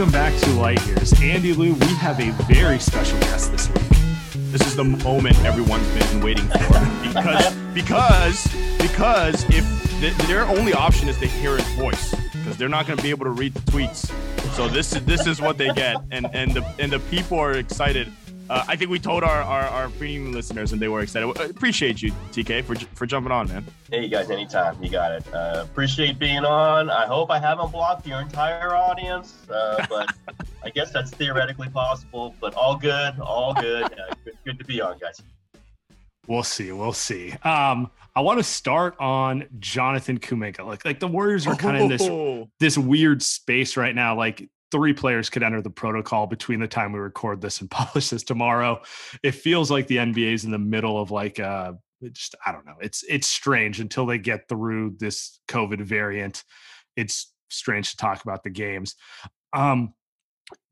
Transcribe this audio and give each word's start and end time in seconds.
Welcome 0.00 0.12
back 0.14 0.40
to 0.44 0.50
Light 0.52 0.86
Years. 0.86 1.12
Andy 1.20 1.52
Liu, 1.52 1.74
we 1.74 1.86
have 1.96 2.20
a 2.20 2.30
very 2.50 2.78
special 2.78 3.20
guest 3.20 3.52
this 3.52 3.68
week. 3.68 3.84
This 4.50 4.66
is 4.66 4.74
the 4.74 4.82
moment 4.82 5.38
everyone's 5.44 5.86
been 5.88 6.22
waiting 6.22 6.46
for 6.46 6.80
because 7.02 7.54
because 7.74 8.46
because 8.78 9.44
if 9.50 10.00
th- 10.00 10.14
their 10.26 10.46
only 10.46 10.72
option 10.72 11.10
is 11.10 11.18
to 11.18 11.26
hear 11.26 11.54
his 11.54 11.68
voice 11.74 12.14
because 12.32 12.56
they're 12.56 12.70
not 12.70 12.86
going 12.86 12.96
to 12.96 13.02
be 13.02 13.10
able 13.10 13.26
to 13.26 13.30
read 13.30 13.52
the 13.52 13.60
tweets. 13.70 14.10
So 14.54 14.68
this 14.68 14.94
is 14.94 15.04
this 15.04 15.26
is 15.26 15.38
what 15.38 15.58
they 15.58 15.70
get, 15.74 15.96
and 16.10 16.26
and 16.32 16.54
the 16.54 16.64
and 16.78 16.90
the 16.90 17.00
people 17.10 17.38
are 17.38 17.52
excited. 17.52 18.10
Uh, 18.50 18.64
I 18.66 18.74
think 18.74 18.90
we 18.90 18.98
told 18.98 19.22
our, 19.22 19.42
our 19.42 19.62
our 19.62 19.88
premium 19.90 20.32
listeners, 20.32 20.72
and 20.72 20.82
they 20.82 20.88
were 20.88 21.02
excited. 21.02 21.28
Appreciate 21.50 22.02
you, 22.02 22.10
TK, 22.32 22.64
for 22.64 22.74
for 22.96 23.06
jumping 23.06 23.30
on, 23.30 23.46
man. 23.46 23.64
Hey, 23.92 24.02
you 24.02 24.08
guys, 24.08 24.28
anytime. 24.28 24.82
You 24.82 24.90
got 24.90 25.12
it. 25.12 25.24
Uh, 25.32 25.60
appreciate 25.62 26.18
being 26.18 26.44
on. 26.44 26.90
I 26.90 27.06
hope 27.06 27.30
I 27.30 27.38
haven't 27.38 27.70
blocked 27.70 28.08
your 28.08 28.20
entire 28.20 28.74
audience, 28.74 29.48
uh, 29.48 29.86
but 29.88 30.12
I 30.64 30.70
guess 30.70 30.90
that's 30.90 31.12
theoretically 31.12 31.68
possible. 31.68 32.34
But 32.40 32.54
all 32.54 32.76
good, 32.76 33.20
all 33.20 33.54
good. 33.54 33.84
Uh, 33.84 34.14
good, 34.24 34.36
good 34.44 34.58
to 34.58 34.64
be 34.64 34.80
on, 34.80 34.98
guys. 34.98 35.22
We'll 36.26 36.42
see. 36.42 36.72
We'll 36.72 36.92
see. 36.92 37.32
Um, 37.44 37.88
I 38.16 38.20
want 38.20 38.40
to 38.40 38.44
start 38.44 38.96
on 38.98 39.46
Jonathan 39.60 40.18
Kuminga. 40.18 40.66
Like, 40.66 40.84
like 40.84 40.98
the 40.98 41.06
Warriors 41.08 41.46
are 41.46 41.54
kind 41.54 41.76
of 41.76 41.82
in 41.84 41.88
this 41.88 42.02
Oh. 42.02 42.48
this 42.58 42.76
weird 42.76 43.22
space 43.22 43.76
right 43.76 43.94
now. 43.94 44.16
Like 44.16 44.48
three 44.70 44.92
players 44.92 45.30
could 45.30 45.42
enter 45.42 45.60
the 45.60 45.70
protocol 45.70 46.26
between 46.26 46.60
the 46.60 46.68
time 46.68 46.92
we 46.92 46.98
record 46.98 47.40
this 47.40 47.60
and 47.60 47.70
publish 47.70 48.10
this 48.10 48.22
tomorrow. 48.22 48.80
It 49.22 49.32
feels 49.32 49.70
like 49.70 49.86
the 49.86 49.96
NBA 49.96 50.34
is 50.34 50.44
in 50.44 50.50
the 50.50 50.58
middle 50.58 51.00
of 51.00 51.10
like 51.10 51.40
uh 51.40 51.72
it 52.00 52.14
just 52.14 52.34
I 52.46 52.52
don't 52.52 52.66
know. 52.66 52.76
It's 52.80 53.04
it's 53.08 53.26
strange 53.26 53.80
until 53.80 54.06
they 54.06 54.18
get 54.18 54.48
through 54.48 54.96
this 54.98 55.40
COVID 55.48 55.82
variant. 55.82 56.44
It's 56.96 57.32
strange 57.50 57.90
to 57.90 57.96
talk 57.96 58.22
about 58.22 58.42
the 58.42 58.50
games. 58.50 58.94
Um 59.52 59.94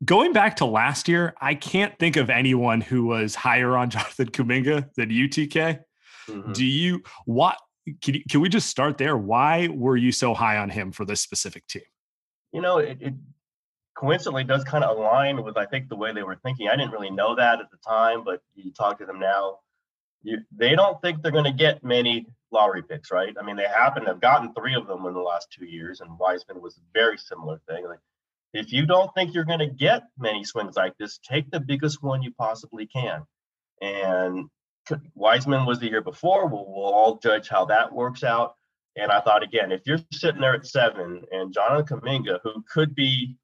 going 0.04 0.32
back 0.32 0.56
to 0.56 0.64
last 0.64 1.08
year, 1.08 1.34
I 1.40 1.54
can't 1.54 1.96
think 1.98 2.16
of 2.16 2.30
anyone 2.30 2.80
who 2.80 3.04
was 3.04 3.34
higher 3.34 3.76
on 3.76 3.90
Jonathan 3.90 4.28
Kuminga 4.28 4.94
than 4.96 5.10
UTK. 5.10 5.80
Mhm. 6.28 6.54
Do 6.54 6.64
you 6.64 7.02
what 7.24 7.58
can, 8.02 8.14
you, 8.14 8.22
can 8.30 8.40
we 8.40 8.48
just 8.48 8.68
start 8.68 8.98
there? 8.98 9.16
Why 9.16 9.68
were 9.68 9.96
you 9.96 10.12
so 10.12 10.34
high 10.34 10.58
on 10.58 10.68
him 10.70 10.92
for 10.92 11.04
this 11.04 11.20
specific 11.20 11.66
team? 11.66 11.82
You 12.52 12.62
know, 12.62 12.78
it, 12.78 12.98
it 13.00 13.14
coincidentally 13.98 14.44
does 14.44 14.62
kind 14.62 14.84
of 14.84 14.96
align 14.96 15.42
with 15.42 15.56
I 15.56 15.66
think 15.66 15.88
the 15.88 15.96
way 15.96 16.12
they 16.12 16.22
were 16.22 16.36
thinking. 16.36 16.68
I 16.68 16.76
didn't 16.76 16.92
really 16.92 17.10
know 17.10 17.34
that 17.34 17.60
at 17.60 17.70
the 17.70 17.78
time, 17.78 18.22
but 18.24 18.40
you 18.54 18.70
talk 18.70 18.98
to 18.98 19.06
them 19.06 19.18
now. 19.18 19.58
You, 20.22 20.38
they 20.56 20.76
don't 20.76 21.00
think 21.02 21.20
they're 21.20 21.32
going 21.32 21.44
to 21.44 21.52
get 21.52 21.82
many 21.82 22.26
lottery 22.52 22.82
picks, 22.82 23.10
right? 23.10 23.34
I 23.40 23.44
mean, 23.44 23.56
they 23.56 23.66
happen 23.66 24.02
to 24.02 24.10
have 24.10 24.20
gotten 24.20 24.52
three 24.54 24.74
of 24.74 24.86
them 24.86 25.04
in 25.06 25.14
the 25.14 25.20
last 25.20 25.48
two 25.50 25.64
years, 25.64 26.00
and 26.00 26.18
Wiseman 26.18 26.60
was 26.60 26.76
a 26.76 26.80
very 26.94 27.18
similar 27.18 27.60
thing. 27.68 27.86
Like, 27.86 27.98
if 28.52 28.72
you 28.72 28.86
don't 28.86 29.12
think 29.14 29.34
you're 29.34 29.44
going 29.44 29.58
to 29.58 29.66
get 29.66 30.04
many 30.16 30.44
swings 30.44 30.76
like 30.76 30.96
this, 30.98 31.18
take 31.18 31.50
the 31.50 31.60
biggest 31.60 32.02
one 32.02 32.22
you 32.22 32.32
possibly 32.32 32.86
can. 32.86 33.22
And 33.82 34.48
Wiseman 35.14 35.66
was 35.66 35.80
the 35.80 35.88
year 35.88 36.02
before. 36.02 36.46
We'll, 36.46 36.66
we'll 36.66 36.92
all 36.92 37.18
judge 37.18 37.48
how 37.48 37.64
that 37.66 37.92
works 37.92 38.22
out. 38.24 38.54
And 38.96 39.12
I 39.12 39.20
thought, 39.20 39.42
again, 39.42 39.70
if 39.70 39.82
you're 39.86 40.00
sitting 40.12 40.40
there 40.40 40.54
at 40.54 40.66
seven 40.66 41.24
and 41.30 41.52
Jonathan 41.52 42.00
Kuminga, 42.00 42.40
who 42.42 42.64
could 42.72 42.94
be 42.94 43.36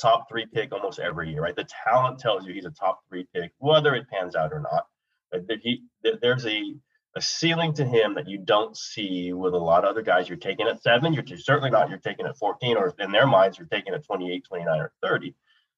top 0.00 0.28
three 0.28 0.46
pick 0.46 0.72
almost 0.72 0.98
every 0.98 1.30
year, 1.30 1.42
right? 1.42 1.56
The 1.56 1.68
talent 1.84 2.18
tells 2.18 2.46
you 2.46 2.52
he's 2.52 2.64
a 2.64 2.70
top 2.70 3.00
three 3.08 3.26
pick, 3.34 3.52
whether 3.58 3.94
it 3.94 4.08
pans 4.08 4.36
out 4.36 4.52
or 4.52 4.60
not. 4.60 4.86
But 5.30 5.58
he, 5.60 5.82
there's 6.22 6.46
a, 6.46 6.74
a 7.16 7.20
ceiling 7.20 7.72
to 7.74 7.84
him 7.84 8.14
that 8.14 8.28
you 8.28 8.38
don't 8.38 8.76
see 8.76 9.32
with 9.32 9.54
a 9.54 9.58
lot 9.58 9.84
of 9.84 9.90
other 9.90 10.02
guys. 10.02 10.28
You're 10.28 10.38
taking 10.38 10.68
at 10.68 10.82
seven, 10.82 11.12
you're 11.12 11.24
certainly 11.36 11.70
not. 11.70 11.90
You're 11.90 11.98
taking 11.98 12.26
at 12.26 12.38
14, 12.38 12.76
or 12.76 12.94
in 12.98 13.10
their 13.10 13.26
minds, 13.26 13.58
you're 13.58 13.66
taking 13.66 13.94
at 13.94 14.04
28, 14.04 14.44
29, 14.46 14.80
or 14.80 14.92
30. 15.02 15.34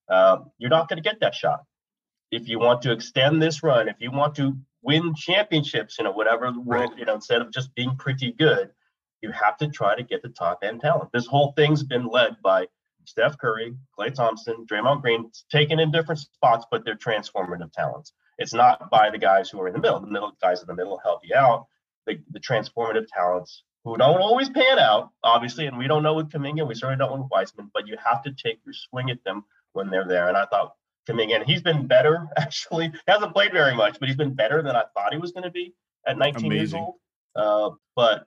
Um, 0.08 0.50
you're 0.58 0.70
not 0.70 0.88
going 0.88 1.02
to 1.02 1.08
get 1.08 1.20
that 1.20 1.34
shot. 1.34 1.64
If 2.30 2.48
you 2.48 2.58
want 2.58 2.82
to 2.82 2.92
extend 2.92 3.40
this 3.40 3.62
run, 3.62 3.88
if 3.88 3.96
you 4.00 4.10
want 4.10 4.34
to 4.36 4.56
win 4.82 5.14
championships, 5.14 5.98
you 5.98 6.04
know, 6.04 6.12
whatever 6.12 6.50
the 6.50 6.60
world, 6.60 6.92
you 6.98 7.04
know, 7.04 7.14
instead 7.14 7.40
of 7.40 7.50
just 7.52 7.74
being 7.74 7.96
pretty 7.96 8.32
good, 8.32 8.70
you 9.22 9.32
have 9.32 9.56
to 9.58 9.68
try 9.68 9.96
to 9.96 10.02
get 10.02 10.22
the 10.22 10.28
top 10.28 10.60
end 10.62 10.80
talent. 10.80 11.10
This 11.12 11.26
whole 11.26 11.52
thing's 11.56 11.82
been 11.82 12.06
led 12.06 12.36
by 12.42 12.66
Steph 13.08 13.38
Curry, 13.38 13.74
Klay 13.98 14.12
Thompson, 14.12 14.66
Draymond 14.70 15.02
Green, 15.02 15.30
taken 15.50 15.80
in 15.80 15.90
different 15.90 16.20
spots, 16.20 16.66
but 16.70 16.84
they're 16.84 16.96
transformative 16.96 17.72
talents. 17.72 18.12
It's 18.38 18.52
not 18.54 18.90
by 18.90 19.10
the 19.10 19.18
guys 19.18 19.48
who 19.48 19.60
are 19.60 19.66
in 19.66 19.72
the 19.72 19.80
middle. 19.80 19.98
The 20.00 20.06
middle 20.06 20.32
guys 20.40 20.60
in 20.60 20.66
the 20.66 20.74
middle 20.74 20.98
help 21.02 21.20
you 21.24 21.34
out. 21.34 21.66
The, 22.06 22.20
the 22.30 22.40
transformative 22.40 23.06
talents 23.12 23.64
who 23.84 23.96
don't 23.96 24.20
always 24.20 24.50
pan 24.50 24.78
out, 24.78 25.10
obviously, 25.24 25.66
and 25.66 25.78
we 25.78 25.88
don't 25.88 26.02
know 26.02 26.14
with 26.14 26.30
Kuminga, 26.30 26.66
we 26.66 26.74
certainly 26.74 26.98
don't 26.98 27.18
with 27.18 27.30
Wiseman, 27.30 27.70
but 27.72 27.86
you 27.86 27.96
have 28.04 28.22
to 28.24 28.32
take 28.32 28.60
your 28.64 28.74
swing 28.74 29.10
at 29.10 29.22
them 29.24 29.44
when 29.72 29.90
they're 29.90 30.06
there. 30.06 30.28
And 30.28 30.36
I 30.36 30.44
thought 30.46 30.74
Kuminga, 31.08 31.36
and 31.36 31.44
he's 31.44 31.62
been 31.62 31.86
better 31.86 32.28
actually. 32.36 32.88
He 32.88 32.98
hasn't 33.06 33.32
played 33.32 33.52
very 33.52 33.74
much, 33.74 33.98
but 33.98 34.08
he's 34.08 34.16
been 34.16 34.34
better 34.34 34.62
than 34.62 34.76
I 34.76 34.84
thought 34.94 35.12
he 35.12 35.18
was 35.18 35.32
going 35.32 35.44
to 35.44 35.50
be 35.50 35.74
at 36.06 36.18
19 36.18 36.52
years 36.52 36.74
old. 36.74 36.94
Uh, 37.34 37.70
but 37.96 38.26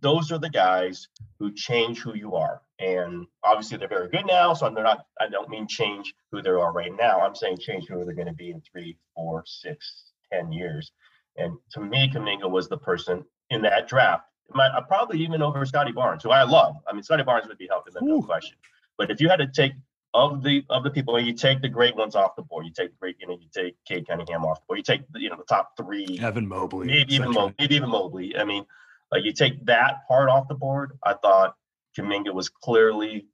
those 0.00 0.32
are 0.32 0.38
the 0.38 0.50
guys 0.50 1.08
who 1.38 1.52
change 1.52 2.00
who 2.00 2.14
you 2.14 2.34
are. 2.34 2.62
And 2.78 3.26
obviously 3.42 3.76
they're 3.76 3.88
very 3.88 4.08
good 4.08 4.26
now. 4.26 4.54
So 4.54 4.70
they're 4.70 4.84
not, 4.84 5.04
I 5.20 5.28
don't 5.28 5.48
mean 5.48 5.66
change 5.66 6.14
who 6.30 6.42
they 6.42 6.50
are 6.50 6.72
right 6.72 6.92
now. 6.96 7.20
I'm 7.20 7.34
saying 7.34 7.58
change 7.58 7.86
who 7.88 8.04
they're 8.04 8.14
going 8.14 8.28
to 8.28 8.34
be 8.34 8.50
in 8.50 8.62
three, 8.70 8.96
four, 9.14 9.42
six, 9.46 10.12
ten 10.32 10.52
years. 10.52 10.92
And 11.36 11.56
to 11.72 11.80
me, 11.80 12.10
Kuminga 12.12 12.48
was 12.48 12.68
the 12.68 12.78
person 12.78 13.24
in 13.50 13.62
that 13.62 13.88
draft. 13.88 14.24
My, 14.54 14.66
uh, 14.68 14.80
probably 14.82 15.20
even 15.20 15.42
over 15.42 15.64
Scottie 15.66 15.92
Barnes, 15.92 16.22
who 16.22 16.30
I 16.30 16.44
love. 16.44 16.76
I 16.88 16.92
mean, 16.92 17.02
Scottie 17.02 17.24
Barnes 17.24 17.48
would 17.48 17.58
be 17.58 17.68
helping 17.68 17.94
them, 17.94 18.06
no 18.06 18.22
question. 18.22 18.56
But 18.96 19.10
if 19.10 19.20
you 19.20 19.28
had 19.28 19.36
to 19.36 19.46
take 19.46 19.72
of 20.14 20.42
the 20.42 20.64
of 20.70 20.84
the 20.84 20.90
people, 20.90 21.16
and 21.16 21.26
you 21.26 21.32
take 21.34 21.60
the 21.60 21.68
great 21.68 21.94
ones 21.96 22.14
off 22.14 22.34
the 22.36 22.42
board. 22.42 22.66
You 22.66 22.72
take 22.72 22.90
the 22.90 22.96
great, 22.98 23.16
you 23.20 23.26
know, 23.26 23.38
you 23.40 23.48
take 23.54 23.76
Cade 23.86 24.06
Cunningham 24.08 24.44
off 24.44 24.60
the 24.60 24.64
board. 24.68 24.78
You 24.78 24.82
take 24.82 25.12
the, 25.12 25.20
you 25.20 25.30
know 25.30 25.36
the 25.36 25.44
top 25.44 25.76
three 25.76 26.18
Evan 26.20 26.48
Mobley. 26.48 26.86
maybe 26.86 27.14
even 27.14 27.28
etc. 27.28 27.48
Mo- 27.48 27.54
maybe 27.58 27.76
even 27.76 27.90
Mobley. 27.90 28.36
I 28.36 28.44
mean, 28.44 28.64
like 29.12 29.24
you 29.24 29.32
take 29.32 29.64
that 29.66 30.08
part 30.08 30.28
off 30.28 30.48
the 30.48 30.54
board. 30.54 30.98
I 31.04 31.14
thought 31.14 31.54
Kuminga 31.98 32.32
was 32.32 32.48
clearly 32.48 33.26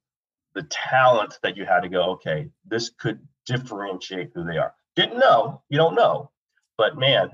the 0.53 0.63
talent 0.63 1.37
that 1.43 1.55
you 1.57 1.65
had 1.65 1.81
to 1.81 1.89
go. 1.89 2.11
Okay, 2.11 2.49
this 2.65 2.89
could 2.89 3.19
differentiate 3.45 4.31
who 4.33 4.43
they 4.43 4.57
are. 4.57 4.73
Didn't 4.95 5.19
know. 5.19 5.61
You 5.69 5.77
don't 5.77 5.95
know. 5.95 6.31
But 6.77 6.97
man, 6.97 7.29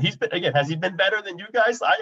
he's 0.00 0.16
been 0.16 0.32
again. 0.32 0.52
Has 0.52 0.68
he 0.68 0.76
been 0.76 0.96
better 0.96 1.22
than 1.22 1.38
you 1.38 1.46
guys? 1.52 1.80
I 1.82 1.94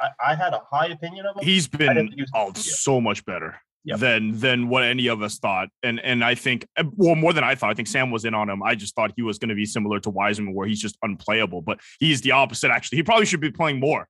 I 0.00 0.08
I, 0.30 0.34
had 0.34 0.54
a 0.54 0.62
high 0.70 0.86
opinion 0.86 1.26
of 1.26 1.36
him. 1.36 1.44
He's 1.44 1.68
been 1.68 2.12
he 2.16 2.24
oh, 2.34 2.52
so 2.54 3.00
much 3.00 3.24
better. 3.26 3.60
yep. 3.84 3.98
than 3.98 4.38
than 4.38 4.68
what 4.68 4.82
any 4.82 5.08
of 5.08 5.22
us 5.22 5.38
thought. 5.38 5.68
And 5.82 6.00
and 6.00 6.24
I 6.24 6.34
think 6.34 6.66
uh, 6.76 6.84
well 6.96 7.14
more 7.14 7.32
than 7.32 7.44
I 7.44 7.54
thought. 7.54 7.70
I 7.70 7.74
think 7.74 7.88
Sam 7.88 8.10
was 8.10 8.24
in 8.24 8.34
on 8.34 8.48
him. 8.48 8.62
I 8.62 8.74
just 8.74 8.94
thought 8.94 9.12
he 9.16 9.22
was 9.22 9.38
going 9.38 9.50
to 9.50 9.54
be 9.54 9.66
similar 9.66 10.00
to 10.00 10.10
Wiseman, 10.10 10.54
where 10.54 10.66
he's 10.66 10.80
just 10.80 10.96
unplayable. 11.02 11.60
But 11.62 11.80
he's 11.98 12.20
the 12.22 12.32
opposite. 12.32 12.70
Actually, 12.70 12.96
he 12.96 13.02
probably 13.02 13.26
should 13.26 13.40
be 13.40 13.50
playing 13.50 13.80
more. 13.80 14.08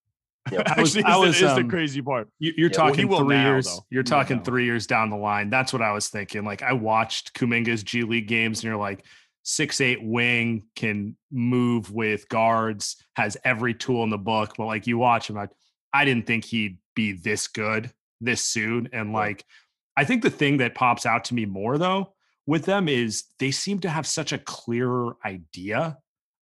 Yep. 0.51 0.63
I 0.67 0.81
was, 0.81 0.97
I 0.97 1.17
was, 1.17 1.37
is 1.37 1.43
um, 1.43 1.63
the 1.63 1.69
crazy 1.69 2.03
part. 2.03 2.29
You, 2.39 2.67
are 2.67 2.71
talking 2.71 3.09
well, 3.09 3.21
three 3.21 3.37
now, 3.37 3.47
years. 3.51 3.67
Though. 3.67 3.85
You're 3.91 4.03
talking 4.03 4.43
three 4.43 4.65
years 4.65 4.87
down 4.87 5.11
the 5.11 5.17
line. 5.17 5.51
That's 5.51 5.73
what 5.73 5.83
I 5.83 5.93
was 5.93 6.09
thinking. 6.09 6.45
Like 6.45 6.63
I 6.63 6.73
watched 6.73 7.35
Kuminga's 7.35 7.83
G 7.83 8.03
League 8.03 8.29
games, 8.29 8.59
and 8.59 8.65
you're 8.65 8.77
like, 8.77 9.05
six 9.43 9.81
eight 9.81 10.03
wing 10.03 10.65
can 10.77 11.17
move 11.31 11.93
with 11.93 12.29
guards, 12.29 12.97
has 13.17 13.37
every 13.45 13.75
tool 13.75 14.05
in 14.05 14.11
the 14.11 14.19
book. 14.19 14.55
But 14.57 14.67
like 14.67 14.87
you 14.87 14.99
watch 14.99 15.31
him, 15.31 15.39
I, 15.39 15.49
I 15.93 16.05
didn't 16.05 16.27
think 16.27 16.45
he'd 16.45 16.79
be 16.95 17.13
this 17.13 17.49
good 17.49 17.91
this 18.21 18.45
soon. 18.45 18.89
And 18.93 19.13
like, 19.13 19.45
I 19.97 20.05
think 20.05 20.23
the 20.23 20.31
thing 20.31 20.59
that 20.59 20.75
pops 20.75 21.07
out 21.07 21.25
to 21.27 21.35
me 21.35 21.47
more 21.47 21.79
though 21.79 22.15
with 22.47 22.65
them 22.65 22.89
is 22.89 23.25
they 23.39 23.51
seem 23.51 23.79
to 23.81 23.89
have 23.89 24.07
such 24.07 24.33
a 24.33 24.39
clearer 24.39 25.17
idea 25.25 25.99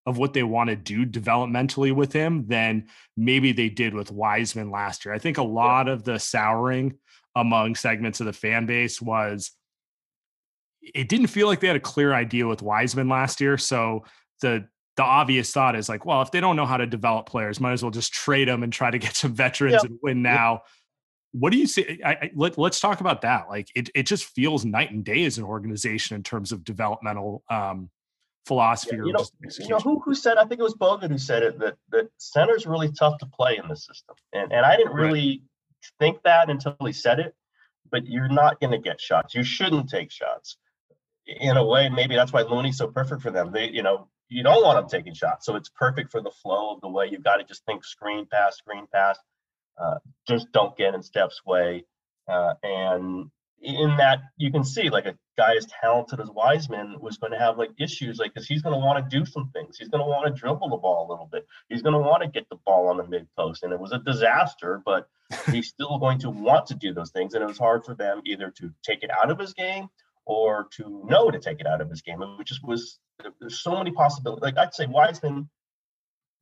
of 0.08 0.16
what 0.16 0.32
they 0.32 0.42
want 0.42 0.70
to 0.70 0.76
do 0.76 1.04
developmentally 1.04 1.94
with 1.94 2.14
him 2.14 2.46
than 2.46 2.86
maybe 3.14 3.52
they 3.52 3.68
did 3.68 3.92
with 3.92 4.10
Wiseman 4.10 4.70
last 4.70 5.04
year. 5.04 5.14
I 5.14 5.18
think 5.18 5.36
a 5.36 5.42
lot 5.42 5.86
yeah. 5.86 5.92
of 5.92 6.02
the 6.02 6.18
souring 6.18 6.96
among 7.36 7.74
segments 7.74 8.18
of 8.18 8.26
the 8.26 8.32
fan 8.32 8.64
base 8.64 9.02
was 9.02 9.50
it 10.80 11.10
didn't 11.10 11.26
feel 11.26 11.46
like 11.46 11.60
they 11.60 11.66
had 11.66 11.76
a 11.76 11.80
clear 11.80 12.14
idea 12.14 12.46
with 12.46 12.62
Wiseman 12.62 13.10
last 13.10 13.38
year. 13.38 13.58
So 13.58 14.06
the 14.40 14.66
the 14.96 15.02
obvious 15.02 15.52
thought 15.52 15.76
is 15.76 15.90
like, 15.90 16.06
well, 16.06 16.22
if 16.22 16.30
they 16.30 16.40
don't 16.40 16.56
know 16.56 16.64
how 16.64 16.78
to 16.78 16.86
develop 16.86 17.26
players, 17.26 17.60
might 17.60 17.72
as 17.72 17.82
well 17.82 17.90
just 17.90 18.14
trade 18.14 18.48
them 18.48 18.62
and 18.62 18.72
try 18.72 18.90
to 18.90 18.98
get 18.98 19.14
some 19.14 19.34
veterans 19.34 19.74
yep. 19.74 19.84
and 19.84 19.98
win 20.02 20.22
now. 20.22 20.52
Yep. 20.52 20.62
What 21.32 21.52
do 21.52 21.58
you 21.58 21.66
see? 21.66 22.00
I, 22.02 22.12
I, 22.12 22.30
let, 22.34 22.58
us 22.58 22.80
talk 22.80 23.02
about 23.02 23.20
that. 23.20 23.50
Like 23.50 23.68
it, 23.74 23.90
it 23.94 24.04
just 24.04 24.24
feels 24.24 24.64
night 24.64 24.90
and 24.90 25.04
day 25.04 25.24
as 25.26 25.36
an 25.36 25.44
organization 25.44 26.16
in 26.16 26.22
terms 26.22 26.50
of 26.50 26.64
developmental 26.64 27.44
um, 27.50 27.90
philosophy. 28.48 28.96
Yeah, 28.96 29.04
you, 29.04 29.12
know, 29.12 29.24
you 29.60 29.68
know 29.68 29.78
who, 29.78 30.00
who 30.00 30.14
said? 30.14 30.38
I 30.38 30.44
think 30.44 30.60
it 30.60 30.64
was 30.64 30.74
Bogut 30.74 31.10
who 31.10 31.18
said 31.18 31.42
it 31.42 31.58
that 31.60 31.76
that 31.90 32.08
center's 32.18 32.66
really 32.66 32.90
tough 32.90 33.18
to 33.18 33.26
play 33.26 33.60
in 33.62 33.68
the 33.68 33.76
system, 33.76 34.16
and 34.32 34.52
and 34.52 34.66
I 34.66 34.76
didn't 34.76 34.94
really 34.94 35.28
right. 35.28 35.92
think 36.00 36.22
that 36.24 36.50
until 36.50 36.76
he 36.84 36.92
said 36.92 37.20
it. 37.20 37.34
But 37.90 38.06
you're 38.06 38.28
not 38.28 38.60
going 38.60 38.72
to 38.72 38.78
get 38.78 39.00
shots. 39.00 39.34
You 39.34 39.42
shouldn't 39.42 39.88
take 39.88 40.10
shots 40.10 40.58
in 41.28 41.56
a 41.56 41.64
way, 41.64 41.88
maybe 41.88 42.16
that's 42.16 42.32
why 42.32 42.42
Looney's 42.42 42.78
so 42.78 42.88
perfect 42.88 43.22
for 43.22 43.30
them. 43.30 43.52
They, 43.52 43.68
you 43.68 43.82
know, 43.82 44.08
you 44.28 44.42
don't 44.42 44.64
want 44.64 44.78
them 44.78 44.88
taking 44.88 45.14
shots, 45.14 45.46
so 45.46 45.56
it's 45.56 45.68
perfect 45.68 46.10
for 46.10 46.22
the 46.22 46.30
flow 46.30 46.74
of 46.74 46.80
the 46.80 46.88
way. 46.88 47.08
You've 47.10 47.22
got 47.22 47.36
to 47.36 47.44
just 47.44 47.64
think 47.66 47.84
screen 47.84 48.26
pass, 48.30 48.56
screen 48.56 48.86
pass. 48.92 49.18
Uh, 49.80 49.98
just 50.26 50.50
don't 50.52 50.76
get 50.76 50.94
in 50.94 51.02
Steph's 51.02 51.44
way, 51.46 51.84
uh, 52.28 52.54
and 52.62 53.30
in 53.60 53.96
that 53.96 54.20
you 54.36 54.52
can 54.52 54.64
see 54.64 54.88
like 54.88 55.06
a 55.06 55.16
guy 55.36 55.56
as 55.56 55.66
talented 55.80 56.20
as 56.20 56.30
Wiseman 56.30 56.96
was 57.00 57.16
going 57.18 57.32
to 57.32 57.38
have 57.38 57.58
like 57.58 57.70
issues, 57.78 58.18
like 58.18 58.32
because 58.32 58.46
he's 58.46 58.62
going 58.62 58.78
to 58.78 58.84
want 58.84 59.02
to 59.02 59.18
do 59.18 59.26
some 59.26 59.50
things. 59.50 59.76
He's 59.76 59.88
going 59.88 60.02
to 60.02 60.08
want 60.08 60.26
to 60.26 60.40
dribble 60.40 60.68
the 60.68 60.76
ball 60.76 61.08
a 61.08 61.10
little 61.10 61.28
bit. 61.30 61.46
He's 61.68 61.82
going 61.82 61.94
to 61.94 61.98
want 61.98 62.22
to 62.22 62.28
get 62.28 62.48
the 62.48 62.58
ball 62.64 62.88
on 62.88 62.96
the 62.96 63.06
mid 63.06 63.26
post, 63.36 63.62
and 63.62 63.72
it 63.72 63.80
was 63.80 63.92
a 63.92 63.98
disaster, 63.98 64.80
but 64.84 65.08
he's 65.50 65.68
still 65.68 65.98
going 65.98 66.18
to 66.20 66.30
want 66.30 66.66
to 66.66 66.74
do 66.74 66.94
those 66.94 67.10
things. 67.10 67.34
And 67.34 67.42
it 67.42 67.48
was 67.48 67.58
hard 67.58 67.84
for 67.84 67.94
them 67.94 68.22
either 68.24 68.50
to 68.58 68.72
take 68.84 69.02
it 69.02 69.10
out 69.10 69.30
of 69.30 69.38
his 69.38 69.52
game 69.54 69.88
or 70.24 70.68
to 70.76 71.04
know 71.08 71.30
to 71.30 71.38
take 71.38 71.60
it 71.60 71.66
out 71.66 71.80
of 71.80 71.90
his 71.90 72.02
game. 72.02 72.22
It 72.22 72.46
just 72.46 72.64
was 72.64 72.98
there's 73.40 73.60
so 73.60 73.76
many 73.76 73.90
possibilities. 73.90 74.42
Like 74.42 74.58
I'd 74.58 74.74
say 74.74 74.86
Wiseman, 74.86 75.48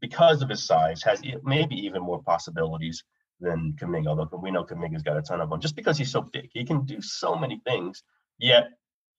because 0.01 0.43
of 0.43 0.51
his 0.51 0.63
size, 0.63 1.03
has 1.03 1.23
maybe 1.43 1.77
even 1.77 2.03
more 2.03 2.23
possibilities 2.23 3.03
than 3.41 3.75
Kuminga. 3.79 4.09
Although 4.09 4.39
we 4.41 4.51
know 4.51 4.65
Kuminga's 4.65 5.03
got 5.03 5.17
a 5.17 5.23
ton 5.23 5.41
of 5.41 5.51
them, 5.51 5.61
just 5.61 5.77
because 5.77 5.99
he's 5.99 6.11
so 6.11 6.23
big, 6.23 6.51
he 6.53 6.65
can 6.65 6.85
do 6.85 7.01
so 7.01 7.37
many 7.37 7.61
things. 7.67 8.03
Yet 8.39 8.69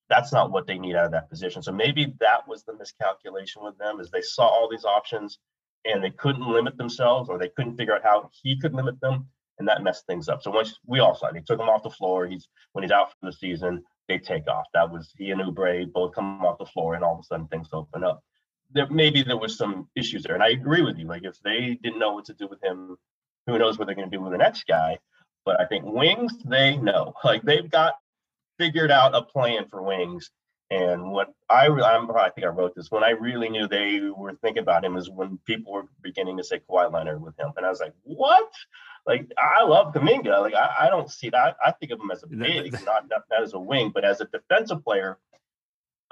that's 0.10 0.32
not 0.32 0.52
what 0.52 0.68
they 0.68 0.78
need 0.78 0.96
out 0.96 1.06
of 1.06 1.12
that 1.12 1.30
position. 1.30 1.62
So 1.62 1.72
maybe 1.72 2.14
that 2.20 2.48
was 2.48 2.64
the 2.64 2.74
miscalculation 2.74 3.64
with 3.64 3.78
them, 3.78 4.00
is 4.00 4.10
they 4.10 4.22
saw 4.22 4.48
all 4.48 4.70
these 4.70 4.86
options 4.86 5.40
and 5.86 6.04
they 6.04 6.12
couldn't 6.12 6.48
limit 6.48 6.78
themselves, 6.78 7.30
or 7.30 7.38
they 7.38 7.50
couldn't 7.50 7.78
figure 7.78 7.96
out 7.96 8.04
how 8.04 8.30
he 8.42 8.60
could 8.60 8.74
limit 8.74 9.00
them, 9.00 9.28
and 9.60 9.68
that 9.68 9.84
messed 9.84 10.06
things 10.06 10.28
up. 10.28 10.42
So 10.44 10.52
once 10.52 10.78
we 10.86 11.00
all 11.00 11.16
saw, 11.16 11.28
it, 11.28 11.34
they 11.34 11.42
took 11.42 11.60
him 11.60 11.70
off 11.70 11.84
the 11.84 11.90
floor. 11.90 12.28
He's 12.28 12.48
when 12.74 12.84
he's 12.84 12.92
out 12.92 13.12
for 13.12 13.28
the 13.28 13.34
season 13.34 13.84
they 14.08 14.18
take 14.18 14.48
off. 14.48 14.66
That 14.74 14.92
was 14.92 15.14
he 15.18 15.32
and 15.32 15.42
Oubre 15.42 15.92
both 15.92 16.14
come 16.14 16.44
off 16.46 16.58
the 16.58 16.66
floor, 16.66 16.96
and 16.96 17.04
all 17.04 17.14
of 17.14 17.20
a 17.20 17.24
sudden 17.24 17.48
things 17.48 17.70
open 17.74 18.04
up. 18.04 18.22
There 18.72 18.90
maybe 18.90 19.24
there 19.24 19.38
was 19.38 19.58
some 19.58 19.88
issues 19.96 20.24
there, 20.24 20.36
and 20.36 20.44
I 20.44 20.50
agree 20.50 20.82
with 20.82 20.98
you. 20.98 21.08
Like 21.08 21.24
if 21.24 21.40
they 21.42 21.80
didn't 21.82 22.00
know 22.00 22.14
what 22.14 22.26
to 22.26 22.34
do 22.34 22.48
with 22.48 22.62
him, 22.64 22.98
who 23.48 23.58
knows 23.58 23.80
what 23.80 23.86
they're 23.86 23.96
going 23.96 24.10
to 24.10 24.16
do 24.16 24.22
with 24.22 24.34
the 24.34 24.38
next 24.38 24.68
guy? 24.68 25.00
But 25.46 25.60
I 25.60 25.66
think 25.66 25.86
wings, 25.86 26.34
they 26.46 26.78
know. 26.78 27.14
Like 27.24 27.42
they've 27.44 27.70
got 27.70 27.96
figured 28.60 28.92
out 28.92 29.16
a 29.16 29.22
plan 29.22 29.68
for 29.70 29.82
wings. 29.82 30.30
And 30.70 31.12
what 31.12 31.34
I 31.50 31.68
I'm, 31.68 32.12
I 32.12 32.30
think 32.30 32.46
I 32.46 32.50
wrote 32.50 32.76
this 32.76 32.92
when 32.92 33.04
I 33.04 33.12
really 33.12 33.48
knew 33.48 33.68
they 33.68 34.02
were 34.02 34.34
thinking 34.42 34.64
about 34.64 34.84
him 34.84 34.98
is 34.98 35.10
when 35.10 35.40
people 35.46 35.72
were 35.72 35.86
beginning 36.02 36.36
to 36.38 36.44
say 36.44 36.60
Kawhi 36.70 36.92
Leonard 36.92 37.22
with 37.22 37.40
him, 37.40 37.54
and 37.56 37.66
I 37.66 37.70
was 37.70 37.80
like, 37.80 37.94
what? 38.04 38.52
Like 39.06 39.32
I 39.38 39.64
love 39.64 39.94
Kuminga. 39.94 40.42
Like 40.42 40.54
I, 40.54 40.88
I 40.88 40.90
don't 40.90 41.10
see 41.10 41.30
that. 41.30 41.56
I 41.66 41.72
think 41.72 41.94
of 41.94 42.02
him 42.02 42.12
as 42.12 42.24
a 42.24 42.28
big, 42.28 42.74
not, 42.86 43.08
not 43.10 43.24
not 43.32 43.44
as 43.44 43.54
a 43.54 43.60
wing, 43.60 43.92
but 43.94 44.04
as 44.04 44.20
a 44.20 44.26
defensive 44.26 44.84
player. 44.84 45.18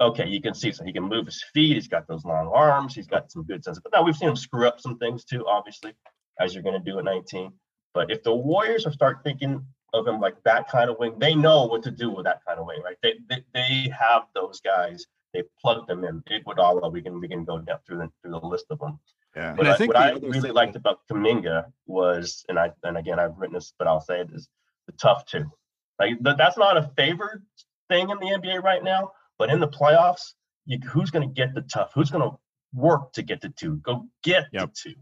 Okay, 0.00 0.26
you 0.26 0.40
can 0.40 0.54
see 0.54 0.72
so 0.72 0.84
he 0.84 0.92
can 0.92 1.04
move 1.04 1.26
his 1.26 1.44
feet. 1.52 1.74
He's 1.74 1.88
got 1.88 2.08
those 2.08 2.24
long 2.24 2.48
arms. 2.48 2.94
He's 2.94 3.06
got 3.06 3.30
some 3.30 3.44
good 3.44 3.62
sense. 3.62 3.78
But 3.78 3.92
now 3.92 4.02
we've 4.02 4.16
seen 4.16 4.30
him 4.30 4.36
screw 4.36 4.66
up 4.66 4.80
some 4.80 4.96
things 4.98 5.24
too, 5.24 5.46
obviously, 5.46 5.92
as 6.40 6.54
you're 6.54 6.62
going 6.62 6.80
to 6.80 6.90
do 6.90 6.98
at 6.98 7.04
19. 7.04 7.52
But 7.94 8.10
if 8.10 8.22
the 8.22 8.34
Warriors 8.34 8.86
are 8.86 8.92
start 8.92 9.18
thinking 9.24 9.64
of 9.94 10.06
him 10.06 10.20
like 10.20 10.36
that 10.44 10.68
kind 10.68 10.90
of 10.90 10.98
wing, 10.98 11.14
they 11.18 11.34
know 11.34 11.64
what 11.64 11.82
to 11.84 11.90
do 11.90 12.10
with 12.10 12.24
that 12.24 12.44
kind 12.46 12.58
of 12.60 12.66
wing, 12.66 12.82
right? 12.84 12.96
They 13.02 13.14
they, 13.28 13.44
they 13.54 13.92
have 13.98 14.24
those 14.34 14.60
guys. 14.60 15.06
They 15.32 15.42
plug 15.60 15.86
them 15.86 16.04
in. 16.04 16.22
Iguodala, 16.30 16.92
we 16.92 17.02
can 17.02 17.20
we 17.20 17.28
can 17.28 17.44
go 17.44 17.58
down 17.58 17.78
through 17.86 17.98
the 17.98 18.10
through 18.22 18.32
the 18.32 18.46
list 18.46 18.66
of 18.70 18.78
them. 18.78 18.98
Yeah. 19.34 19.54
But 19.54 19.66
I, 19.66 19.76
think 19.76 19.92
what 19.92 20.02
I 20.02 20.12
really 20.12 20.50
liked 20.50 20.76
about 20.76 21.00
Kuminga 21.10 21.66
was, 21.86 22.44
and 22.48 22.58
I 22.58 22.70
and 22.84 22.96
again 22.96 23.18
I've 23.18 23.36
written 23.36 23.54
this, 23.54 23.72
but 23.78 23.86
I'll 23.86 24.00
say 24.00 24.20
it 24.20 24.30
is 24.32 24.48
the 24.86 24.92
tough 24.92 25.26
two. 25.26 25.50
Like 25.98 26.18
that's 26.20 26.58
not 26.58 26.76
a 26.76 26.90
favored 26.96 27.44
thing 27.88 28.10
in 28.10 28.18
the 28.18 28.26
NBA 28.26 28.62
right 28.62 28.82
now, 28.82 29.12
but 29.38 29.50
in 29.50 29.60
the 29.60 29.68
playoffs, 29.68 30.32
you, 30.66 30.78
who's 30.86 31.10
going 31.10 31.26
to 31.26 31.34
get 31.34 31.54
the 31.54 31.62
tough? 31.62 31.92
Who's 31.94 32.10
going 32.10 32.28
to 32.28 32.36
work 32.74 33.12
to 33.12 33.22
get 33.22 33.40
the 33.40 33.48
two? 33.50 33.76
Go 33.76 34.06
get 34.22 34.46
yep. 34.52 34.74
the 34.74 34.90
two. 34.90 34.96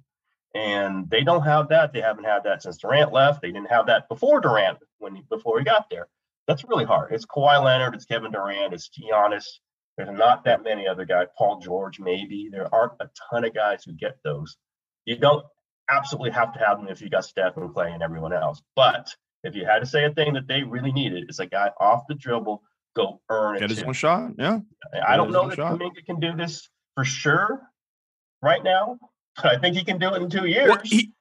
And 0.54 1.10
they 1.10 1.22
don't 1.22 1.42
have 1.42 1.68
that. 1.70 1.92
They 1.92 2.00
haven't 2.00 2.24
had 2.24 2.44
that 2.44 2.62
since 2.62 2.78
Durant 2.78 3.12
left. 3.12 3.42
They 3.42 3.50
didn't 3.50 3.70
have 3.70 3.86
that 3.86 4.08
before 4.08 4.40
Durant 4.40 4.78
when 4.98 5.16
he, 5.16 5.22
before 5.28 5.58
he 5.58 5.64
got 5.64 5.90
there. 5.90 6.06
That's 6.46 6.64
really 6.64 6.84
hard. 6.84 7.12
It's 7.12 7.26
Kawhi 7.26 7.62
Leonard. 7.62 7.94
It's 7.94 8.04
Kevin 8.04 8.30
Durant. 8.30 8.72
It's 8.72 8.88
Giannis. 8.88 9.44
There's 9.96 10.16
not 10.16 10.44
that 10.44 10.62
many 10.62 10.86
other 10.86 11.04
guys. 11.04 11.26
Paul 11.36 11.60
George, 11.60 11.98
maybe. 11.98 12.48
There 12.50 12.72
aren't 12.72 12.92
a 13.00 13.08
ton 13.30 13.44
of 13.44 13.54
guys 13.54 13.82
who 13.84 13.92
get 13.92 14.18
those. 14.24 14.56
You 15.06 15.16
don't 15.16 15.44
absolutely 15.90 16.30
have 16.30 16.52
to 16.52 16.58
have 16.58 16.78
them 16.78 16.88
if 16.88 17.00
you 17.00 17.08
got 17.08 17.24
Steph 17.24 17.56
and 17.56 17.70
Klay 17.70 17.92
and 17.92 18.02
everyone 18.02 18.32
else. 18.32 18.62
But 18.76 19.08
if 19.42 19.54
you 19.54 19.64
had 19.64 19.80
to 19.80 19.86
say 19.86 20.04
a 20.04 20.10
thing 20.10 20.34
that 20.34 20.46
they 20.48 20.62
really 20.62 20.92
needed, 20.92 21.24
it's 21.28 21.38
a 21.38 21.46
guy 21.46 21.70
off 21.78 22.04
the 22.08 22.14
dribble, 22.14 22.62
go 22.96 23.20
earn 23.28 23.56
it. 23.56 23.60
Get 23.60 23.70
his 23.70 23.80
too. 23.80 23.86
own 23.86 23.92
shot. 23.92 24.32
Yeah. 24.38 24.60
I 25.06 25.16
don't 25.16 25.30
know 25.30 25.48
that 25.48 25.58
Kuminga 25.58 26.04
can 26.06 26.20
do 26.20 26.34
this 26.36 26.68
for 26.94 27.04
sure 27.04 27.60
right 28.42 28.62
now, 28.62 28.98
I 29.42 29.58
think 29.58 29.76
he 29.76 29.84
can 29.84 29.98
do 29.98 30.14
it 30.14 30.22
in 30.22 30.30
two 30.30 30.46
years. 30.46 30.68
Well, 30.68 30.80
he, 30.84 31.12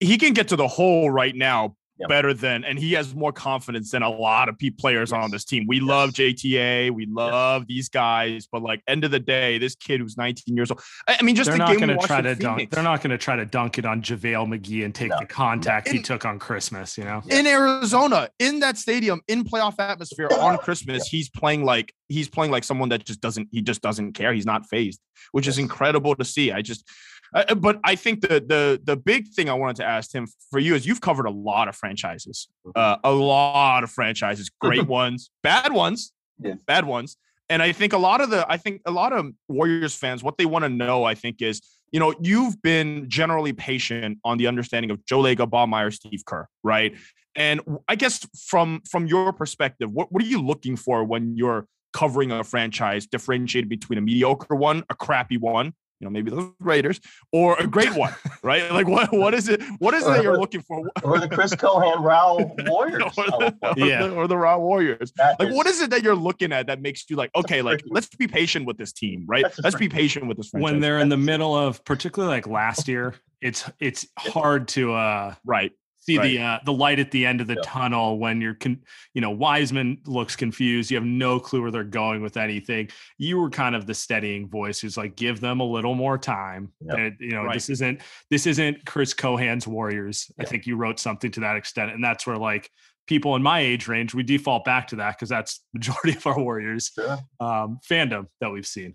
he 0.00 0.18
can 0.18 0.32
get 0.32 0.48
to 0.48 0.56
the 0.56 0.68
hole 0.68 1.10
right 1.10 1.34
now 1.34 1.76
yep. 2.02 2.08
better 2.08 2.34
than, 2.34 2.64
and 2.64 2.78
he 2.78 2.92
has 2.92 3.14
more 3.14 3.32
confidence 3.32 3.90
than 3.90 4.02
a 4.02 4.10
lot 4.10 4.48
of 4.48 4.58
P 4.58 4.70
players 4.70 5.10
yes. 5.10 5.24
on 5.24 5.30
this 5.30 5.44
team. 5.44 5.66
We 5.66 5.76
yes. 5.76 5.86
love 5.86 6.10
JTA, 6.10 6.90
we 6.90 7.06
love 7.06 7.62
yes. 7.62 7.68
these 7.68 7.88
guys, 7.88 8.48
but 8.50 8.62
like 8.62 8.82
end 8.86 9.04
of 9.04 9.10
the 9.10 9.20
day, 9.20 9.58
this 9.58 9.74
kid 9.74 10.00
who's 10.00 10.16
19 10.16 10.54
years 10.56 10.70
old. 10.70 10.82
I 11.08 11.22
mean, 11.22 11.34
just 11.34 11.48
they're 11.48 11.58
the 11.58 11.64
not 11.64 11.78
going 11.78 11.88
to 11.88 12.06
try 12.06 12.20
to 12.20 12.34
dunk. 12.34 12.70
They're 12.70 12.82
not 12.82 13.02
going 13.02 13.10
to 13.10 13.18
try 13.18 13.36
to 13.36 13.46
dunk 13.46 13.78
it 13.78 13.86
on 13.86 14.02
JaVale 14.02 14.48
McGee 14.48 14.84
and 14.84 14.94
take 14.94 15.10
no. 15.10 15.18
the 15.20 15.26
contact 15.26 15.88
in, 15.88 15.96
he 15.96 16.02
took 16.02 16.24
on 16.24 16.38
Christmas. 16.38 16.98
You 16.98 17.04
know, 17.04 17.22
in 17.28 17.46
Arizona, 17.46 18.28
in 18.38 18.60
that 18.60 18.78
stadium, 18.78 19.20
in 19.28 19.44
playoff 19.44 19.74
atmosphere 19.78 20.28
on 20.38 20.58
Christmas, 20.58 21.06
he's 21.06 21.28
playing 21.28 21.64
like 21.64 21.94
he's 22.08 22.28
playing 22.28 22.52
like 22.52 22.64
someone 22.64 22.88
that 22.90 23.04
just 23.04 23.20
doesn't 23.20 23.48
he 23.52 23.62
just 23.62 23.82
doesn't 23.82 24.12
care. 24.12 24.32
He's 24.32 24.46
not 24.46 24.68
phased, 24.68 25.00
which 25.32 25.46
is 25.46 25.58
incredible 25.58 26.14
to 26.16 26.24
see. 26.24 26.52
I 26.52 26.62
just 26.62 26.88
uh, 27.34 27.44
uh, 27.48 27.54
but 27.54 27.80
I 27.84 27.94
think 27.94 28.20
the 28.20 28.40
the 28.40 28.80
the 28.82 28.96
big 28.96 29.28
thing 29.28 29.48
I 29.48 29.54
wanted 29.54 29.76
to 29.76 29.84
ask 29.84 30.12
him 30.14 30.26
for 30.50 30.58
you 30.58 30.74
is 30.74 30.86
you've 30.86 31.00
covered 31.00 31.26
a 31.26 31.30
lot 31.30 31.68
of 31.68 31.76
franchises, 31.76 32.48
mm-hmm. 32.66 32.78
uh, 32.78 32.96
a 33.04 33.12
lot 33.12 33.84
of 33.84 33.90
franchises, 33.90 34.50
great 34.60 34.86
ones, 34.86 35.30
bad 35.42 35.72
ones, 35.72 36.12
yeah. 36.38 36.54
bad 36.66 36.84
ones. 36.84 37.16
And 37.48 37.62
I 37.62 37.72
think 37.72 37.92
a 37.92 37.98
lot 37.98 38.20
of 38.20 38.30
the 38.30 38.46
I 38.50 38.56
think 38.56 38.82
a 38.86 38.90
lot 38.90 39.12
of 39.12 39.32
Warriors 39.48 39.94
fans 39.94 40.22
what 40.22 40.38
they 40.38 40.46
want 40.46 40.64
to 40.64 40.68
know 40.68 41.04
I 41.04 41.14
think 41.14 41.42
is 41.42 41.60
you 41.90 42.00
know 42.00 42.14
you've 42.20 42.60
been 42.62 43.08
generally 43.08 43.52
patient 43.52 44.18
on 44.24 44.38
the 44.38 44.46
understanding 44.46 44.90
of 44.90 45.04
Joe 45.06 45.20
Lacob, 45.20 45.50
Bob 45.50 45.68
Meyer, 45.68 45.90
Steve 45.90 46.24
Kerr, 46.24 46.48
right? 46.62 46.94
And 47.34 47.60
I 47.88 47.96
guess 47.96 48.26
from 48.48 48.82
from 48.90 49.06
your 49.06 49.32
perspective, 49.32 49.90
what 49.90 50.12
what 50.12 50.22
are 50.22 50.26
you 50.26 50.40
looking 50.40 50.76
for 50.76 51.04
when 51.04 51.36
you're 51.36 51.66
covering 51.92 52.30
a 52.30 52.42
franchise 52.42 53.06
differentiated 53.06 53.68
between 53.68 53.98
a 53.98 54.02
mediocre 54.02 54.56
one, 54.56 54.82
a 54.88 54.94
crappy 54.94 55.36
one, 55.36 55.74
you 56.02 56.06
know, 56.06 56.10
maybe 56.10 56.32
the 56.32 56.52
Raiders, 56.58 57.00
or 57.30 57.56
a 57.60 57.66
great 57.66 57.94
one, 57.94 58.12
right? 58.42 58.70
Like 58.72 58.88
what 58.88 59.12
what 59.12 59.34
is 59.34 59.48
it? 59.48 59.62
What 59.78 59.94
is 59.94 60.02
it 60.04 60.08
that 60.08 60.24
you're 60.24 60.36
looking 60.38 60.60
for? 60.62 60.90
Or 61.04 61.20
the 61.20 61.28
Chris 61.28 61.54
Cohan 61.54 62.02
Raw 62.02 62.38
Warriors. 62.66 63.02
or, 63.16 63.24
the, 63.24 63.56
or, 63.62 63.74
Yeah. 63.86 64.06
the, 64.08 64.14
or 64.14 64.26
the 64.26 64.36
Raw 64.36 64.58
Warriors. 64.58 65.12
That 65.16 65.38
Like, 65.38 65.54
what 65.54 65.66
is 65.68 65.80
it 65.80 65.90
that 65.90 66.02
you're 66.02 66.16
looking 66.16 66.52
at 66.52 66.66
that 66.66 66.80
makes 66.82 67.08
you 67.08 67.14
like, 67.14 67.30
okay, 67.36 67.62
like 67.62 67.82
let's 67.86 68.08
be 68.08 68.26
patient 68.26 68.66
with 68.66 68.78
this 68.78 68.92
team, 68.92 69.24
right? 69.28 69.44
Let's 69.62 69.76
be 69.76 69.88
patient 69.88 70.26
with 70.26 70.38
this 70.38 70.48
franchise. 70.48 70.72
when 70.72 70.80
they're 70.80 70.98
in 70.98 71.08
the 71.08 71.16
middle 71.16 71.54
of 71.56 71.84
particularly 71.84 72.34
like 72.34 72.46
last 72.48 72.88
year 72.88 73.14
it's 73.40 73.68
it's 73.80 74.06
hard 74.18 74.68
to 74.68 74.92
uh 74.94 75.34
right. 75.44 75.70
See 76.04 76.18
the 76.18 76.38
uh 76.40 76.58
the 76.64 76.72
light 76.72 76.98
at 76.98 77.10
the 77.12 77.24
end 77.24 77.40
of 77.40 77.46
the 77.46 77.54
Yeah. 77.54 77.60
tunnel 77.64 78.18
when 78.18 78.40
you're 78.40 78.54
con- 78.54 78.82
you 79.14 79.20
know 79.20 79.30
wiseman 79.30 79.98
looks 80.06 80.34
confused 80.36 80.90
you 80.90 80.96
have 80.96 81.04
no 81.06 81.38
clue 81.38 81.62
where 81.62 81.70
they're 81.70 81.84
going 81.84 82.22
with 82.22 82.36
anything 82.36 82.88
you 83.18 83.38
were 83.38 83.50
kind 83.50 83.74
of 83.76 83.86
the 83.86 83.94
steadying 83.94 84.48
voice 84.48 84.80
who's 84.80 84.96
like 84.96 85.14
give 85.16 85.40
them 85.40 85.60
a 85.60 85.64
little 85.64 85.94
more 85.94 86.18
time 86.18 86.72
Yeah. 86.80 86.94
And, 86.96 87.16
you 87.20 87.30
know 87.30 87.44
Right. 87.44 87.54
this 87.54 87.70
isn't 87.70 88.00
this 88.30 88.46
isn't 88.46 88.84
chris 88.84 89.14
cohan's 89.14 89.66
warriors 89.66 90.30
i 90.40 90.44
think 90.44 90.66
you 90.66 90.76
wrote 90.76 90.98
something 90.98 91.30
to 91.32 91.40
that 91.40 91.56
extent 91.56 91.92
and 91.92 92.02
that's 92.02 92.26
where 92.26 92.36
like 92.36 92.68
people 93.06 93.36
in 93.36 93.42
my 93.42 93.60
age 93.60 93.86
range 93.88 94.12
we 94.14 94.22
default 94.22 94.64
back 94.64 94.88
to 94.88 94.96
that 94.96 95.16
because 95.16 95.28
that's 95.28 95.60
majority 95.72 96.12
of 96.16 96.26
our 96.26 96.38
warriors 96.38 96.90
Sure. 96.94 97.18
um 97.40 97.78
fandom 97.88 98.26
that 98.40 98.50
we've 98.50 98.66
seen 98.66 98.94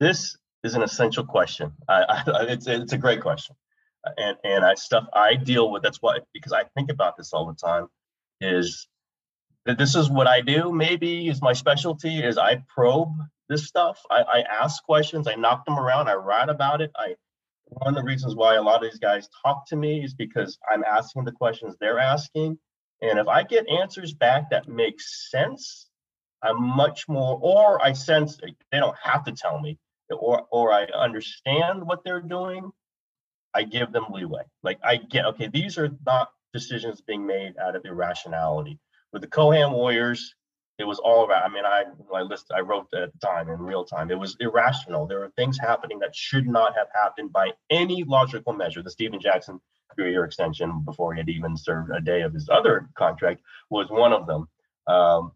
this 0.00 0.36
is 0.64 0.74
an 0.74 0.82
essential 0.82 1.24
question. 1.24 1.72
I, 1.88 2.02
I, 2.26 2.42
it's 2.48 2.66
it's 2.66 2.92
a 2.92 2.98
great 2.98 3.20
question, 3.20 3.54
and 4.16 4.36
and 4.44 4.64
I 4.64 4.74
stuff 4.74 5.04
I 5.12 5.34
deal 5.34 5.70
with. 5.70 5.82
That's 5.82 5.98
why 6.00 6.18
because 6.32 6.52
I 6.52 6.64
think 6.76 6.90
about 6.90 7.16
this 7.16 7.32
all 7.32 7.46
the 7.46 7.54
time. 7.54 7.88
Is 8.40 8.88
that 9.66 9.78
this 9.78 9.94
is 9.94 10.10
what 10.10 10.26
I 10.26 10.40
do? 10.40 10.72
Maybe 10.72 11.28
is 11.28 11.42
my 11.42 11.52
specialty. 11.52 12.22
Is 12.22 12.38
I 12.38 12.62
probe 12.74 13.14
this 13.48 13.66
stuff. 13.66 14.00
I, 14.10 14.22
I 14.22 14.40
ask 14.42 14.82
questions. 14.84 15.26
I 15.26 15.34
knock 15.34 15.64
them 15.64 15.78
around. 15.78 16.08
I 16.08 16.14
write 16.14 16.48
about 16.48 16.80
it. 16.80 16.90
I 16.96 17.14
one 17.64 17.88
of 17.88 17.94
the 17.94 18.06
reasons 18.06 18.34
why 18.34 18.54
a 18.54 18.62
lot 18.62 18.82
of 18.82 18.90
these 18.90 18.98
guys 18.98 19.28
talk 19.44 19.66
to 19.68 19.76
me 19.76 20.02
is 20.02 20.14
because 20.14 20.58
I'm 20.70 20.84
asking 20.84 21.24
the 21.24 21.32
questions 21.32 21.76
they're 21.78 21.98
asking, 21.98 22.58
and 23.02 23.18
if 23.18 23.28
I 23.28 23.42
get 23.42 23.68
answers 23.68 24.14
back 24.14 24.50
that 24.50 24.68
make 24.68 25.00
sense, 25.00 25.88
I'm 26.42 26.62
much 26.62 27.08
more. 27.08 27.38
Or 27.42 27.84
I 27.84 27.92
sense 27.92 28.38
they 28.72 28.78
don't 28.78 28.96
have 29.02 29.24
to 29.24 29.32
tell 29.32 29.60
me 29.60 29.78
or 30.10 30.46
or 30.50 30.72
I 30.72 30.84
understand 30.84 31.86
what 31.86 32.04
they're 32.04 32.22
doing, 32.22 32.70
I 33.54 33.62
give 33.62 33.92
them 33.92 34.06
leeway. 34.10 34.42
Like 34.62 34.78
I 34.84 34.96
get 34.96 35.26
okay, 35.26 35.48
these 35.48 35.78
are 35.78 35.90
not 36.06 36.30
decisions 36.52 37.00
being 37.00 37.26
made 37.26 37.54
out 37.58 37.76
of 37.76 37.84
irrationality. 37.84 38.78
With 39.12 39.22
the 39.22 39.28
Cohan 39.28 39.72
Warriors, 39.72 40.34
it 40.78 40.84
was 40.84 40.98
all 40.98 41.24
about. 41.24 41.44
I 41.44 41.48
mean, 41.48 41.64
I 41.64 41.84
I 42.14 42.22
list 42.22 42.50
I 42.54 42.60
wrote 42.60 42.86
at 42.94 43.12
the 43.12 43.18
time 43.18 43.48
in 43.48 43.60
real 43.60 43.84
time. 43.84 44.10
It 44.10 44.18
was 44.18 44.36
irrational. 44.40 45.06
There 45.06 45.20
were 45.20 45.32
things 45.36 45.58
happening 45.58 45.98
that 46.00 46.14
should 46.14 46.46
not 46.46 46.74
have 46.76 46.88
happened 46.94 47.32
by 47.32 47.52
any 47.70 48.04
logical 48.04 48.52
measure. 48.52 48.82
The 48.82 48.90
Stephen 48.90 49.20
Jackson 49.20 49.60
three-year 49.94 50.24
extension 50.24 50.82
before 50.84 51.14
he 51.14 51.20
had 51.20 51.28
even 51.28 51.56
served 51.56 51.90
a 51.90 52.00
day 52.00 52.22
of 52.22 52.32
his 52.32 52.48
other 52.48 52.88
contract 52.94 53.40
was 53.70 53.90
one 53.90 54.12
of 54.12 54.26
them. 54.26 54.48
Um, 54.86 55.32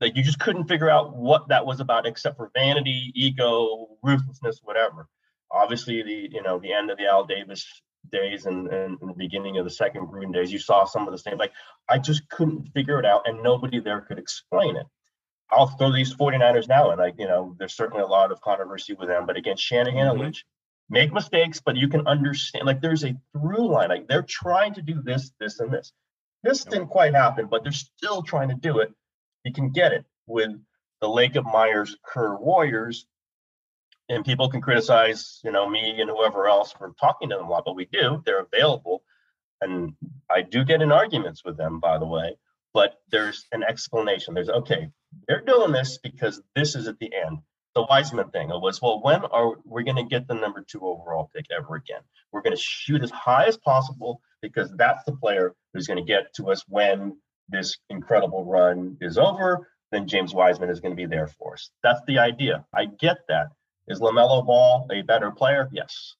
that 0.00 0.16
you 0.16 0.22
just 0.22 0.38
couldn't 0.38 0.68
figure 0.68 0.90
out 0.90 1.16
what 1.16 1.48
that 1.48 1.64
was 1.64 1.80
about 1.80 2.06
except 2.06 2.36
for 2.36 2.50
vanity, 2.54 3.12
ego, 3.14 3.88
ruthlessness, 4.02 4.60
whatever. 4.62 5.08
Obviously, 5.50 6.02
the 6.02 6.28
you 6.32 6.42
know 6.42 6.58
the 6.58 6.72
end 6.72 6.90
of 6.90 6.98
the 6.98 7.06
Al 7.06 7.24
Davis 7.24 7.66
days 8.10 8.46
and, 8.46 8.68
and, 8.68 8.98
the 9.00 9.14
beginning 9.16 9.58
of 9.58 9.64
the 9.64 9.70
second 9.70 10.06
Gruden 10.06 10.32
days, 10.32 10.52
you 10.52 10.60
saw 10.60 10.84
some 10.84 11.08
of 11.08 11.12
the 11.12 11.18
same. 11.18 11.38
Like 11.38 11.52
I 11.88 11.98
just 11.98 12.28
couldn't 12.28 12.68
figure 12.72 12.98
it 12.98 13.06
out, 13.06 13.28
and 13.28 13.42
nobody 13.42 13.80
there 13.80 14.00
could 14.00 14.18
explain 14.18 14.76
it. 14.76 14.86
I'll 15.50 15.66
throw 15.66 15.92
these 15.92 16.14
49ers 16.14 16.68
now, 16.68 16.90
and 16.90 16.98
like 16.98 17.14
you 17.18 17.26
know, 17.26 17.54
there's 17.58 17.74
certainly 17.74 18.02
a 18.02 18.06
lot 18.06 18.32
of 18.32 18.40
controversy 18.40 18.94
with 18.94 19.08
them. 19.08 19.26
But 19.26 19.36
again, 19.36 19.56
Shanahan 19.56 20.08
and 20.08 20.18
Mhm. 20.18 20.22
Lynch 20.22 20.44
make 20.88 21.12
mistakes, 21.12 21.60
but 21.60 21.76
you 21.76 21.88
can 21.88 22.06
understand. 22.06 22.66
Like 22.66 22.80
there's 22.80 23.04
a 23.04 23.16
through 23.32 23.68
line. 23.72 23.88
Like 23.88 24.08
they're 24.08 24.22
trying 24.22 24.74
to 24.74 24.82
do 24.82 25.02
this, 25.02 25.32
this, 25.40 25.60
and 25.60 25.72
this. 25.72 25.92
This 26.42 26.64
didn't 26.64 26.88
quite 26.88 27.14
happen, 27.14 27.46
but 27.46 27.64
they're 27.64 27.72
still 27.72 28.22
trying 28.22 28.50
to 28.50 28.54
do 28.54 28.78
it 28.78 28.92
you 29.46 29.52
can 29.52 29.70
get 29.70 29.92
it 29.92 30.04
with 30.26 30.50
the 31.00 31.06
Lacob 31.06 31.50
Myers 31.50 31.96
Kerr 32.04 32.36
Warriors. 32.36 33.06
And 34.08 34.24
people 34.24 34.48
can 34.48 34.60
criticize, 34.60 35.40
you 35.44 35.50
know, 35.50 35.68
me 35.68 36.00
and 36.00 36.08
whoever 36.08 36.46
else 36.46 36.72
for 36.72 36.94
talking 37.00 37.30
to 37.30 37.36
them 37.36 37.46
a 37.46 37.50
lot, 37.50 37.64
but 37.64 37.74
we 37.74 37.86
do. 37.86 38.22
They're 38.24 38.40
available. 38.40 39.02
And 39.60 39.94
I 40.30 40.42
do 40.42 40.64
get 40.64 40.82
in 40.82 40.92
arguments 40.92 41.44
with 41.44 41.56
them, 41.56 41.80
by 41.80 41.98
the 41.98 42.06
way, 42.06 42.36
but 42.72 42.94
there's 43.10 43.46
an 43.52 43.62
explanation. 43.62 44.34
There's 44.34 44.48
okay, 44.48 44.90
they're 45.26 45.40
doing 45.40 45.72
this 45.72 45.98
because 45.98 46.40
this 46.54 46.74
is 46.76 46.88
at 46.88 46.98
the 46.98 47.10
end. 47.14 47.38
The 47.74 47.82
Wiseman 47.82 48.30
thing 48.30 48.48
was, 48.48 48.80
well, 48.80 49.02
when 49.02 49.24
are 49.24 49.54
we 49.64 49.84
going 49.84 49.96
to 49.96 50.04
get 50.04 50.26
the 50.26 50.34
number 50.34 50.64
two 50.66 50.80
overall 50.80 51.30
pick 51.34 51.46
ever 51.50 51.74
again? 51.74 52.00
We're 52.32 52.42
going 52.42 52.56
to 52.56 52.62
shoot 52.62 53.02
as 53.02 53.10
high 53.10 53.46
as 53.46 53.56
possible 53.58 54.20
because 54.40 54.70
that's 54.76 55.04
the 55.04 55.12
player 55.12 55.54
who's 55.74 55.86
going 55.86 55.98
to 55.98 56.04
get 56.04 56.34
to 56.36 56.50
us 56.50 56.64
when 56.68 57.16
this 57.48 57.76
incredible 57.90 58.44
run 58.44 58.96
is 59.00 59.18
over, 59.18 59.68
then 59.92 60.08
James 60.08 60.34
Wiseman 60.34 60.70
is 60.70 60.80
going 60.80 60.92
to 60.92 60.96
be 60.96 61.06
there 61.06 61.26
for 61.26 61.54
us. 61.54 61.70
That's 61.82 62.00
the 62.06 62.18
idea. 62.18 62.64
I 62.74 62.86
get 62.86 63.18
that. 63.28 63.48
Is 63.88 64.00
LaMelo 64.00 64.44
Ball 64.46 64.86
a 64.92 65.02
better 65.02 65.30
player? 65.30 65.68
Yes. 65.72 66.14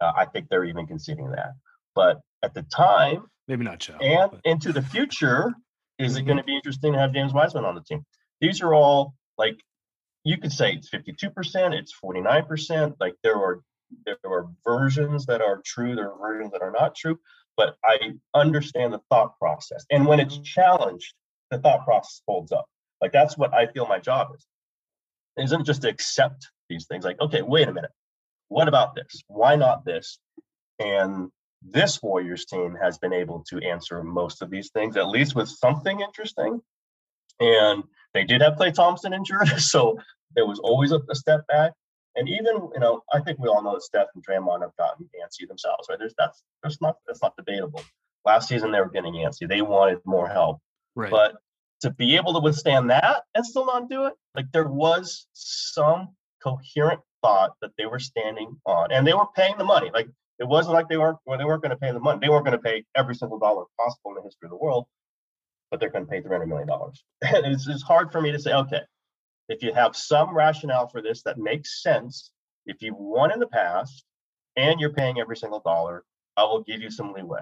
Uh, 0.00 0.12
I 0.16 0.24
think 0.26 0.48
they're 0.48 0.64
even 0.64 0.86
conceding 0.86 1.30
that. 1.32 1.52
But 1.94 2.20
at 2.42 2.54
the 2.54 2.62
time 2.62 3.26
maybe 3.48 3.64
not 3.64 3.88
and 4.00 4.30
but- 4.30 4.40
into 4.44 4.72
the 4.72 4.82
future, 4.82 5.52
is 5.98 6.16
it 6.16 6.22
Mhm. 6.22 6.26
going 6.26 6.36
to 6.38 6.44
be 6.44 6.56
interesting 6.56 6.92
to 6.94 6.98
have 6.98 7.12
James 7.12 7.32
Wiseman 7.32 7.64
on 7.64 7.74
the 7.74 7.82
team? 7.82 8.04
These 8.40 8.60
are 8.62 8.74
all 8.74 9.14
like 9.38 9.60
you 10.24 10.38
could 10.38 10.52
say 10.52 10.72
it's 10.74 10.88
52%, 10.88 11.74
it's 11.74 11.92
49%. 11.92 12.96
Like 13.00 13.14
there 13.22 13.36
are 13.36 13.60
there 14.06 14.16
are 14.24 14.46
versions 14.64 15.26
that 15.26 15.42
are 15.42 15.60
true, 15.66 15.94
there 15.94 16.10
are 16.12 16.18
versions 16.18 16.50
that 16.52 16.62
are 16.62 16.70
not 16.70 16.94
true 16.94 17.18
but 17.54 17.76
I 17.84 18.14
understand 18.32 18.94
the 18.94 19.00
thought 19.10 19.38
process. 19.38 19.84
And 19.90 20.06
when 20.06 20.20
it's 20.20 20.38
challenged, 20.38 21.12
the 21.50 21.58
thought 21.58 21.84
process 21.84 22.22
holds 22.26 22.50
up. 22.50 22.64
Like 23.02 23.12
that's 23.12 23.36
what 23.36 23.52
I 23.52 23.66
feel 23.66 23.86
my 23.86 23.98
job 23.98 24.28
is. 24.34 24.46
It 25.36 25.44
isn't 25.44 25.66
just 25.66 25.82
to 25.82 25.90
accept 25.90 26.50
these 26.72 26.86
things. 26.86 27.04
Like, 27.04 27.20
okay, 27.20 27.42
wait 27.42 27.68
a 27.68 27.72
minute. 27.72 27.90
What 28.48 28.68
about 28.68 28.94
this? 28.94 29.22
Why 29.28 29.56
not 29.56 29.84
this? 29.84 30.18
And 30.78 31.30
this 31.62 32.02
Warriors 32.02 32.44
team 32.44 32.76
has 32.82 32.98
been 32.98 33.12
able 33.12 33.44
to 33.48 33.58
answer 33.60 34.02
most 34.02 34.42
of 34.42 34.50
these 34.50 34.70
things, 34.70 34.96
at 34.96 35.08
least 35.08 35.34
with 35.34 35.48
something 35.48 36.00
interesting. 36.00 36.60
And 37.40 37.84
they 38.14 38.24
did 38.24 38.42
have 38.42 38.54
Klay 38.54 38.74
Thompson 38.74 39.12
injured, 39.12 39.48
so 39.58 39.98
there 40.34 40.46
was 40.46 40.58
always 40.58 40.92
a, 40.92 41.00
a 41.10 41.14
step 41.14 41.46
back. 41.46 41.72
And 42.14 42.28
even, 42.28 42.68
you 42.74 42.80
know, 42.80 43.02
I 43.12 43.20
think 43.20 43.38
we 43.38 43.48
all 43.48 43.62
know 43.62 43.74
that 43.74 43.82
Steph 43.82 44.08
and 44.14 44.24
Draymond 44.26 44.60
have 44.60 44.76
gotten 44.78 45.08
antsy 45.22 45.48
themselves, 45.48 45.86
right? 45.88 45.98
There's 45.98 46.14
that's 46.18 46.42
that's 46.62 46.80
not 46.80 46.96
that's 47.06 47.22
not 47.22 47.34
debatable. 47.36 47.82
Last 48.24 48.48
season 48.48 48.70
they 48.70 48.80
were 48.80 48.90
getting 48.90 49.14
antsy. 49.14 49.48
They 49.48 49.62
wanted 49.62 49.98
more 50.04 50.28
help. 50.28 50.58
right 50.94 51.10
But 51.10 51.36
to 51.80 51.90
be 51.90 52.16
able 52.16 52.34
to 52.34 52.40
withstand 52.40 52.90
that 52.90 53.22
and 53.34 53.44
still 53.44 53.66
not 53.66 53.88
do 53.88 54.04
it, 54.04 54.14
like 54.36 54.46
there 54.52 54.68
was 54.68 55.26
some 55.32 56.08
coherent 56.42 57.00
thought 57.22 57.52
that 57.60 57.70
they 57.78 57.86
were 57.86 57.98
standing 57.98 58.56
on, 58.66 58.92
and 58.92 59.06
they 59.06 59.14
were 59.14 59.26
paying 59.36 59.56
the 59.58 59.64
money. 59.64 59.90
Like 59.92 60.08
it 60.38 60.48
wasn't 60.48 60.74
like 60.74 60.88
they 60.88 60.96
weren't 60.96 61.18
well, 61.26 61.38
they 61.38 61.44
weren't 61.44 61.62
going 61.62 61.70
to 61.70 61.76
pay 61.76 61.92
the 61.92 62.00
money. 62.00 62.18
They 62.20 62.28
weren't 62.28 62.44
going 62.44 62.56
to 62.56 62.62
pay 62.62 62.84
every 62.96 63.14
single 63.14 63.38
dollar 63.38 63.64
possible 63.78 64.10
in 64.10 64.16
the 64.16 64.22
history 64.22 64.46
of 64.46 64.50
the 64.50 64.56
world, 64.56 64.86
but 65.70 65.80
they're 65.80 65.90
going 65.90 66.04
to 66.04 66.10
pay 66.10 66.20
three 66.20 66.32
hundred 66.32 66.48
million 66.48 66.68
dollars. 66.68 67.04
And 67.22 67.46
it's, 67.46 67.68
it's 67.68 67.82
hard 67.82 68.12
for 68.12 68.20
me 68.20 68.32
to 68.32 68.38
say, 68.38 68.52
okay, 68.52 68.80
if 69.48 69.62
you 69.62 69.72
have 69.72 69.96
some 69.96 70.34
rationale 70.34 70.88
for 70.88 71.02
this 71.02 71.22
that 71.22 71.38
makes 71.38 71.82
sense, 71.82 72.32
if 72.66 72.80
you've 72.80 72.96
won 72.96 73.32
in 73.32 73.40
the 73.40 73.46
past 73.46 74.04
and 74.56 74.80
you're 74.80 74.92
paying 74.92 75.20
every 75.20 75.36
single 75.36 75.60
dollar, 75.60 76.04
I 76.36 76.44
will 76.44 76.62
give 76.62 76.80
you 76.80 76.90
some 76.90 77.12
leeway. 77.12 77.40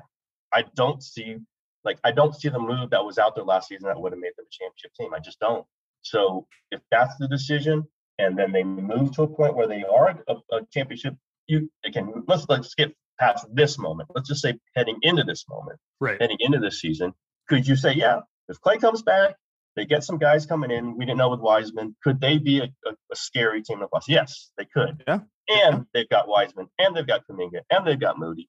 I 0.52 0.64
don't 0.74 1.02
see 1.02 1.38
like 1.84 1.98
I 2.04 2.12
don't 2.12 2.34
see 2.34 2.48
the 2.48 2.58
move 2.58 2.90
that 2.90 3.04
was 3.04 3.18
out 3.18 3.34
there 3.34 3.44
last 3.44 3.68
season 3.68 3.88
that 3.88 4.00
would 4.00 4.12
have 4.12 4.20
made 4.20 4.32
them 4.36 4.46
a 4.46 4.50
championship 4.50 4.92
team. 4.94 5.14
I 5.14 5.20
just 5.20 5.40
don't. 5.40 5.64
So 6.02 6.46
if 6.70 6.80
that's 6.90 7.16
the 7.16 7.28
decision, 7.28 7.86
and 8.20 8.38
then 8.38 8.52
they 8.52 8.62
move 8.62 9.12
to 9.12 9.22
a 9.22 9.26
point 9.26 9.56
where 9.56 9.66
they 9.66 9.84
are 9.84 10.22
a, 10.28 10.34
a 10.52 10.60
championship, 10.72 11.14
you 11.46 11.70
again 11.84 12.12
let's 12.28 12.46
let's 12.48 12.68
skip 12.68 12.92
past 13.18 13.46
this 13.52 13.78
moment. 13.78 14.08
Let's 14.14 14.28
just 14.28 14.42
say 14.42 14.58
heading 14.76 14.98
into 15.02 15.24
this 15.24 15.44
moment, 15.48 15.78
right 16.00 16.20
heading 16.20 16.38
into 16.40 16.58
this 16.58 16.80
season, 16.80 17.12
could 17.48 17.66
you 17.66 17.76
say, 17.76 17.92
yeah, 17.94 18.20
if 18.48 18.60
Klay 18.60 18.80
comes 18.80 19.02
back, 19.02 19.34
they 19.76 19.84
get 19.84 20.04
some 20.04 20.18
guys 20.18 20.46
coming 20.46 20.70
in. 20.70 20.96
We 20.96 21.04
didn't 21.04 21.18
know 21.18 21.30
with 21.30 21.40
Wiseman, 21.40 21.96
could 22.02 22.20
they 22.20 22.38
be 22.38 22.60
a, 22.60 22.64
a, 22.86 22.92
a 23.12 23.16
scary 23.16 23.62
team 23.62 23.80
to 23.80 23.88
plus? 23.88 24.08
Yes, 24.08 24.50
they 24.58 24.64
could. 24.64 25.04
Yeah. 25.06 25.20
And 25.48 25.86
they've 25.94 26.08
got 26.08 26.28
Wiseman, 26.28 26.68
and 26.78 26.96
they've 26.96 27.06
got 27.06 27.22
Kuminga, 27.30 27.60
and 27.70 27.86
they've 27.86 28.00
got 28.00 28.18
Moody. 28.18 28.48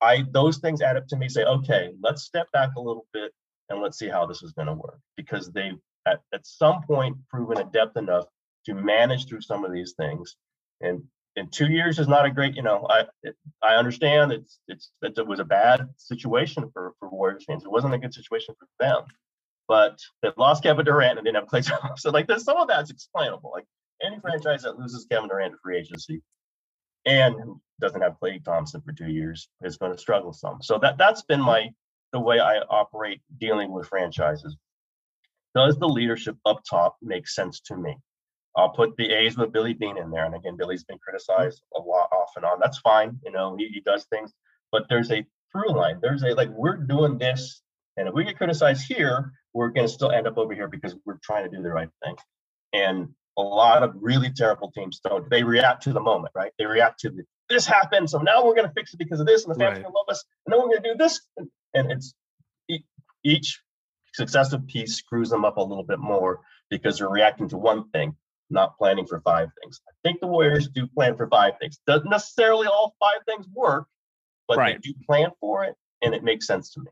I 0.00 0.24
those 0.30 0.58
things 0.58 0.80
add 0.80 0.96
up 0.96 1.08
to 1.08 1.16
me. 1.16 1.28
Say, 1.28 1.44
okay, 1.44 1.90
let's 2.00 2.22
step 2.22 2.50
back 2.52 2.70
a 2.76 2.80
little 2.80 3.06
bit 3.12 3.32
and 3.68 3.82
let's 3.82 3.98
see 3.98 4.08
how 4.08 4.26
this 4.26 4.42
is 4.42 4.52
going 4.52 4.68
to 4.68 4.74
work 4.74 5.00
because 5.16 5.50
they've 5.50 5.78
at, 6.08 6.20
at 6.32 6.46
some 6.46 6.82
point 6.82 7.16
proven 7.28 7.58
adept 7.58 7.96
enough 7.96 8.26
to 8.66 8.74
manage 8.74 9.26
through 9.26 9.40
some 9.40 9.64
of 9.64 9.72
these 9.72 9.94
things. 9.96 10.36
And 10.80 11.02
in 11.36 11.48
two 11.48 11.66
years 11.66 11.98
is 11.98 12.08
not 12.08 12.26
a 12.26 12.30
great, 12.30 12.54
you 12.56 12.62
know, 12.62 12.86
I 12.88 13.06
it, 13.22 13.36
I 13.62 13.74
understand 13.74 14.32
it's 14.32 14.58
it's 14.68 14.90
that 15.02 15.16
it 15.18 15.26
was 15.26 15.40
a 15.40 15.44
bad 15.44 15.88
situation 15.96 16.70
for 16.72 16.94
for 16.98 17.08
Warriors 17.08 17.44
fans. 17.44 17.64
It 17.64 17.70
wasn't 17.70 17.94
a 17.94 17.98
good 17.98 18.14
situation 18.14 18.54
for 18.58 18.66
them, 18.80 19.04
but 19.68 19.98
they 20.22 20.30
lost 20.36 20.62
Kevin 20.62 20.84
Durant 20.84 21.18
and 21.18 21.24
didn't 21.24 21.40
have 21.40 21.48
Klay 21.48 21.66
Thompson. 21.66 21.96
So 21.96 22.10
like, 22.10 22.26
there's 22.26 22.44
some 22.44 22.56
of 22.56 22.68
that's 22.68 22.90
explainable. 22.90 23.50
Like 23.52 23.66
any 24.04 24.18
franchise 24.20 24.62
that 24.62 24.78
loses 24.78 25.06
Kevin 25.10 25.28
Durant 25.28 25.54
free 25.62 25.78
agency 25.78 26.22
and 27.06 27.36
doesn't 27.80 28.02
have 28.02 28.16
Klay 28.22 28.42
Thompson 28.44 28.80
for 28.80 28.92
two 28.92 29.10
years 29.10 29.48
is 29.62 29.76
going 29.76 29.92
to 29.92 29.98
struggle 29.98 30.32
some. 30.32 30.58
So 30.62 30.78
that 30.78 30.98
that's 30.98 31.22
been 31.22 31.40
my 31.40 31.70
the 32.12 32.20
way 32.20 32.40
I 32.40 32.58
operate 32.70 33.20
dealing 33.38 33.72
with 33.72 33.86
franchises. 33.86 34.56
Does 35.58 35.76
the 35.76 35.88
leadership 35.88 36.36
up 36.46 36.62
top 36.68 36.96
make 37.02 37.26
sense 37.26 37.58
to 37.62 37.76
me? 37.76 37.96
I'll 38.56 38.68
put 38.70 38.96
the 38.96 39.12
A's 39.12 39.36
with 39.36 39.52
Billy 39.52 39.74
Beane 39.74 39.98
in 39.98 40.12
there. 40.12 40.24
And 40.24 40.34
again, 40.36 40.56
Billy's 40.56 40.84
been 40.84 40.98
criticized 40.98 41.60
a 41.76 41.80
lot 41.80 42.08
off 42.12 42.30
and 42.36 42.44
on. 42.44 42.60
That's 42.60 42.78
fine. 42.78 43.18
You 43.24 43.32
know, 43.32 43.56
he, 43.56 43.68
he 43.68 43.80
does 43.80 44.04
things, 44.04 44.32
but 44.70 44.86
there's 44.88 45.10
a 45.10 45.26
through 45.50 45.72
line. 45.72 45.98
There's 46.00 46.22
a 46.22 46.28
like, 46.28 46.50
we're 46.50 46.76
doing 46.76 47.18
this. 47.18 47.60
And 47.96 48.06
if 48.06 48.14
we 48.14 48.22
get 48.22 48.36
criticized 48.36 48.86
here, 48.86 49.32
we're 49.52 49.70
going 49.70 49.88
to 49.88 49.92
still 49.92 50.12
end 50.12 50.28
up 50.28 50.38
over 50.38 50.54
here 50.54 50.68
because 50.68 50.94
we're 51.04 51.18
trying 51.24 51.50
to 51.50 51.56
do 51.56 51.60
the 51.60 51.70
right 51.70 51.90
thing. 52.04 52.16
And 52.72 53.08
a 53.36 53.42
lot 53.42 53.82
of 53.82 53.94
really 54.00 54.30
terrible 54.30 54.70
teams 54.70 55.00
don't. 55.00 55.28
They 55.28 55.42
react 55.42 55.82
to 55.84 55.92
the 55.92 56.00
moment, 56.00 56.32
right? 56.36 56.52
They 56.58 56.66
react 56.66 57.00
to 57.00 57.10
the, 57.10 57.24
this 57.48 57.66
happened. 57.66 58.10
So 58.10 58.18
now 58.18 58.44
we're 58.44 58.54
going 58.54 58.68
to 58.68 58.74
fix 58.74 58.94
it 58.94 58.98
because 58.98 59.18
of 59.18 59.26
this. 59.26 59.44
And 59.44 59.54
the 59.54 59.58
fans 59.58 59.74
right. 59.74 59.82
going 59.82 59.92
to 59.92 59.98
love 59.98 60.06
us. 60.08 60.24
And 60.46 60.52
then 60.52 60.60
we're 60.60 60.68
going 60.68 60.82
to 60.84 60.92
do 60.92 60.96
this. 60.96 61.20
And, 61.36 61.48
and 61.74 61.90
it's 61.90 62.14
each 63.24 63.60
successive 64.18 64.66
piece 64.66 64.96
screws 64.96 65.30
them 65.30 65.44
up 65.44 65.56
a 65.58 65.62
little 65.62 65.84
bit 65.84 66.00
more 66.00 66.40
because 66.70 66.98
they're 66.98 67.08
reacting 67.08 67.48
to 67.48 67.56
one 67.56 67.88
thing 67.90 68.14
not 68.50 68.76
planning 68.76 69.06
for 69.06 69.20
five 69.20 69.48
things. 69.62 69.80
I 69.88 69.92
think 70.02 70.20
the 70.20 70.26
Warriors 70.26 70.68
do 70.68 70.86
plan 70.86 71.16
for 71.16 71.28
five 71.28 71.52
things. 71.60 71.78
Doesn't 71.86 72.10
necessarily 72.10 72.66
all 72.66 72.96
five 72.98 73.20
things 73.26 73.46
work, 73.54 73.86
but 74.48 74.58
right. 74.58 74.82
they 74.82 74.90
do 74.90 74.94
plan 75.06 75.30
for 75.40 75.64
it, 75.64 75.74
and 76.02 76.14
it 76.14 76.24
makes 76.24 76.46
sense 76.46 76.72
to 76.72 76.80
me. 76.80 76.90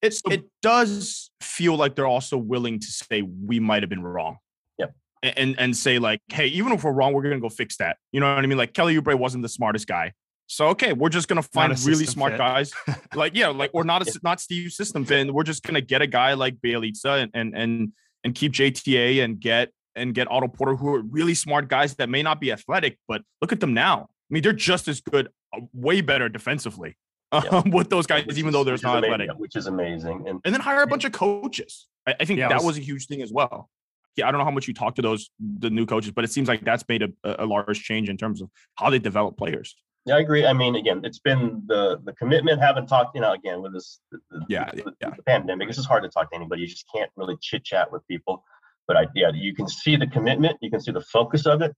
It's 0.00 0.22
it 0.30 0.44
does 0.62 1.30
feel 1.42 1.76
like 1.76 1.94
they're 1.94 2.06
also 2.06 2.38
willing 2.38 2.78
to 2.78 2.86
say 2.86 3.22
we 3.22 3.60
might 3.60 3.82
have 3.82 3.90
been 3.90 4.02
wrong. 4.02 4.38
Yep. 4.78 4.94
And 5.22 5.58
and 5.58 5.76
say 5.76 5.98
like, 5.98 6.20
hey, 6.28 6.46
even 6.46 6.72
if 6.72 6.84
we're 6.84 6.92
wrong, 6.92 7.12
we're 7.12 7.22
gonna 7.22 7.40
go 7.40 7.48
fix 7.48 7.76
that. 7.78 7.96
You 8.12 8.20
know 8.20 8.34
what 8.34 8.44
I 8.44 8.46
mean? 8.46 8.58
Like 8.58 8.72
Kelly 8.72 8.96
Oubre 8.96 9.18
wasn't 9.18 9.42
the 9.42 9.48
smartest 9.48 9.86
guy. 9.86 10.12
So 10.46 10.68
okay, 10.68 10.92
we're 10.92 11.08
just 11.08 11.28
gonna 11.28 11.42
find 11.42 11.76
really 11.84 12.06
smart 12.06 12.32
fit. 12.32 12.38
guys, 12.38 12.72
like 13.14 13.34
yeah, 13.34 13.48
like 13.48 13.70
or 13.74 13.84
not 13.84 14.06
a, 14.06 14.20
not 14.22 14.40
Steve 14.40 14.70
system 14.72 15.04
fit. 15.04 15.32
We're 15.32 15.42
just 15.42 15.62
gonna 15.62 15.80
get 15.80 16.02
a 16.02 16.06
guy 16.06 16.34
like 16.34 16.56
Bjelica 16.56 17.22
and 17.22 17.30
and 17.34 17.56
and 17.56 17.92
and 18.24 18.34
keep 18.34 18.52
JTA 18.52 19.24
and 19.24 19.40
get 19.40 19.70
and 19.96 20.14
get 20.14 20.30
Otto 20.30 20.48
Porter, 20.48 20.76
who 20.76 20.94
are 20.94 21.02
really 21.02 21.34
smart 21.34 21.68
guys 21.68 21.94
that 21.96 22.08
may 22.08 22.22
not 22.22 22.40
be 22.40 22.52
athletic, 22.52 22.98
but 23.08 23.22
look 23.40 23.52
at 23.52 23.60
them 23.60 23.74
now. 23.74 24.02
I 24.02 24.34
mean, 24.34 24.42
they're 24.42 24.52
just 24.52 24.88
as 24.88 25.00
good, 25.00 25.28
uh, 25.54 25.60
way 25.72 26.00
better 26.00 26.28
defensively 26.28 26.96
yeah. 27.32 27.40
um, 27.50 27.70
with 27.72 27.88
those 27.88 28.06
guys, 28.06 28.26
which 28.26 28.36
even 28.36 28.48
is, 28.48 28.52
though 28.52 28.64
they're 28.64 28.78
not 28.82 29.02
athletic, 29.02 29.30
which 29.36 29.56
is 29.56 29.66
amazing. 29.66 30.28
And, 30.28 30.40
and 30.44 30.54
then 30.54 30.60
hire 30.60 30.82
a 30.82 30.86
bunch 30.86 31.04
of 31.04 31.12
coaches. 31.12 31.88
I, 32.06 32.14
I 32.20 32.24
think 32.24 32.38
yeah, 32.38 32.48
that 32.48 32.56
was, 32.56 32.64
was, 32.64 32.78
a 32.78 32.82
huge 32.82 33.06
thing 33.06 33.22
as 33.22 33.32
well. 33.32 33.70
Yeah, 34.16 34.28
I 34.28 34.30
don't 34.30 34.38
know 34.38 34.44
how 34.44 34.50
much 34.50 34.66
you 34.68 34.74
talk 34.74 34.94
to 34.96 35.02
those 35.02 35.30
the 35.40 35.70
new 35.70 35.86
coaches, 35.86 36.10
but 36.12 36.24
it 36.24 36.32
seems 36.32 36.48
like 36.48 36.64
that's 36.64 36.84
made 36.88 37.02
a, 37.02 37.10
a 37.24 37.46
large 37.46 37.82
change 37.82 38.08
in 38.08 38.16
terms 38.16 38.40
of 38.42 38.50
how 38.74 38.90
they 38.90 38.98
develop 38.98 39.36
players. 39.36 39.76
Yeah, 40.06 40.16
I 40.16 40.20
agree. 40.20 40.46
I 40.46 40.52
mean, 40.52 40.76
again, 40.76 41.00
it's 41.04 41.18
been 41.18 41.64
the 41.66 42.00
the 42.04 42.12
commitment. 42.12 42.60
Haven't 42.60 42.86
talked, 42.86 43.16
you 43.16 43.20
know, 43.20 43.32
again 43.32 43.60
with 43.60 43.72
this, 43.72 44.00
the, 44.12 44.20
yeah, 44.48 44.70
the, 44.72 44.92
yeah. 45.00 45.10
the 45.16 45.22
pandemic. 45.24 45.68
It's 45.68 45.76
just 45.76 45.88
hard 45.88 46.04
to 46.04 46.08
talk 46.08 46.30
to 46.30 46.36
anybody. 46.36 46.62
You 46.62 46.68
just 46.68 46.86
can't 46.94 47.10
really 47.16 47.36
chit 47.42 47.64
chat 47.64 47.90
with 47.90 48.06
people. 48.06 48.44
But 48.86 48.96
I, 48.96 49.06
yeah, 49.16 49.32
you 49.34 49.52
can 49.52 49.68
see 49.68 49.96
the 49.96 50.06
commitment, 50.06 50.58
you 50.62 50.70
can 50.70 50.80
see 50.80 50.92
the 50.92 51.00
focus 51.00 51.44
of 51.44 51.60
it. 51.60 51.74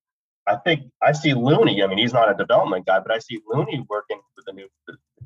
I 0.49 0.57
think 0.57 0.91
I 1.03 1.13
see 1.13 1.35
Looney. 1.35 1.83
I 1.83 1.87
mean, 1.87 1.99
he's 1.99 2.13
not 2.13 2.31
a 2.31 2.35
development 2.35 2.87
guy, 2.87 3.01
but 3.01 3.13
I 3.13 3.19
see 3.19 3.41
Looney 3.47 3.85
working 3.89 4.21
with 4.37 4.47
the 4.47 4.53
new, 4.53 4.69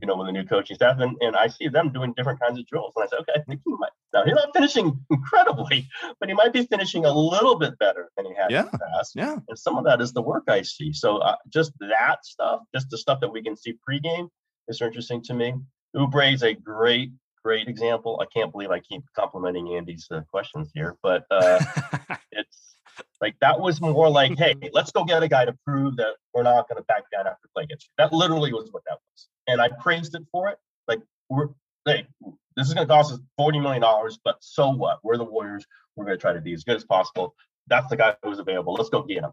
you 0.01 0.07
know, 0.07 0.17
with 0.17 0.27
the 0.27 0.33
new 0.33 0.45
coaching 0.45 0.77
staff, 0.77 0.99
and, 0.99 1.17
and 1.21 1.37
I 1.37 1.47
see 1.47 1.69
them 1.69 1.93
doing 1.93 2.13
different 2.17 2.41
kinds 2.41 2.59
of 2.59 2.67
drills. 2.67 2.93
And 2.97 3.05
I 3.05 3.07
say, 3.09 3.17
okay, 3.21 3.33
I 3.37 3.43
think 3.43 3.61
he 3.65 3.73
might. 3.79 3.91
Now 4.13 4.25
he's 4.25 4.35
not 4.35 4.51
finishing 4.53 4.99
incredibly, 5.11 5.89
but 6.19 6.29
he 6.29 6.35
might 6.35 6.53
be 6.53 6.67
finishing 6.67 7.05
a 7.05 7.13
little 7.13 7.57
bit 7.59 7.79
better 7.79 8.11
than 8.17 8.27
he 8.27 8.35
had 8.35 8.51
yeah. 8.51 8.63
in 8.63 8.69
the 8.73 8.79
past. 8.79 9.13
Yeah. 9.15 9.37
And 9.49 9.59
some 9.59 9.77
of 9.77 9.85
that 9.85 10.01
is 10.01 10.13
the 10.13 10.23
work 10.23 10.45
I 10.49 10.63
see. 10.63 10.93
So 10.93 11.19
uh, 11.19 11.37
just 11.49 11.73
that 11.81 12.25
stuff, 12.25 12.61
just 12.75 12.91
the 12.91 12.99
stuff 12.99 13.21
that 13.21 13.33
we 13.33 13.43
can 13.43 13.57
see 13.57 13.75
pregame, 13.89 14.29
is 14.69 14.81
interesting 14.81 15.23
to 15.25 15.35
me. 15.35 15.55
Oubre 15.97 16.33
is 16.33 16.43
a 16.43 16.55
great 16.55 17.11
great 17.45 17.69
example. 17.69 18.23
I 18.23 18.27
can't 18.33 18.53
believe 18.53 18.71
I 18.71 18.79
keep 18.81 19.03
complimenting 19.17 19.75
Andy's 19.75 20.07
uh, 20.11 20.21
questions 20.31 20.71
here, 20.75 20.97
but 21.03 21.25
uh, 21.31 21.61
it's 22.33 22.52
like 23.21 23.37
that 23.41 23.61
was 23.61 23.81
more 23.81 24.09
like, 24.09 24.39
hey, 24.39 24.55
let's 24.73 24.91
go 24.91 25.05
get 25.05 25.23
a 25.23 25.29
guy 25.29 25.45
to 25.45 25.57
prove 25.67 25.97
that 25.97 26.15
we're 26.35 26.43
not 26.43 26.69
going 26.69 26.77
to 26.77 26.85
back 26.85 27.05
down 27.13 27.27
after 27.27 27.49
playing 27.55 27.67
against 27.67 27.87
you. 27.87 27.93
That 27.99 28.13
literally 28.13 28.53
was 28.53 28.73
what 28.73 28.83
that 28.89 28.99
was, 28.99 29.29
and 29.47 29.61
I 29.61 29.69
praised 29.81 30.15
it 30.15 30.23
for 30.33 30.49
it. 30.49 30.59
Like 30.89 31.01
we're 31.29 31.49
hey, 31.87 32.07
this 32.57 32.69
is 32.69 32.75
going 32.75 32.87
to 32.87 32.93
cost 32.93 33.13
us 33.13 33.21
forty 33.37 33.59
million 33.59 33.83
dollars, 33.83 34.19
but 34.25 34.37
so 34.41 34.71
what? 34.71 34.99
We're 35.03 35.17
the 35.17 35.25
Warriors. 35.25 35.65
We're 35.97 36.05
going 36.05 36.17
to 36.17 36.21
try 36.21 36.33
to 36.33 36.41
be 36.41 36.53
as 36.53 36.65
good 36.65 36.77
as 36.77 36.85
possible. 36.85 37.35
That's 37.69 37.89
the 37.89 37.97
guy 37.97 38.17
who 38.23 38.31
was 38.31 38.39
available. 38.39 38.75
Let's 38.75 38.89
go 38.89 39.03
get 39.03 39.23
him. 39.23 39.33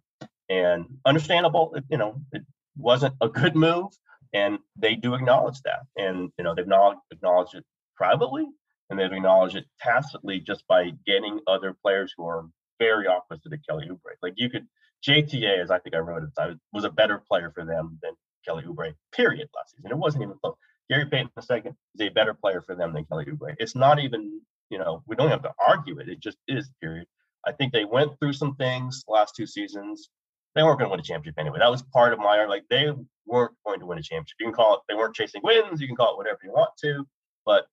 And 0.49 0.85
understandable, 1.05 1.75
you 1.89 1.97
know, 1.97 2.21
it 2.31 2.43
wasn't 2.77 3.15
a 3.21 3.29
good 3.29 3.55
move, 3.55 3.91
and 4.33 4.59
they 4.75 4.95
do 4.95 5.13
acknowledge 5.13 5.61
that, 5.61 5.81
and 5.97 6.31
you 6.37 6.43
know 6.43 6.55
they've 6.55 6.65
acknowledged 7.11 7.55
it 7.55 7.65
privately, 7.95 8.47
and 8.89 8.99
they've 8.99 9.11
acknowledged 9.11 9.55
it 9.55 9.65
tacitly 9.79 10.39
just 10.39 10.65
by 10.67 10.91
getting 11.05 11.39
other 11.47 11.75
players 11.83 12.13
who 12.17 12.25
are 12.25 12.45
very 12.79 13.07
opposite 13.07 13.53
of 13.53 13.59
Kelly 13.67 13.87
Oubre. 13.89 14.15
Like 14.21 14.33
you 14.37 14.49
could 14.49 14.67
JTA, 15.07 15.61
as 15.61 15.71
I 15.71 15.79
think 15.79 15.95
I 15.95 15.99
wrote 15.99 16.23
it, 16.23 16.29
time, 16.37 16.59
was 16.73 16.83
a 16.83 16.89
better 16.89 17.21
player 17.27 17.51
for 17.53 17.65
them 17.65 17.99
than 18.01 18.13
Kelly 18.45 18.63
Oubre. 18.63 18.93
Period. 19.13 19.49
Last 19.55 19.75
season, 19.75 19.91
it 19.91 19.97
wasn't 19.97 20.23
even 20.23 20.35
close. 20.41 20.55
Gary 20.89 21.05
Payton 21.05 21.29
II 21.37 21.61
is 21.67 22.01
a 22.01 22.09
better 22.09 22.33
player 22.33 22.61
for 22.61 22.75
them 22.75 22.93
than 22.93 23.05
Kelly 23.05 23.25
Oubre. 23.25 23.55
It's 23.59 23.75
not 23.75 23.99
even 23.99 24.41
you 24.69 24.77
know 24.77 25.03
we 25.07 25.15
don't 25.15 25.29
have 25.29 25.43
to 25.43 25.53
argue 25.65 25.99
it. 25.99 26.09
It 26.09 26.19
just 26.19 26.37
is. 26.47 26.69
Period. 26.81 27.07
I 27.45 27.51
think 27.51 27.71
they 27.71 27.85
went 27.85 28.19
through 28.19 28.33
some 28.33 28.55
things 28.55 29.03
last 29.07 29.35
two 29.35 29.45
seasons. 29.45 30.09
They 30.55 30.63
weren't 30.63 30.79
going 30.79 30.89
to 30.89 30.91
win 30.91 30.99
a 30.99 31.03
championship 31.03 31.39
anyway. 31.39 31.59
That 31.59 31.71
was 31.71 31.83
part 31.93 32.11
of 32.11 32.19
my 32.19 32.45
like 32.45 32.63
they 32.69 32.91
weren't 33.25 33.53
going 33.65 33.79
to 33.79 33.85
win 33.85 33.99
a 33.99 34.01
championship. 34.01 34.35
You 34.39 34.47
can 34.47 34.53
call 34.53 34.75
it 34.75 34.81
they 34.89 34.95
weren't 34.95 35.15
chasing 35.15 35.41
wins. 35.43 35.79
You 35.79 35.87
can 35.87 35.95
call 35.95 36.13
it 36.13 36.17
whatever 36.17 36.39
you 36.43 36.51
want 36.51 36.71
to, 36.81 37.05
but 37.45 37.65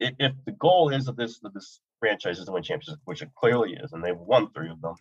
if, 0.00 0.14
if 0.18 0.32
the 0.44 0.52
goal 0.52 0.90
is 0.90 1.08
of 1.08 1.16
this 1.16 1.40
of 1.44 1.52
this 1.54 1.80
franchise 2.00 2.38
is 2.38 2.46
to 2.46 2.52
win 2.52 2.62
championships, 2.62 3.02
which 3.04 3.22
it 3.22 3.30
clearly 3.34 3.74
is, 3.74 3.92
and 3.92 4.02
they've 4.02 4.16
won 4.16 4.50
three 4.52 4.70
of 4.70 4.80
them, 4.80 4.94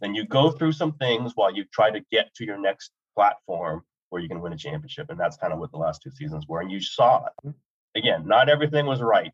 then 0.00 0.14
you 0.14 0.24
go 0.26 0.50
through 0.50 0.72
some 0.72 0.92
things 0.94 1.32
while 1.34 1.54
you 1.54 1.64
try 1.72 1.90
to 1.90 2.00
get 2.10 2.34
to 2.34 2.44
your 2.44 2.58
next 2.58 2.90
platform 3.14 3.82
where 4.10 4.22
you 4.22 4.28
can 4.28 4.40
win 4.40 4.52
a 4.52 4.56
championship. 4.56 5.06
And 5.10 5.18
that's 5.18 5.36
kind 5.36 5.52
of 5.52 5.58
what 5.58 5.70
the 5.70 5.78
last 5.78 6.02
two 6.02 6.10
seasons 6.10 6.46
were. 6.46 6.60
And 6.60 6.70
you 6.70 6.80
saw 6.80 7.24
it. 7.24 7.32
Mm-hmm. 7.44 7.98
Again, 7.98 8.26
not 8.26 8.48
everything 8.48 8.86
was 8.86 9.00
right. 9.00 9.32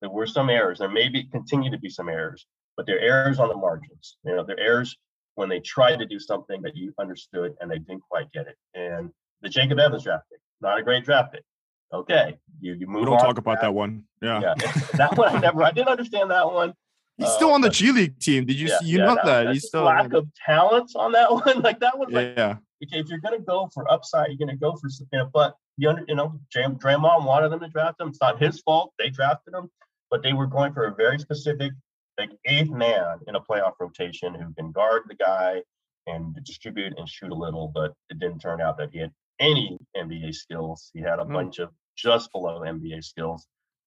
There 0.00 0.10
were 0.10 0.26
some 0.26 0.50
errors. 0.50 0.78
There 0.78 0.88
may 0.88 1.08
be 1.08 1.24
continue 1.24 1.70
to 1.70 1.78
be 1.78 1.88
some 1.88 2.08
errors, 2.08 2.46
but 2.76 2.86
they're 2.86 3.00
errors 3.00 3.38
on 3.38 3.48
the 3.48 3.56
margins. 3.56 4.16
You 4.24 4.34
know, 4.34 4.44
they're 4.44 4.58
errors 4.58 4.96
when 5.36 5.48
they 5.48 5.60
tried 5.60 5.96
to 5.96 6.06
do 6.06 6.18
something 6.18 6.60
that 6.62 6.76
you 6.76 6.92
understood 6.98 7.54
and 7.60 7.70
they 7.70 7.78
didn't 7.78 8.02
quite 8.10 8.32
get 8.32 8.48
it. 8.48 8.56
And 8.74 9.10
the 9.42 9.48
Jacob 9.48 9.78
Evans 9.78 10.02
draft 10.02 10.24
pick, 10.30 10.40
not 10.60 10.78
a 10.78 10.82
great 10.82 11.04
draft 11.04 11.32
pick 11.32 11.44
okay, 11.92 12.38
you 12.60 12.74
you 12.74 12.86
move. 12.86 13.00
We 13.00 13.06
don't 13.06 13.18
talk 13.18 13.38
about 13.38 13.56
that. 13.56 13.68
that. 13.68 13.74
one. 13.74 14.04
Yeah, 14.22 14.40
yeah. 14.40 14.54
that 14.94 15.16
one 15.16 15.34
I 15.36 15.40
never. 15.40 15.62
I 15.62 15.70
didn't 15.70 15.88
understand 15.88 16.30
that 16.30 16.50
one. 16.50 16.74
He's 17.16 17.28
uh, 17.28 17.36
still 17.36 17.52
on 17.52 17.60
the 17.60 17.70
G 17.70 17.92
League 17.92 18.18
team. 18.18 18.46
Did 18.46 18.58
you 18.58 18.68
yeah, 18.68 18.78
see? 18.78 18.86
You 18.86 18.98
yeah, 18.98 19.04
know 19.04 19.14
that, 19.16 19.44
that. 19.44 19.52
he's 19.52 19.66
still 19.66 19.82
lack 19.82 20.12
of 20.12 20.26
talent 20.46 20.92
on 20.96 21.12
that 21.12 21.30
one. 21.32 21.60
Like 21.60 21.80
that 21.80 21.98
one. 21.98 22.10
like 22.12 22.34
yeah. 22.36 22.56
Okay, 22.82 23.00
if 23.00 23.08
you're 23.08 23.18
gonna 23.18 23.40
go 23.40 23.68
for 23.74 23.90
upside, 23.92 24.28
you're 24.28 24.38
gonna 24.38 24.56
go 24.56 24.72
for 24.76 24.88
you 24.88 25.18
know. 25.18 25.30
But 25.32 25.54
you 25.76 25.88
under, 25.88 26.04
you 26.08 26.14
know, 26.14 26.38
Dray- 26.50 26.64
Draymond 26.64 27.24
wanted 27.24 27.50
them 27.50 27.60
to 27.60 27.68
draft 27.68 28.00
him. 28.00 28.08
It's 28.08 28.20
not 28.20 28.40
his 28.40 28.60
fault. 28.60 28.92
They 28.98 29.10
drafted 29.10 29.54
him, 29.54 29.70
but 30.10 30.22
they 30.22 30.32
were 30.32 30.46
going 30.46 30.72
for 30.72 30.84
a 30.84 30.94
very 30.94 31.18
specific, 31.18 31.72
like 32.18 32.30
eighth 32.46 32.70
man 32.70 33.18
in 33.26 33.34
a 33.34 33.40
playoff 33.40 33.74
rotation 33.80 34.34
who 34.34 34.52
can 34.54 34.72
guard 34.72 35.02
the 35.08 35.14
guy 35.14 35.62
and 36.06 36.34
distribute 36.44 36.94
and 36.96 37.08
shoot 37.08 37.32
a 37.32 37.34
little. 37.34 37.70
But 37.74 37.92
it 38.08 38.18
didn't 38.18 38.40
turn 38.40 38.60
out 38.60 38.78
that 38.78 38.90
he 38.92 38.98
had 38.98 39.12
any 39.40 39.78
NBA 39.96 40.34
skills. 40.34 40.90
He 40.94 41.00
had 41.00 41.18
a 41.18 41.24
mm. 41.24 41.32
bunch 41.32 41.58
of 41.58 41.70
just 41.96 42.30
below 42.32 42.60
NBA 42.60 43.02
skills. 43.02 43.46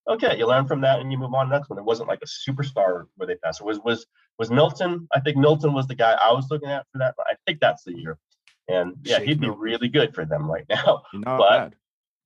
Okay, 0.10 0.38
you 0.38 0.48
learn 0.48 0.68
from 0.68 0.82
that 0.82 1.00
and 1.00 1.12
you 1.12 1.18
move 1.18 1.34
on 1.34 1.46
to 1.46 1.50
the 1.50 1.58
next 1.58 1.70
one. 1.70 1.80
It 1.80 1.86
wasn't 1.86 2.10
like 2.10 2.20
a 2.22 2.52
superstar 2.52 3.06
where 3.16 3.28
they 3.28 3.36
passed. 3.36 3.62
It 3.62 3.66
was 3.66 3.80
was 3.86 4.06
was 4.38 4.52
Milton. 4.52 5.08
I 5.14 5.22
think 5.22 5.38
Milton 5.38 5.74
was 5.74 5.88
the 5.88 5.96
guy 5.96 6.18
I 6.22 6.34
was 6.34 6.48
looking 6.52 6.70
at 6.70 6.86
for 6.92 6.98
that. 6.98 7.16
I 7.20 7.36
think 7.46 7.60
that's 7.62 7.84
the 7.84 7.98
year. 7.98 8.18
And 8.68 8.96
yeah, 9.04 9.20
Shake 9.20 9.28
he'd 9.30 9.40
be 9.42 9.50
really 9.50 9.88
good 9.88 10.14
for 10.14 10.26
them 10.26 10.50
right 10.50 10.66
now. 10.70 11.04
But 11.24 11.50
bad. 11.50 11.76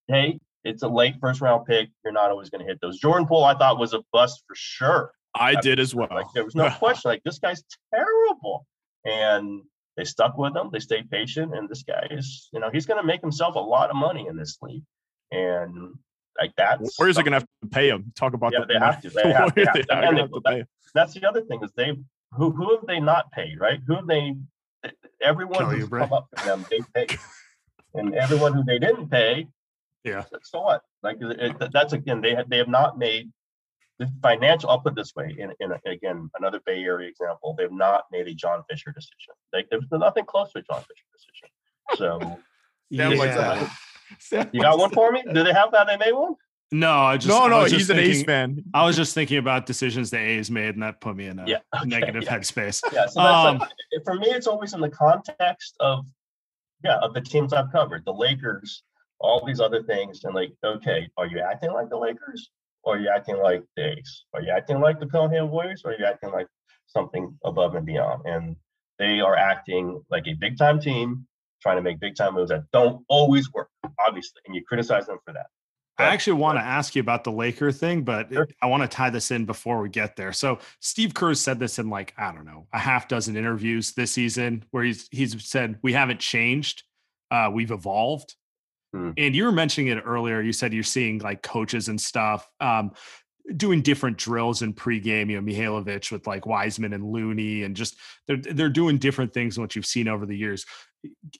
hey, 0.07 0.39
it's 0.63 0.83
a 0.83 0.87
late 0.87 1.15
first 1.19 1.41
round 1.41 1.65
pick. 1.65 1.89
You're 2.03 2.13
not 2.13 2.31
always 2.31 2.49
going 2.49 2.65
to 2.65 2.67
hit 2.67 2.79
those. 2.81 2.99
Jordan 2.99 3.27
Poole, 3.27 3.43
I 3.43 3.55
thought 3.55 3.79
was 3.79 3.93
a 3.93 4.03
bust 4.11 4.43
for 4.47 4.55
sure. 4.55 5.11
I, 5.35 5.51
I 5.51 5.55
did 5.61 5.79
as 5.79 5.93
well. 5.93 6.07
Like 6.09 6.27
there 6.33 6.45
was 6.45 6.55
no 6.55 6.69
question. 6.79 7.09
Like 7.09 7.23
this 7.23 7.39
guy's 7.39 7.63
terrible. 7.93 8.65
And 9.05 9.61
they 9.97 10.03
stuck 10.03 10.37
with 10.37 10.55
him. 10.55 10.69
They 10.71 10.79
stayed 10.79 11.09
patient. 11.09 11.55
And 11.55 11.67
this 11.67 11.83
guy 11.83 12.07
is, 12.11 12.49
you 12.53 12.59
know, 12.59 12.69
he's 12.71 12.85
going 12.85 13.01
to 13.01 13.05
make 13.05 13.21
himself 13.21 13.55
a 13.55 13.59
lot 13.59 13.89
of 13.89 13.95
money 13.95 14.27
in 14.27 14.37
this 14.37 14.57
league. 14.61 14.83
And 15.31 15.95
like 16.39 16.55
that. 16.57 16.79
Where 16.97 17.09
is 17.09 17.17
it 17.17 17.23
going 17.23 17.33
to 17.33 17.39
have 17.39 17.47
to 17.63 17.69
pay 17.69 17.89
him? 17.89 18.11
Talk 18.15 18.33
about 18.33 18.53
yeah, 18.53 18.59
the 18.61 18.65
they 18.67 18.79
have 18.79 19.01
to. 19.01 19.09
They 19.09 19.33
have, 19.33 19.55
they 19.55 19.61
have 19.65 19.73
to. 19.73 19.79
Again, 19.81 20.17
have 20.17 20.31
to 20.31 20.41
that, 20.45 20.67
that's 20.93 21.13
the 21.13 21.27
other 21.27 21.41
thing 21.41 21.63
is 21.63 21.71
they 21.75 21.93
who 22.33 22.51
who 22.51 22.75
have 22.75 22.85
they 22.87 22.99
not 22.99 23.31
paid 23.31 23.59
right? 23.59 23.79
Who 23.87 23.95
have 23.95 24.07
they? 24.07 24.35
Everyone 25.21 25.59
Kelly 25.59 25.79
who's 25.79 25.89
come 25.89 26.13
up 26.13 26.27
to 26.35 26.45
them 26.45 26.65
they 26.69 26.79
pay, 26.95 27.17
and 27.93 28.15
everyone 28.15 28.53
who 28.53 28.63
they 28.63 28.79
didn't 28.79 29.09
pay. 29.09 29.47
Yeah. 30.03 30.23
So 30.43 30.61
what? 30.61 30.81
Like 31.03 31.17
it, 31.19 31.71
that's 31.71 31.93
again 31.93 32.21
they 32.21 32.35
have 32.35 32.49
they 32.49 32.57
have 32.57 32.67
not 32.67 32.97
made 32.97 33.31
the 33.99 34.11
financial. 34.21 34.69
I'll 34.69 34.79
put 34.79 34.93
it 34.93 34.95
this 34.95 35.13
way. 35.15 35.35
In, 35.37 35.51
in 35.59 35.73
again 35.85 36.29
another 36.37 36.61
Bay 36.65 36.83
Area 36.83 37.09
example, 37.09 37.55
they've 37.57 37.71
not 37.71 38.05
made 38.11 38.27
a 38.27 38.33
John 38.33 38.63
Fisher 38.69 38.91
decision. 38.91 39.33
They, 39.53 39.65
there's 39.71 39.85
nothing 39.91 40.25
close 40.25 40.51
to 40.53 40.59
a 40.59 40.61
John 40.61 40.81
Fisher 40.81 41.05
decision. 41.13 41.49
So 41.95 42.39
Yeah. 42.89 43.09
you 44.53 44.61
got 44.61 44.77
one 44.79 44.91
for 44.91 45.11
me? 45.11 45.21
Do 45.33 45.43
they 45.43 45.51
have 45.53 45.71
that? 45.71 45.87
They 45.87 45.97
made 45.97 46.13
one. 46.13 46.35
No, 46.71 46.91
I 46.91 47.15
just 47.17 47.27
no, 47.29 47.47
no, 47.47 47.59
was 47.63 47.71
he's 47.71 47.87
just 47.87 47.91
an 47.91 47.99
A's 47.99 48.17
thinking- 48.17 48.25
fan. 48.25 48.63
I 48.73 48.85
was 48.85 48.95
just 48.97 49.13
thinking 49.13 49.37
about 49.37 49.65
decisions 49.65 50.09
the 50.09 50.17
A's 50.19 50.51
made, 50.51 50.73
and 50.75 50.83
that 50.83 50.99
put 50.99 51.15
me 51.15 51.27
in 51.27 51.39
a 51.39 51.45
Yeah, 51.47 51.57
okay, 51.75 51.87
negative 51.87 52.23
yeah. 52.23 52.37
headspace. 52.37 52.81
Yeah. 52.91 53.05
So 53.07 53.21
that's 53.21 53.47
Um, 53.47 53.57
like, 53.59 53.69
for 54.03 54.15
me, 54.15 54.27
it's 54.27 54.47
always 54.47 54.73
in 54.73 54.81
the 54.81 54.89
context 54.89 55.75
of 55.79 56.05
yeah 56.83 56.97
of 56.97 57.13
the 57.13 57.21
teams 57.21 57.53
I've 57.53 57.71
covered, 57.71 58.03
the 58.05 58.13
Lakers, 58.13 58.83
all 59.19 59.45
these 59.45 59.61
other 59.61 59.81
things, 59.83 60.25
and 60.25 60.35
like, 60.35 60.51
okay, 60.63 61.07
are 61.17 61.25
you 61.27 61.39
acting 61.39 61.71
like 61.71 61.89
the 61.89 61.97
Lakers, 61.97 62.49
or 62.87 62.95
are 62.95 62.99
you 62.99 63.11
acting 63.13 63.37
like 63.37 63.63
the? 63.75 64.01
Are 64.33 64.41
you 64.41 64.51
acting 64.51 64.79
like 64.79 64.99
the 64.99 65.07
Pelham 65.07 65.51
Warriors, 65.51 65.81
or 65.83 65.91
are 65.91 65.99
you 65.99 66.05
acting 66.05 66.31
like 66.31 66.47
something 66.87 67.37
above 67.43 67.75
and 67.75 67.85
beyond? 67.85 68.23
And 68.25 68.55
they 68.97 69.19
are 69.19 69.35
acting 69.35 70.01
like 70.09 70.25
a 70.27 70.33
big 70.33 70.57
time 70.57 70.79
team, 70.79 71.27
trying 71.61 71.75
to 71.75 71.81
make 71.81 71.99
big 71.99 72.15
time 72.15 72.35
moves 72.35 72.49
that 72.49 72.63
don't 72.71 73.03
always 73.09 73.51
work, 73.53 73.69
obviously, 73.99 74.41
and 74.45 74.55
you 74.55 74.63
criticize 74.63 75.05
them 75.05 75.17
for 75.25 75.33
that. 75.33 75.47
I 75.99 76.05
actually 76.05 76.33
want 76.33 76.59
to 76.59 76.63
ask 76.63 76.95
you 76.95 76.99
about 76.99 77.23
the 77.23 77.31
Laker 77.31 77.71
thing, 77.71 78.03
but 78.03 78.31
Sure. 78.31 78.47
I 78.61 78.67
want 78.67 78.83
to 78.83 78.87
tie 78.87 79.09
this 79.09 79.31
in 79.31 79.45
before 79.45 79.81
we 79.81 79.89
get 79.89 80.15
there. 80.15 80.31
So 80.31 80.59
Steve 80.79 81.15
Kerr 81.15 81.33
said 81.33 81.57
this 81.59 81.79
in 81.79 81.89
like, 81.89 82.13
I 82.17 82.31
don't 82.31 82.45
know, 82.45 82.67
a 82.71 82.77
half 82.77 83.07
dozen 83.07 83.35
interviews 83.35 83.93
this 83.93 84.11
season 84.11 84.63
where 84.69 84.83
he's 84.83 85.09
he's 85.11 85.43
said 85.45 85.79
we 85.81 85.93
haven't 85.93 86.19
changed. 86.19 86.83
Uh, 87.31 87.49
we've 87.51 87.71
evolved. 87.71 88.35
Hmm. 88.93 89.11
And 89.17 89.35
you 89.35 89.43
were 89.45 89.51
mentioning 89.51 89.95
it 89.95 90.01
earlier. 90.05 90.41
You 90.41 90.53
said 90.53 90.73
you're 90.73 90.83
seeing 90.83 91.19
like 91.19 91.41
coaches 91.43 91.89
and 91.89 91.99
stuff 91.99 92.49
um, 92.59 92.91
doing 93.55 93.81
different 93.81 94.17
drills 94.17 94.61
in 94.61 94.73
pregame. 94.73 95.29
You 95.29 95.41
know, 95.41 95.51
Milojevic 95.51 96.11
with 96.11 96.25
like 96.27 96.45
Wiseman 96.45 96.93
and 96.93 97.03
Looney, 97.03 97.63
and 97.63 97.75
just 97.75 97.97
they're 98.27 98.37
they're 98.37 98.69
doing 98.69 98.97
different 98.97 99.33
things 99.33 99.55
than 99.55 99.63
what 99.63 99.75
you've 99.75 99.85
seen 99.85 100.07
over 100.07 100.25
the 100.25 100.37
years. 100.37 100.65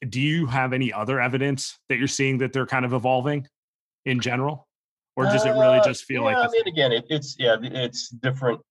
Do 0.08 0.22
you 0.22 0.46
have 0.48 0.74
any 0.74 0.94
other 0.94 1.20
evidence 1.20 1.78
that 1.90 1.98
you're 1.98 2.08
seeing 2.08 2.38
that 2.40 2.54
they're 2.54 2.68
kind 2.68 2.86
of 2.86 2.94
evolving 2.94 3.48
in 4.06 4.20
general, 4.20 4.68
or 5.16 5.26
does 5.26 5.46
it 5.46 5.52
really 5.52 5.80
Uh, 5.80 5.84
just 5.84 6.06
feel 6.06 6.22
yeah, 6.22 6.38
like 6.38 6.50
I 6.50 6.52
mean, 6.52 6.68
again, 6.68 6.92
it, 6.92 7.06
it's 7.10 7.36
yeah, 7.40 7.58
it's 7.62 8.10
different 8.10 8.62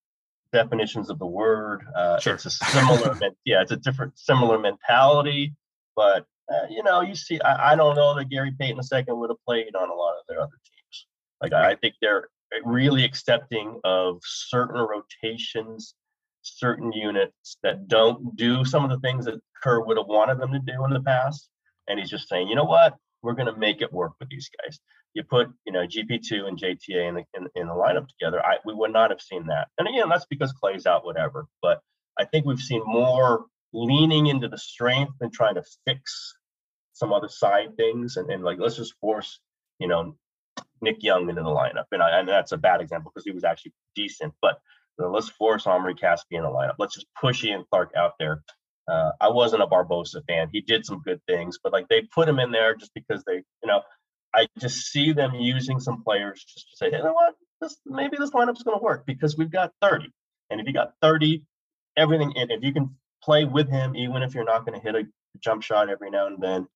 definitions 0.52 1.10
of 1.10 1.18
the 1.18 1.26
word. 1.26 1.84
Uh, 1.94 2.18
Sure. 2.18 2.34
It's 2.34 2.46
a 2.46 2.50
similar, 2.50 3.18
yeah, 3.44 3.60
it's 3.62 3.72
a 3.72 3.76
different 3.76 4.18
similar 4.18 4.58
mentality. 4.58 5.54
But 5.96 6.24
uh, 6.52 6.66
you 6.70 6.82
know, 6.82 7.00
you 7.00 7.14
see, 7.14 7.40
I, 7.40 7.72
I 7.72 7.76
don't 7.76 7.96
know 7.96 8.14
that 8.14 8.28
Gary 8.28 8.52
Payton 8.58 8.80
II 8.92 9.04
would 9.08 9.30
have 9.30 9.44
played 9.46 9.74
on 9.74 9.90
a 9.90 9.94
lot 9.94 10.14
of 10.18 10.24
their 10.28 10.40
other 10.40 10.58
teams. 10.64 11.06
Like 11.40 11.52
I, 11.52 11.72
I 11.72 11.76
think 11.76 11.94
they're 12.00 12.28
really 12.64 13.04
accepting 13.04 13.80
of 13.84 14.20
certain 14.24 14.80
rotations, 14.80 15.94
certain 16.42 16.92
units 16.92 17.56
that 17.62 17.88
don't 17.88 18.36
do 18.36 18.64
some 18.64 18.84
of 18.84 18.90
the 18.90 19.00
things 19.00 19.24
that 19.24 19.40
Kerr 19.62 19.84
would 19.84 19.96
have 19.96 20.06
wanted 20.06 20.38
them 20.38 20.52
to 20.52 20.60
do 20.60 20.84
in 20.84 20.92
the 20.92 21.00
past. 21.00 21.48
And 21.88 21.98
he's 21.98 22.10
just 22.10 22.28
saying, 22.28 22.48
you 22.48 22.54
know 22.54 22.64
what, 22.64 22.96
we're 23.22 23.34
going 23.34 23.52
to 23.52 23.58
make 23.58 23.82
it 23.82 23.92
work 23.92 24.12
with 24.20 24.28
these 24.28 24.48
guys 24.62 24.78
you 25.16 25.24
put 25.24 25.48
you 25.64 25.72
know 25.72 25.86
GP2 25.86 26.46
and 26.46 26.58
JTA 26.58 27.08
in 27.08 27.14
the 27.14 27.24
in, 27.34 27.48
in 27.54 27.66
the 27.66 27.72
lineup 27.72 28.06
together, 28.06 28.44
I 28.44 28.58
we 28.64 28.74
would 28.74 28.92
not 28.92 29.10
have 29.10 29.20
seen 29.20 29.46
that. 29.46 29.68
And 29.78 29.88
again, 29.88 30.10
that's 30.10 30.26
because 30.26 30.52
Klay's 30.52 30.86
out, 30.86 31.06
whatever. 31.06 31.46
But 31.62 31.80
I 32.18 32.26
think 32.26 32.44
we've 32.44 32.60
seen 32.60 32.82
more 32.84 33.46
leaning 33.72 34.26
into 34.26 34.48
the 34.48 34.58
strength 34.58 35.14
and 35.20 35.32
trying 35.32 35.54
to 35.54 35.64
fix 35.86 36.34
some 36.92 37.12
other 37.12 37.28
side 37.28 37.76
things, 37.76 38.16
and, 38.16 38.30
and 38.30 38.42
like 38.42 38.58
let's 38.58 38.76
just 38.76 38.94
force 39.00 39.40
you 39.78 39.88
know 39.88 40.16
Nick 40.80 41.02
Young 41.02 41.28
into 41.28 41.42
the 41.42 41.48
lineup. 41.48 41.86
And 41.92 42.02
I, 42.02 42.18
and 42.18 42.28
that's 42.28 42.52
a 42.52 42.56
bad 42.56 42.80
example 42.80 43.10
because 43.14 43.24
he 43.24 43.32
was 43.32 43.44
actually 43.44 43.72
decent, 43.94 44.34
but 44.40 44.58
you 44.98 45.04
know, 45.04 45.10
let's 45.10 45.28
force 45.28 45.66
Omri 45.66 45.94
Caspi 45.94 46.32
in 46.32 46.42
the 46.42 46.48
lineup. 46.48 46.76
Let's 46.78 46.94
just 46.94 47.06
push 47.20 47.44
Ian 47.44 47.64
Clark 47.70 47.92
out 47.96 48.14
there. 48.18 48.42
Uh, 48.88 49.10
I 49.20 49.28
wasn't 49.28 49.62
a 49.62 49.66
Barbosa 49.66 50.24
fan. 50.28 50.48
He 50.52 50.60
did 50.60 50.86
some 50.86 51.02
good 51.04 51.20
things, 51.26 51.58
but 51.62 51.72
like 51.72 51.88
they 51.88 52.02
put 52.02 52.28
him 52.28 52.38
in 52.38 52.52
there 52.52 52.74
just 52.74 52.94
because 52.94 53.24
they, 53.26 53.34
you 53.34 53.66
know, 53.66 53.82
I 54.34 54.46
just 54.58 54.92
see 54.92 55.12
them 55.12 55.34
using 55.34 55.80
some 55.80 56.02
players 56.02 56.44
just 56.44 56.70
to 56.70 56.76
say, 56.76 56.90
hey, 56.90 56.98
you 56.98 57.04
know 57.04 57.12
what, 57.12 57.34
this 57.60 57.76
maybe 57.84 58.16
this 58.18 58.30
lineup's 58.30 58.62
going 58.62 58.78
to 58.78 58.82
work 58.82 59.04
because 59.06 59.36
we've 59.36 59.50
got 59.50 59.72
30, 59.82 60.06
and 60.50 60.60
if 60.60 60.66
you 60.66 60.72
got 60.72 60.92
30, 61.02 61.42
everything, 61.96 62.32
and 62.36 62.50
if 62.50 62.62
you 62.62 62.72
can 62.72 62.94
play 63.26 63.44
with 63.44 63.68
him, 63.68 63.96
even 63.96 64.22
if 64.22 64.34
you're 64.34 64.44
not 64.44 64.64
going 64.64 64.80
to 64.80 64.84
hit 64.84 64.94
a 64.94 65.02
jump 65.40 65.62
shot 65.62 65.90
every 65.90 66.10
now 66.10 66.28
and 66.28 66.40
then, 66.40 66.66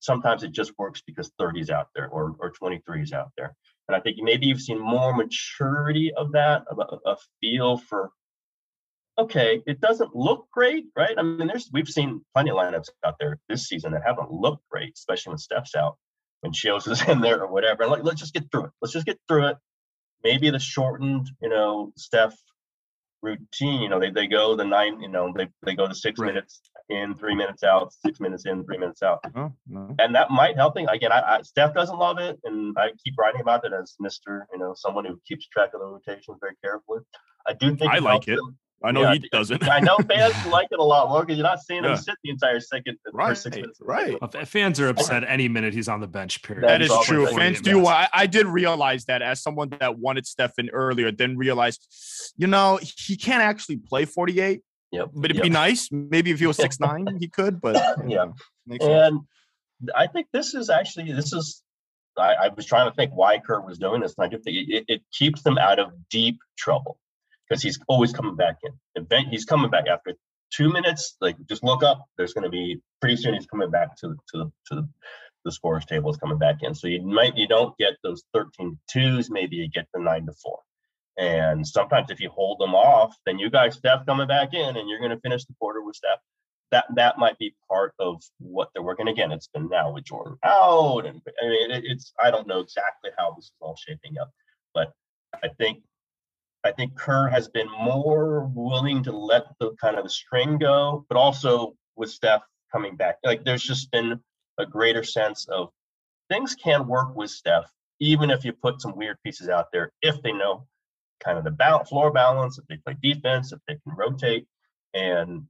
sometimes 0.00 0.42
it 0.42 0.52
just 0.52 0.72
works 0.78 1.02
because 1.06 1.30
30 1.38 1.60
is 1.60 1.70
out 1.70 1.88
there 1.94 2.08
or 2.08 2.34
or 2.40 2.50
23 2.50 3.02
is 3.02 3.12
out 3.12 3.30
there. 3.36 3.54
And 3.86 3.94
I 3.94 4.00
think 4.00 4.16
maybe 4.20 4.46
you've 4.46 4.60
seen 4.60 4.80
more 4.80 5.14
maturity 5.14 6.12
of 6.14 6.32
that, 6.32 6.64
of 6.70 6.78
a, 6.78 7.10
a 7.10 7.16
feel 7.40 7.76
for. 7.76 8.10
Okay, 9.16 9.62
it 9.66 9.80
doesn't 9.80 10.16
look 10.16 10.48
great, 10.50 10.86
right? 10.96 11.14
I 11.16 11.22
mean, 11.22 11.46
there's 11.46 11.70
we've 11.72 11.88
seen 11.88 12.24
plenty 12.34 12.50
of 12.50 12.56
lineups 12.56 12.88
out 13.04 13.16
there 13.20 13.38
this 13.48 13.68
season 13.68 13.92
that 13.92 14.02
haven't 14.04 14.32
looked 14.32 14.64
great, 14.70 14.94
especially 14.96 15.30
when 15.30 15.38
Steph's 15.38 15.76
out 15.76 15.96
when 16.40 16.52
Shields 16.52 16.86
is 16.94 17.02
in 17.02 17.20
there 17.20 17.42
or 17.42 17.52
whatever. 17.52 17.82
And 17.82 17.92
like, 17.92 18.04
let's 18.04 18.20
just 18.20 18.34
get 18.34 18.50
through 18.50 18.64
it. 18.64 18.70
Let's 18.80 18.92
just 18.92 19.06
get 19.06 19.18
through 19.28 19.48
it. 19.48 19.56
Maybe 20.24 20.50
the 20.50 20.58
shortened, 20.58 21.30
you 21.42 21.50
know, 21.50 21.92
Steph 21.96 22.34
routine, 23.24 23.80
you 23.82 23.88
know, 23.88 23.98
they, 23.98 24.10
they 24.10 24.26
go 24.26 24.54
the 24.54 24.64
nine, 24.64 25.00
you 25.00 25.08
know, 25.08 25.32
they, 25.36 25.48
they 25.64 25.74
go 25.74 25.88
the 25.88 25.94
six 25.94 26.20
Right. 26.20 26.28
minutes 26.34 26.60
in, 26.90 27.14
three 27.14 27.34
minutes 27.34 27.62
out, 27.62 27.92
six 27.92 28.20
minutes 28.20 28.44
in, 28.46 28.64
three 28.64 28.78
minutes 28.78 29.02
out. 29.02 29.18
No, 29.34 29.52
no. 29.66 29.94
And 29.98 30.14
that 30.14 30.30
might 30.30 30.56
help 30.56 30.74
thing. 30.74 30.86
Again, 30.88 31.10
I, 31.12 31.20
I 31.36 31.42
Steph 31.42 31.74
doesn't 31.74 31.98
love 31.98 32.18
it. 32.18 32.38
And 32.44 32.76
I 32.78 32.90
keep 33.02 33.14
writing 33.18 33.40
about 33.40 33.64
it 33.64 33.72
as 33.72 33.96
Mr. 34.00 34.42
You 34.52 34.58
know, 34.58 34.74
someone 34.76 35.04
who 35.06 35.18
keeps 35.26 35.46
track 35.48 35.70
of 35.74 35.80
the 35.80 35.86
rotations 35.86 36.38
very 36.40 36.54
carefully. 36.62 37.00
I 37.46 37.52
do 37.54 37.74
think 37.76 37.92
I 37.92 37.98
like 37.98 38.28
it. 38.28 38.36
them. 38.36 38.56
I 38.84 38.90
know 38.92 39.02
Yeah, 39.02 39.14
he 39.14 39.28
doesn't. 39.32 39.66
I 39.68 39.80
know 39.80 39.96
fans 40.08 40.34
like 40.46 40.68
it 40.70 40.78
a 40.78 40.82
lot 40.82 41.08
more 41.08 41.20
because 41.24 41.38
you're 41.38 41.46
not 41.46 41.60
seeing 41.60 41.82
Yeah. 41.84 41.92
him 41.92 41.96
sit 41.96 42.16
the 42.22 42.30
entire 42.30 42.60
second, 42.60 42.98
Right, 43.12 43.28
first 43.28 43.42
six 43.44 43.56
minutes. 43.56 43.78
right. 43.80 44.16
Well, 44.20 44.44
fans 44.44 44.78
are 44.78 44.88
upset 44.88 45.24
any 45.26 45.48
minute 45.48 45.72
he's 45.72 45.88
on 45.88 46.00
the 46.00 46.06
bench. 46.06 46.42
Period. 46.42 46.64
That 46.64 46.78
That 46.78 46.82
is 46.82 46.90
is 46.90 47.06
true. 47.06 47.26
Fans 47.28 47.60
do. 47.60 47.86
I, 47.86 48.08
I 48.12 48.26
did 48.26 48.46
realize 48.46 49.06
that 49.06 49.22
as 49.22 49.42
someone 49.42 49.70
that 49.80 49.98
wanted 49.98 50.26
Stefan 50.26 50.68
earlier, 50.70 51.10
then 51.10 51.36
realized, 51.36 51.86
you 52.36 52.46
know, 52.46 52.78
he 52.82 53.16
can't 53.16 53.42
actually 53.42 53.78
play 53.78 54.04
48. 54.04 54.60
Yep. 54.92 55.10
But 55.14 55.24
it'd 55.26 55.36
yep. 55.38 55.42
be 55.44 55.50
nice. 55.50 55.88
Maybe 55.90 56.30
if 56.30 56.38
he 56.38 56.46
was 56.46 56.56
six 56.64 56.78
nine, 56.78 57.06
he 57.18 57.28
could. 57.28 57.60
But 57.60 57.76
Yeah. 58.06 58.26
makes 58.66 58.84
sense. 58.84 59.08
And 59.08 59.90
I 59.96 60.06
think 60.06 60.28
this 60.32 60.54
is 60.54 60.70
actually 60.70 61.10
this 61.12 61.32
is 61.32 61.62
I, 62.16 62.34
I 62.34 62.48
was 62.48 62.64
trying 62.64 62.88
to 62.88 62.94
think 62.94 63.10
why 63.12 63.38
Kurt 63.40 63.66
was 63.66 63.76
doing 63.78 64.00
this, 64.00 64.14
and 64.16 64.24
I 64.24 64.28
do 64.28 64.38
think 64.38 64.68
it, 64.68 64.84
it 64.86 65.02
keeps 65.12 65.42
them 65.42 65.58
out 65.58 65.80
of 65.80 65.90
deep 66.10 66.38
trouble 66.56 66.98
because 67.48 67.62
he's 67.62 67.78
always 67.88 68.12
coming 68.12 68.36
back 68.36 68.58
in. 68.62 68.72
Event 68.94 69.28
he's 69.28 69.44
coming 69.44 69.70
back 69.70 69.86
after 69.88 70.14
two 70.52 70.72
minutes. 70.72 71.16
Like 71.20 71.36
just 71.48 71.64
look 71.64 71.82
up. 71.82 72.04
There's 72.16 72.32
going 72.32 72.44
to 72.44 72.50
be 72.50 72.80
pretty 73.00 73.16
soon. 73.16 73.34
He's 73.34 73.46
coming 73.46 73.70
back 73.70 73.96
to 73.98 74.08
the 74.08 74.16
to 74.32 74.38
the 74.38 74.52
to 74.66 74.74
the, 74.76 74.88
the 75.44 75.52
scores 75.52 75.84
table 75.86 76.10
is 76.10 76.16
coming 76.16 76.38
back 76.38 76.56
in. 76.62 76.74
So 76.74 76.86
you 76.86 77.02
might 77.02 77.36
you 77.36 77.46
don't 77.46 77.76
get 77.78 77.94
those 78.02 78.22
13 78.32 78.78
twos. 78.90 79.30
Maybe 79.30 79.56
you 79.56 79.68
get 79.68 79.86
the 79.92 80.00
nine 80.00 80.26
to 80.26 80.32
four. 80.32 80.60
And 81.16 81.66
sometimes 81.66 82.10
if 82.10 82.20
you 82.20 82.30
hold 82.30 82.58
them 82.58 82.74
off, 82.74 83.14
then 83.24 83.38
you 83.38 83.48
got 83.48 83.72
Steph 83.72 84.04
coming 84.04 84.26
back 84.26 84.52
in, 84.52 84.76
and 84.76 84.88
you're 84.88 84.98
going 84.98 85.12
to 85.12 85.20
finish 85.20 85.44
the 85.44 85.54
quarter 85.60 85.80
with 85.80 85.94
Steph 85.94 86.18
that 86.74 86.86
that 86.96 87.18
might 87.18 87.38
be 87.38 87.54
part 87.70 87.94
of 88.00 88.20
what 88.38 88.68
they're 88.74 88.82
working. 88.82 89.06
Again, 89.06 89.30
it's 89.30 89.46
been 89.46 89.68
now 89.68 89.92
with 89.92 90.04
Jordan 90.04 90.36
out, 90.44 91.06
and 91.06 91.20
I 91.40 91.46
mean, 91.46 91.70
it, 91.70 91.84
it's 91.86 92.12
I 92.22 92.32
don't 92.32 92.48
know 92.48 92.58
exactly 92.58 93.10
how 93.16 93.32
this 93.36 93.44
is 93.44 93.52
all 93.60 93.76
shaping 93.76 94.18
up, 94.18 94.30
but 94.74 94.92
I 95.42 95.48
think 95.56 95.84
I 96.64 96.72
think 96.72 96.96
Kerr 96.96 97.28
has 97.28 97.48
been 97.48 97.70
more 97.70 98.50
willing 98.54 99.02
to 99.04 99.12
let 99.12 99.44
the 99.60 99.72
kind 99.80 99.96
of 99.96 100.04
the 100.04 100.10
string 100.10 100.58
go, 100.58 101.04
but 101.08 101.18
also 101.18 101.74
with 101.96 102.10
Steph 102.10 102.42
coming 102.72 102.96
back, 102.96 103.18
like 103.22 103.44
there's 103.44 103.62
just 103.62 103.90
been 103.90 104.18
a 104.58 104.66
greater 104.66 105.04
sense 105.04 105.46
of 105.48 105.68
things 106.30 106.54
can 106.54 106.86
work 106.86 107.14
with 107.14 107.30
Steph, 107.30 107.70
even 108.00 108.30
if 108.30 108.44
you 108.44 108.52
put 108.52 108.80
some 108.80 108.96
weird 108.96 109.18
pieces 109.22 109.48
out 109.48 109.66
there, 109.72 109.92
if 110.00 110.20
they 110.22 110.32
know 110.32 110.66
kind 111.22 111.38
of 111.38 111.44
the 111.44 111.50
balance, 111.50 111.90
floor 111.90 112.10
balance, 112.10 112.58
if 112.58 112.64
they 112.66 112.76
play 112.78 112.96
defense, 113.02 113.52
if 113.52 113.60
they 113.68 113.74
can 113.74 113.94
rotate, 113.96 114.46
and 114.94 115.46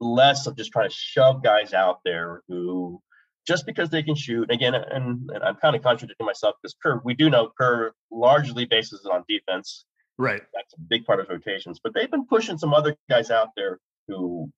less 0.00 0.46
of 0.46 0.56
just 0.56 0.72
trying 0.72 0.88
to 0.88 0.94
shove 0.94 1.42
guys 1.42 1.72
out 1.72 2.00
there 2.04 2.42
who 2.48 3.00
just 3.46 3.66
because 3.66 3.88
they 3.90 4.02
can 4.02 4.14
shoot 4.14 4.50
again 4.50 4.74
and, 4.74 5.30
and 5.30 5.44
i'm 5.44 5.54
kind 5.56 5.76
of 5.76 5.82
contradicting 5.82 6.26
myself 6.26 6.56
because 6.60 6.74
kerr 6.82 7.00
we 7.04 7.14
do 7.14 7.30
know 7.30 7.52
kerr 7.56 7.92
largely 8.10 8.64
bases 8.64 9.04
it 9.04 9.12
on 9.12 9.22
defense 9.28 9.84
Right. 10.18 10.42
that's 10.54 10.74
a 10.74 10.80
big 10.80 11.04
part 11.04 11.20
of 11.20 11.28
rotations 11.28 11.80
but 11.82 11.94
they've 11.94 12.10
been 12.10 12.26
pushing 12.26 12.58
some 12.58 12.74
other 12.74 12.96
guys 13.08 13.30
out 13.30 13.48
there 13.56 13.78
who 14.08 14.50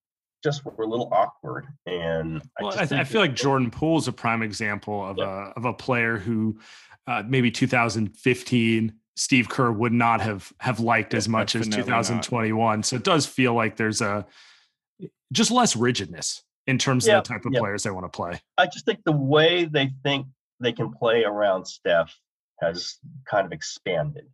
just 0.43 0.65
were 0.65 0.73
a 0.85 0.87
little 0.87 1.09
awkward 1.13 1.67
and 1.87 2.43
Well, 2.61 2.71
just 2.73 2.83
I, 2.83 2.87
th- 2.87 3.01
I 3.01 3.05
feel 3.05 3.21
like 3.23 3.35
Jordan 3.35 3.71
Poole 3.71 3.99
is 3.99 4.09
a 4.09 4.13
prime 4.13 4.43
example 4.43 5.05
of 5.05 5.17
Yeah. 5.19 5.49
a 5.49 5.59
of 5.59 5.65
a 5.65 5.73
player 5.73 6.19
who 6.19 6.59
uh, 7.07 7.23
maybe 7.27 7.51
2015 7.51 8.93
Steve 9.17 9.49
Kerr 9.49 9.71
would 9.71 9.93
not 9.93 10.21
have 10.21 10.53
have 10.61 10.81
liked 10.81 11.15
as 11.15 11.29
much 11.29 11.55
as 11.55 11.67
Definitely 11.69 11.91
not. 11.93 11.99
2021. 12.05 12.83
So 12.83 12.97
it 12.97 13.05
does 13.05 13.27
feel 13.27 13.55
like 13.55 13.77
there's 13.77 14.01
a 14.01 14.27
just 15.33 15.51
less 15.51 15.77
rigidness 15.77 16.43
in 16.67 16.79
terms 16.79 17.07
Yeah, 17.07 17.19
of 17.19 17.25
the 17.25 17.29
type 17.29 17.45
of 17.45 17.53
yeah. 17.53 17.61
players 17.61 17.83
they 17.85 17.91
want 17.91 18.05
to 18.05 18.15
play. 18.15 18.41
I 18.59 18.67
just 18.67 18.85
think 18.85 19.01
the 19.05 19.13
way 19.13 19.65
they 19.67 19.91
think 20.03 20.27
they 20.61 20.73
can 20.73 20.93
play 20.93 21.25
around 21.25 21.67
Steph 21.67 22.13
has 22.61 22.97
kind 23.25 23.47
of 23.47 23.53
expanded. 23.53 24.27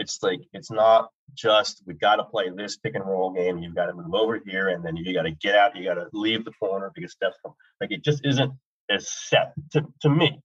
It's 0.00 0.22
like 0.22 0.40
it's 0.54 0.70
not 0.70 1.10
just 1.34 1.82
we 1.86 1.92
got 1.92 2.16
to 2.16 2.24
play 2.24 2.48
this 2.48 2.78
pick 2.78 2.94
and 2.94 3.04
roll 3.06 3.30
game. 3.32 3.58
You've 3.58 3.74
got 3.74 3.86
to 3.86 3.92
move 3.92 4.14
over 4.14 4.40
here, 4.46 4.68
and 4.70 4.82
then 4.82 4.96
you 4.96 5.12
got 5.12 5.22
to 5.22 5.30
get 5.30 5.54
out. 5.54 5.76
You 5.76 5.84
got 5.84 5.94
to 5.94 6.06
leave 6.14 6.46
the 6.46 6.52
corner 6.52 6.90
because 6.94 7.12
Steph's 7.12 7.36
come. 7.44 7.54
Like 7.80 7.92
it 7.92 8.02
just 8.02 8.24
isn't 8.24 8.52
as 8.88 9.10
set 9.10 9.52
to 9.72 9.86
to 10.00 10.08
me. 10.08 10.40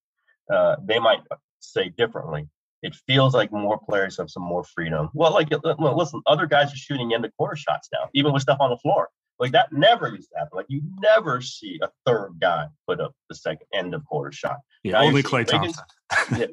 Uh, 0.54 0.76
they 0.84 1.00
might 1.00 1.22
say 1.62 1.90
differently. 1.98 2.50
It 2.84 2.96
feels 3.08 3.34
like 3.34 3.52
more 3.52 3.80
players 3.80 4.18
have 4.18 4.30
some 4.30 4.44
more 4.44 4.66
freedom. 4.66 5.10
Well, 5.14 5.32
like 5.32 5.48
listen, 5.80 6.22
other 6.28 6.48
guys 6.48 6.74
are 6.74 6.78
shooting 6.78 7.12
into 7.12 7.32
quarter 7.38 7.56
shots 7.56 7.88
now, 7.94 8.10
even 8.14 8.34
with 8.34 8.42
stuff 8.42 8.58
on 8.60 8.70
the 8.70 8.78
floor. 8.78 9.10
Like 9.40 9.52
that 9.54 9.72
never 9.72 10.10
used 10.10 10.30
to 10.32 10.40
happen. 10.40 10.52
Like 10.54 10.68
you 10.70 10.82
never 11.00 11.42
see 11.42 11.80
a 11.82 11.90
third 12.06 12.36
guy 12.40 12.68
put 12.88 13.00
up 13.00 13.14
the 13.30 13.36
second 13.36 13.68
end 13.74 13.94
of 13.94 14.06
quarter 14.06 14.32
shot. 14.32 14.58
Yeah, 14.84 14.94
now 14.94 15.04
only 15.04 15.24
Klay 15.24 15.46
Thompson. 15.46 15.84
yeah, 16.38 16.46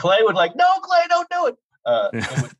Klay 0.00 0.18
would 0.22 0.34
like, 0.34 0.56
no, 0.56 0.66
Klay, 0.82 1.08
don't 1.08 1.28
do 1.30 1.46
it. 1.46 1.56
Uh, 1.88 2.10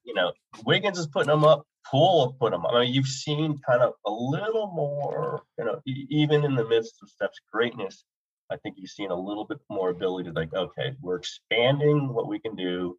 you 0.05 0.15
know, 0.15 0.33
Wiggins 0.65 0.99
is 0.99 1.07
putting 1.07 1.29
them 1.29 1.45
up. 1.45 1.65
Poole 1.91 2.37
put 2.41 2.53
them 2.53 2.65
up. 2.65 2.73
I 2.73 2.81
mean, 2.85 2.95
you've 2.95 3.07
seen 3.07 3.59
kind 3.67 3.83
of 3.83 3.93
a 4.07 4.11
little 4.11 4.69
more, 4.69 5.43
you 5.59 5.65
know, 5.65 5.81
e- 5.87 6.07
even 6.11 6.45
in 6.45 6.55
the 6.55 6.67
midst 6.67 6.95
of 7.03 7.09
Steph's 7.09 7.41
greatness, 7.53 8.05
I 8.51 8.57
think 8.57 8.77
you've 8.79 8.91
seen 8.91 9.11
a 9.11 9.15
little 9.15 9.45
bit 9.45 9.59
more 9.71 9.91
ability 9.91 10.31
to 10.31 10.35
like, 10.35 10.53
okay, 10.55 10.95
we're 11.03 11.17
expanding 11.17 12.15
what 12.15 12.29
we 12.29 12.39
can 12.39 12.57
do. 12.57 12.97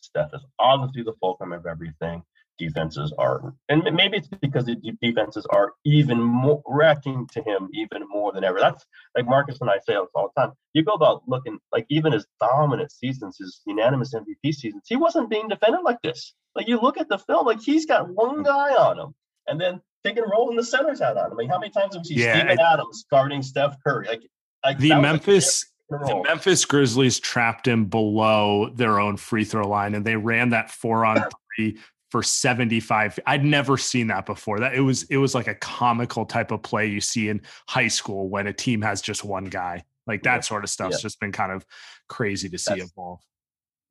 Steph 0.00 0.30
is 0.34 0.44
obviously 0.58 1.02
the 1.02 1.14
fulcrum 1.20 1.52
of 1.52 1.66
everything 1.66 2.22
defenses 2.58 3.12
are, 3.18 3.54
and 3.68 3.82
maybe 3.94 4.18
it's 4.18 4.28
because 4.28 4.64
the 4.64 4.76
defenses 5.00 5.46
are 5.50 5.72
even 5.84 6.20
more 6.20 6.62
reacting 6.66 7.26
to 7.32 7.42
him 7.42 7.68
even 7.72 8.06
more 8.08 8.32
than 8.32 8.44
ever. 8.44 8.60
That's 8.60 8.84
like 9.16 9.26
Marcus 9.26 9.58
and 9.60 9.70
I 9.70 9.78
say 9.86 9.94
this 9.94 10.08
all 10.14 10.32
the 10.34 10.42
time. 10.42 10.52
You 10.74 10.84
go 10.84 10.92
about 10.92 11.22
looking 11.26 11.58
like 11.72 11.86
even 11.88 12.12
his 12.12 12.26
dominant 12.40 12.92
seasons, 12.92 13.36
his 13.38 13.60
unanimous 13.66 14.14
MVP 14.14 14.54
seasons, 14.54 14.84
he 14.86 14.96
wasn't 14.96 15.30
being 15.30 15.48
defended 15.48 15.80
like 15.84 16.00
this. 16.02 16.34
Like 16.54 16.68
you 16.68 16.80
look 16.80 16.98
at 16.98 17.08
the 17.08 17.18
film, 17.18 17.46
like 17.46 17.60
he's 17.60 17.86
got 17.86 18.08
one 18.08 18.38
mm. 18.38 18.44
guy 18.44 18.74
on 18.74 18.98
him, 18.98 19.14
and 19.46 19.60
then 19.60 19.80
pick 20.04 20.16
and 20.16 20.26
roll 20.30 20.50
in 20.50 20.56
the 20.56 20.64
centers 20.64 21.00
out 21.00 21.16
on 21.16 21.30
him. 21.30 21.36
Mean, 21.36 21.48
how 21.48 21.58
many 21.58 21.72
times 21.72 21.94
have 21.94 22.02
we 22.02 22.16
seen 22.16 22.18
yeah, 22.18 22.38
Steven 22.38 22.60
I, 22.60 22.72
Adams 22.72 23.04
guarding 23.10 23.42
Steph 23.42 23.76
Curry? 23.84 24.06
Like, 24.06 24.22
like 24.64 24.78
the 24.78 24.94
Memphis. 25.00 25.66
The 25.90 26.22
Memphis 26.26 26.64
Grizzlies 26.64 27.20
trapped 27.20 27.68
him 27.68 27.84
below 27.84 28.70
their 28.70 28.98
own 28.98 29.18
free 29.18 29.44
throw 29.44 29.68
line, 29.68 29.94
and 29.94 30.06
they 30.06 30.16
ran 30.16 30.50
that 30.50 30.70
four 30.70 31.04
on 31.04 31.22
three 31.56 31.78
for 32.12 32.22
75 32.22 33.18
i'd 33.26 33.42
never 33.42 33.78
seen 33.78 34.08
that 34.08 34.26
before. 34.26 34.60
That 34.60 34.74
it 34.74 34.82
was 34.82 35.04
it 35.04 35.16
was 35.16 35.34
like 35.34 35.48
a 35.48 35.54
comical 35.54 36.26
type 36.26 36.50
of 36.50 36.62
play 36.62 36.86
you 36.86 37.00
see 37.00 37.30
in 37.30 37.40
high 37.66 37.88
school 37.88 38.28
when 38.28 38.46
a 38.46 38.52
team 38.52 38.82
has 38.82 39.00
just 39.00 39.24
one 39.24 39.46
guy. 39.46 39.82
Like 40.06 40.22
that 40.24 40.36
yeah. 40.36 40.40
sort 40.40 40.62
of 40.62 40.68
stuff's 40.68 40.98
yeah. 40.98 41.02
just 41.08 41.20
been 41.20 41.32
kind 41.32 41.52
of 41.52 41.64
crazy 42.10 42.50
to 42.50 42.58
see 42.58 42.74
That's, 42.74 42.90
evolve. 42.92 43.20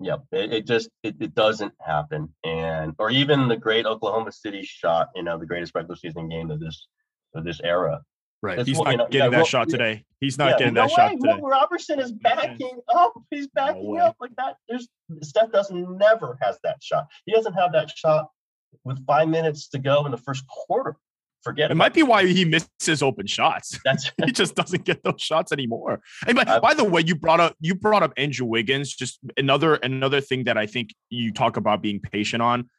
Yep. 0.01 0.19
It, 0.33 0.53
it 0.53 0.67
just 0.67 0.89
it, 1.01 1.15
it, 1.19 1.33
doesn't 1.33 1.73
happen. 1.81 2.29
And 2.43 2.93
or 2.99 3.09
even 3.09 3.47
the 3.47 3.57
great 3.57 3.87
oklahoma 3.87 4.31
city 4.31 4.61
shot 4.61 5.09
you 5.15 5.23
know 5.23 5.39
the 5.39 5.47
greatest 5.47 5.73
regular 5.73 5.95
season 5.95 6.29
game 6.29 6.51
of 6.51 6.59
this 6.59 6.87
of 7.33 7.43
this 7.43 7.59
era 7.63 8.01
Right. 8.41 8.57
That's 8.57 8.67
He's 8.67 8.77
what, 8.77 8.85
not 8.85 8.91
you 8.91 8.97
know, 8.97 9.07
getting 9.07 9.31
yeah, 9.33 9.39
that 9.39 9.47
shot 9.47 9.69
today. 9.69 10.03
He's 10.19 10.37
not 10.37 10.51
yeah, 10.51 10.57
getting 10.57 10.73
no 10.73 10.81
that 10.81 10.89
way. 10.89 10.95
shot 10.95 11.11
today. 11.11 11.39
Will 11.39 11.49
Roberson 11.49 11.99
is 11.99 12.11
backing 12.11 12.79
up. 12.93 13.13
He's 13.29 13.47
backing 13.47 13.95
no 13.95 14.01
up 14.01 14.15
like 14.19 14.31
that. 14.37 14.55
There's 14.67 14.87
Steph 15.21 15.51
doesn't 15.51 15.97
never 15.97 16.37
has 16.41 16.57
that 16.63 16.81
shot. 16.81 17.07
He 17.25 17.33
doesn't 17.33 17.53
have 17.53 17.71
that 17.73 17.91
shot 17.95 18.29
with 18.83 19.05
five 19.05 19.27
minutes 19.27 19.67
to 19.69 19.79
go 19.79 20.05
in 20.05 20.11
the 20.11 20.17
first 20.17 20.45
quarter. 20.47 20.95
Forget 21.43 21.69
it. 21.69 21.73
It 21.73 21.75
might 21.75 21.93
be 21.93 22.03
why 22.03 22.25
he 22.27 22.45
misses 22.45 23.01
open 23.01 23.25
shots. 23.25 23.79
That's 23.83 24.11
he 24.25 24.31
just 24.31 24.55
doesn't 24.55 24.85
get 24.85 25.03
those 25.03 25.21
shots 25.21 25.51
anymore. 25.51 26.01
And 26.27 26.35
by, 26.35 26.43
uh, 26.43 26.59
by 26.59 26.73
the 26.73 26.83
way, 26.83 27.03
you 27.05 27.15
brought 27.15 27.39
up 27.39 27.55
you 27.59 27.75
brought 27.75 28.03
up 28.03 28.13
Andrew 28.17 28.45
Wiggins. 28.45 28.93
Just 28.93 29.19
another 29.37 29.75
another 29.75 30.21
thing 30.21 30.45
that 30.45 30.57
I 30.57 30.65
think 30.65 30.93
you 31.09 31.31
talk 31.31 31.57
about 31.57 31.81
being 31.81 31.99
patient 31.99 32.41
on. 32.41 32.69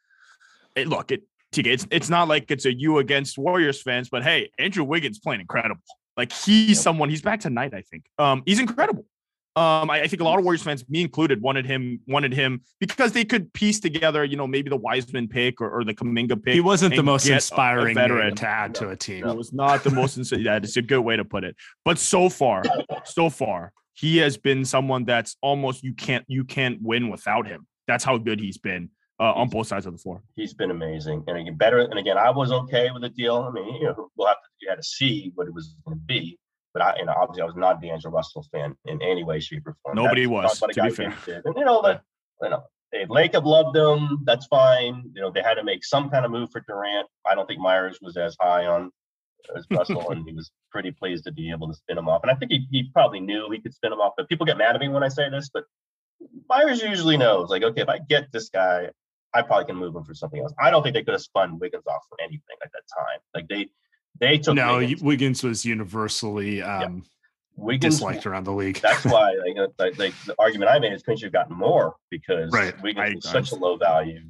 It, 0.75 0.87
look, 0.87 1.11
it 1.11 1.23
it's 1.57 1.87
it's 1.91 2.09
not 2.09 2.27
like 2.27 2.49
it's 2.51 2.65
a 2.65 2.73
you 2.73 2.99
against 2.99 3.37
Warriors 3.37 3.81
fans, 3.81 4.09
but 4.09 4.23
hey, 4.23 4.51
Andrew 4.59 4.83
Wiggins 4.83 5.19
playing 5.19 5.41
incredible. 5.41 5.81
Like 6.17 6.31
he's 6.31 6.79
someone. 6.79 7.09
He's 7.09 7.21
back 7.21 7.39
tonight. 7.39 7.73
I 7.73 7.81
think. 7.81 8.05
Um, 8.17 8.43
he's 8.45 8.59
incredible. 8.59 9.05
Um, 9.55 9.91
I, 9.91 10.01
I, 10.01 10.07
think 10.07 10.19
a 10.19 10.23
lot 10.23 10.39
of 10.39 10.43
Warriors 10.43 10.63
fans, 10.63 10.83
me 10.89 11.01
included, 11.01 11.39
wanted 11.39 11.67
him 11.67 11.99
wanted 12.07 12.33
him 12.33 12.61
because 12.79 13.11
they 13.11 13.23
could 13.23 13.53
piece 13.53 13.79
together, 13.79 14.23
you 14.23 14.35
know, 14.35 14.47
maybe 14.47 14.67
the 14.67 14.77
Wiseman 14.77 15.27
pick 15.27 15.61
or, 15.61 15.69
or 15.69 15.83
the 15.83 15.93
Kuminga 15.93 16.41
pick. 16.41 16.55
He 16.55 16.59
wasn't 16.59 16.95
the 16.95 17.03
most 17.03 17.27
inspiring 17.27 17.93
veteran 17.93 18.35
to 18.37 18.47
add 18.47 18.73
to 18.75 18.89
a 18.89 18.95
team. 18.95 19.27
It 19.27 19.37
was 19.37 19.53
not 19.53 19.83
the 19.83 19.91
most. 19.91 20.15
that 20.15 20.63
is 20.63 20.75
a 20.75 20.81
good 20.81 21.01
way 21.01 21.17
to 21.17 21.23
put 21.23 21.43
it. 21.43 21.55
But 21.85 21.99
so 21.99 22.29
far, 22.29 22.63
so 23.05 23.29
far, 23.29 23.73
he 23.93 24.17
has 24.17 24.37
been 24.37 24.65
someone 24.65 25.05
that's 25.05 25.37
almost 25.41 25.83
you 25.83 25.93
can't 25.93 26.25
you 26.27 26.45
can't 26.45 26.81
win 26.81 27.09
without 27.09 27.45
him. 27.45 27.67
That's 27.85 28.03
how 28.03 28.17
good 28.17 28.39
he's 28.39 28.57
been 28.57 28.89
uh, 29.19 29.33
on 29.33 29.49
both 29.49 29.67
sides 29.67 29.85
of 29.85 29.93
the 29.93 29.99
floor. 29.99 30.21
He's 30.35 30.53
been 30.53 30.71
amazing, 30.71 31.23
and 31.27 31.37
again, 31.37 31.55
better. 31.55 31.79
And 31.79 31.97
again, 31.99 32.17
I 32.17 32.31
was 32.31 32.51
okay 32.51 32.89
with 32.91 33.03
the 33.03 33.09
deal. 33.09 33.37
I 33.37 33.51
mean, 33.51 33.75
you 33.75 33.83
know, 33.83 34.09
we'll 34.17 34.27
have 34.27 34.37
to 34.37 34.49
you 34.61 34.69
had 34.69 34.77
to 34.77 34.83
see 34.83 35.31
what 35.35 35.47
it 35.47 35.53
was 35.53 35.75
going 35.85 35.97
to 35.97 36.03
be. 36.05 36.37
But 36.73 36.81
I, 36.81 36.95
you 36.97 37.05
know, 37.05 37.13
obviously, 37.15 37.43
I 37.43 37.45
was 37.45 37.55
not 37.55 37.81
D'Angelo 37.81 38.13
Russell 38.13 38.45
fan 38.51 38.75
in 38.85 39.01
any 39.01 39.23
way, 39.23 39.39
shape, 39.39 39.67
or 39.67 39.75
form. 39.83 39.95
Nobody 39.95 40.25
That's 40.25 40.59
was. 40.61 40.73
To 40.73 40.83
be 40.83 40.89
fair, 40.89 41.41
and 41.45 41.55
you 41.55 41.65
know 41.65 41.81
that 41.83 42.01
you 42.41 42.49
know 42.49 42.63
they 42.91 43.05
Lacob 43.05 43.45
loved 43.45 43.75
them, 43.75 44.19
That's 44.23 44.45
fine. 44.47 45.11
You 45.13 45.21
know, 45.21 45.31
they 45.31 45.41
had 45.41 45.55
to 45.55 45.63
make 45.63 45.83
some 45.83 46.09
kind 46.09 46.25
of 46.25 46.31
move 46.31 46.51
for 46.51 46.61
Durant. 46.67 47.07
I 47.25 47.35
don't 47.35 47.47
think 47.47 47.59
Myers 47.59 47.99
was 48.01 48.17
as 48.17 48.35
high 48.39 48.65
on 48.67 48.91
as 49.55 49.65
Russell, 49.71 50.09
and 50.11 50.25
he 50.27 50.33
was 50.33 50.51
pretty 50.71 50.91
pleased 50.91 51.25
to 51.25 51.31
be 51.31 51.51
able 51.51 51.67
to 51.67 51.73
spin 51.73 51.97
him 51.97 52.07
off. 52.07 52.21
And 52.23 52.31
I 52.31 52.35
think 52.35 52.51
he, 52.51 52.67
he 52.71 52.89
probably 52.93 53.19
knew 53.19 53.49
he 53.51 53.59
could 53.59 53.73
spin 53.73 53.91
him 53.91 53.99
off. 53.99 54.13
But 54.15 54.29
people 54.29 54.45
get 54.45 54.57
mad 54.57 54.75
at 54.75 54.81
me 54.81 54.89
when 54.89 55.03
I 55.03 55.09
say 55.09 55.29
this, 55.29 55.49
but 55.53 55.65
Myers 56.47 56.81
usually 56.81 57.17
knows, 57.17 57.49
like, 57.49 57.63
okay, 57.63 57.81
if 57.81 57.89
I 57.89 57.99
get 57.99 58.31
this 58.31 58.49
guy, 58.49 58.89
I 59.33 59.41
probably 59.41 59.65
can 59.65 59.75
move 59.75 59.95
him 59.95 60.03
for 60.03 60.13
something 60.13 60.41
else. 60.41 60.53
I 60.59 60.69
don't 60.69 60.83
think 60.83 60.93
they 60.93 61.03
could 61.03 61.13
have 61.13 61.21
spun 61.21 61.59
Wiggins 61.59 61.87
off 61.87 62.03
for 62.07 62.17
anything 62.21 62.57
at 62.63 62.71
that 62.71 62.83
time. 62.95 63.19
Like 63.33 63.47
they 63.47 63.69
they 64.19 64.37
took 64.37 64.55
no 64.55 64.77
Wiggins, 64.77 65.01
Wiggins 65.01 65.43
was 65.43 65.65
universally 65.65 66.61
um, 66.61 66.81
yeah. 66.81 67.01
Wiggins, 67.55 67.95
disliked 67.95 68.25
around 68.25 68.45
the 68.45 68.51
league. 68.51 68.79
that's 68.81 69.05
why 69.05 69.35
like, 69.47 69.57
uh, 69.57 69.67
like, 69.79 69.97
like, 69.97 70.13
the 70.25 70.35
argument 70.39 70.71
I 70.71 70.79
made 70.79 70.93
is 70.93 71.03
couldn't 71.03 71.21
you 71.21 71.27
have 71.27 71.33
gotten 71.33 71.55
more 71.55 71.95
because 72.09 72.51
right. 72.51 72.79
Wiggins 72.81 73.09
I, 73.09 73.15
was 73.15 73.49
such 73.49 73.51
a 73.51 73.55
low 73.55 73.75
value, 73.75 74.21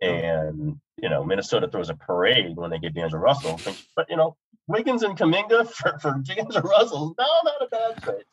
and 0.00 0.78
you 0.96 1.08
know 1.08 1.24
Minnesota 1.24 1.68
throws 1.68 1.90
a 1.90 1.94
parade 1.94 2.56
when 2.56 2.70
they 2.70 2.78
get 2.78 2.94
D'Angelo 2.94 3.20
Russell. 3.20 3.60
But 3.96 4.10
you 4.10 4.16
know 4.16 4.36
Wiggins 4.66 5.02
and 5.02 5.16
Kuminga 5.16 5.70
for 5.72 5.98
for 5.98 6.20
D'Angelo 6.22 6.60
Russell, 6.60 7.14
no, 7.18 7.26
not 7.44 7.62
a 7.62 7.68
bad 7.70 8.02
trade. 8.02 8.24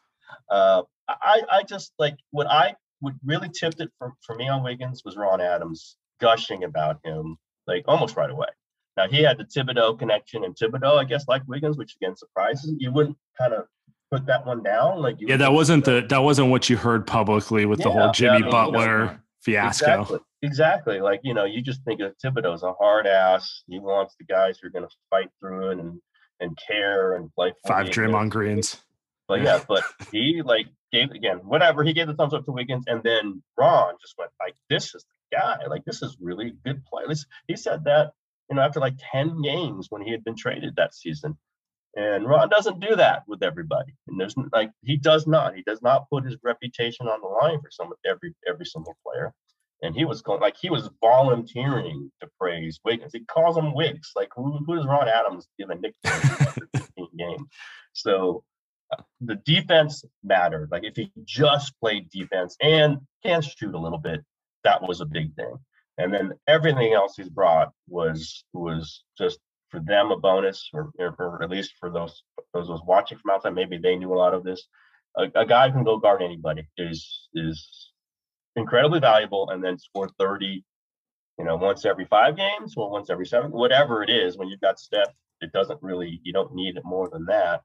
Uh, 0.49 0.84
I 1.08 1.41
I 1.49 1.63
just 1.63 1.93
like 1.97 2.17
what 2.32 2.47
I 2.47 2.75
what 2.99 3.13
really 3.25 3.49
tipped 3.49 3.79
it 3.79 3.89
for, 3.97 4.13
for 4.21 4.36
me 4.36 4.49
on 4.49 4.63
Wiggins 4.63 5.03
was 5.05 5.15
Ron 5.15 5.39
Adams 5.39 5.95
gushing 6.19 6.63
about 6.63 6.99
him 7.03 7.38
like 7.67 7.84
almost 7.88 8.15
right 8.15 8.29
away. 8.29 8.47
Now 8.97 9.08
he 9.08 9.23
had 9.23 9.38
the 9.38 9.45
Thibodeau 9.45 9.97
connection, 9.97 10.43
and 10.43 10.55
Thibodeau, 10.55 10.97
I 10.97 11.05
guess, 11.05 11.25
like 11.27 11.43
Wiggins, 11.47 11.77
which 11.77 11.95
again 12.01 12.15
surprises 12.15 12.73
you 12.77 12.91
wouldn't 12.91 13.17
kind 13.38 13.53
of 13.53 13.65
put 14.12 14.25
that 14.25 14.45
one 14.45 14.63
down. 14.63 15.01
Like 15.01 15.17
yeah, 15.19 15.38
that 15.38 15.53
wasn't 15.53 15.86
the 15.86 16.05
that 16.10 16.19
wasn't 16.19 16.49
what 16.49 16.69
you 16.69 16.77
heard 16.77 17.08
publicly 17.08 17.65
with 17.65 17.79
yeah, 17.79 17.86
the 17.86 17.91
whole 17.91 18.12
Jimmy 18.12 18.32
yeah, 18.32 18.38
I 18.38 18.41
mean, 18.41 18.51
Butler 18.51 18.99
you 18.99 19.05
know, 19.05 19.17
fiasco. 19.41 19.86
Exactly, 19.86 20.19
exactly. 20.41 21.01
Like 21.01 21.21
you 21.23 21.34
know, 21.34 21.45
you 21.45 21.62
just 21.62 21.84
think 21.84 22.01
of 22.01 22.13
Thibodeau's 22.23 22.63
a 22.63 22.73
hard 22.73 23.08
ass. 23.08 23.63
He 23.67 23.79
wants 23.79 24.15
the 24.19 24.25
guys 24.25 24.60
who 24.60 24.67
are 24.67 24.71
going 24.71 24.86
to 24.86 24.95
fight 25.10 25.29
through 25.39 25.71
it 25.71 25.79
and 25.79 25.99
and 26.39 26.58
care 26.58 27.15
and 27.15 27.34
play 27.36 27.53
five 27.67 27.88
Draymond 27.88 28.29
Greens. 28.29 28.77
But 29.27 29.43
yeah, 29.43 29.62
but 29.67 29.84
he 30.12 30.41
like 30.43 30.67
gave 30.91 31.12
again 31.12 31.38
whatever 31.38 31.84
he 31.84 31.93
gave 31.93 32.08
the 32.08 32.15
thumbs 32.15 32.34
up 32.34 32.45
to 32.45 32.51
Wiggins, 32.51 32.86
and 32.88 33.03
then 33.03 33.43
Ron 33.58 33.93
just 34.01 34.15
went 34.17 34.32
like, 34.39 34.55
"This 34.69 34.95
is 34.95 35.03
the 35.03 35.18
guy. 35.31 35.57
Like 35.67 35.85
this 35.85 36.01
is 36.01 36.17
really 36.19 36.53
good 36.65 36.83
play." 36.85 37.03
He 37.47 37.55
said 37.55 37.83
that 37.85 38.11
you 38.49 38.55
know 38.55 38.61
after 38.61 38.79
like 38.79 38.95
ten 39.11 39.41
games 39.41 39.87
when 39.89 40.01
he 40.01 40.11
had 40.11 40.23
been 40.23 40.35
traded 40.35 40.75
that 40.75 40.93
season, 40.95 41.37
and 41.95 42.27
Ron 42.27 42.49
doesn't 42.49 42.79
do 42.79 42.95
that 42.95 43.23
with 43.27 43.41
everybody. 43.43 43.93
And 44.07 44.19
there's 44.19 44.35
like 44.53 44.71
he 44.83 44.97
does 44.97 45.27
not. 45.27 45.55
He 45.55 45.63
does 45.63 45.81
not 45.81 46.09
put 46.09 46.25
his 46.25 46.37
reputation 46.43 47.07
on 47.07 47.21
the 47.21 47.27
line 47.27 47.59
for 47.61 47.71
some 47.71 47.91
every 48.05 48.33
every 48.47 48.65
single 48.65 48.95
player. 49.05 49.33
And 49.81 49.95
he 49.95 50.05
was 50.05 50.21
going 50.21 50.41
like 50.41 50.57
he 50.57 50.69
was 50.69 50.89
volunteering 51.01 52.11
to 52.21 52.27
praise 52.39 52.79
Wiggins. 52.83 53.13
He 53.13 53.21
calls 53.21 53.57
him 53.57 53.73
Wiggs. 53.73 54.11
Like 54.15 54.29
who, 54.35 54.59
does 54.67 54.85
Ron 54.85 55.07
Adams 55.07 55.47
give 55.57 55.69
a 55.69 55.75
nickname 55.75 55.93
after 56.03 56.67
15 56.75 57.07
games? 57.17 57.47
So 57.93 58.43
uh, 58.91 59.01
the 59.21 59.35
defense 59.35 60.03
mattered. 60.23 60.69
Like 60.71 60.83
if 60.83 60.95
he 60.95 61.11
just 61.23 61.73
played 61.79 62.09
defense 62.09 62.55
and 62.61 62.97
can 63.23 63.41
shoot 63.41 63.73
a 63.73 63.79
little 63.79 63.97
bit, 63.97 64.21
that 64.63 64.82
was 64.82 65.02
a 65.02 65.06
big 65.06 65.36
thing. 65.36 65.56
And 65.98 66.13
then 66.13 66.34
everything 66.48 66.93
else 66.93 67.15
he's 67.17 67.30
brought 67.30 67.72
was 67.88 68.45
was 68.54 69.04
just 69.17 69.39
for 69.69 69.80
them 69.82 70.12
a 70.12 70.17
bonus, 70.17 70.69
or, 70.74 70.91
or 70.98 71.43
at 71.43 71.50
least 71.50 71.74
for 71.80 71.89
those 71.89 72.24
those 72.54 72.69
was 72.69 72.82
watching 72.86 73.17
from 73.17 73.32
outside. 73.32 73.54
Maybe 73.54 73.78
they 73.78 73.95
knew 73.95 74.13
a 74.13 74.15
lot 74.15 74.34
of 74.34 74.43
this. 74.43 74.65
A, 75.17 75.24
a 75.36 75.45
guy 75.45 75.67
who 75.67 75.76
can 75.76 75.84
go 75.84 75.98
guard 75.98 76.22
anybody 76.22 76.67
is 76.78 77.28
is 77.34 77.91
incredibly 78.56 79.00
valuable, 79.00 79.50
and 79.50 79.63
then 79.63 79.78
score 79.78 80.10
thirty, 80.17 80.63
you 81.38 81.45
know, 81.45 81.58
once 81.58 81.86
every 81.86 82.06
five 82.06 82.38
games 82.38 82.76
or 82.78 82.89
once 82.89 83.10
every 83.10 83.26
seven, 83.26 83.52
whatever 83.52 84.02
it 84.02 84.10
is. 84.10 84.38
When 84.38 84.48
you've 84.48 84.62
got 84.62 84.80
Steph, 84.80 85.13
it 85.41 85.52
doesn't 85.52 85.82
really 85.82 86.22
you 86.24 86.32
don't 86.32 86.56
need 86.56 86.78
it 86.78 86.84
more 86.86 87.10
than 87.10 87.26
that. 87.26 87.62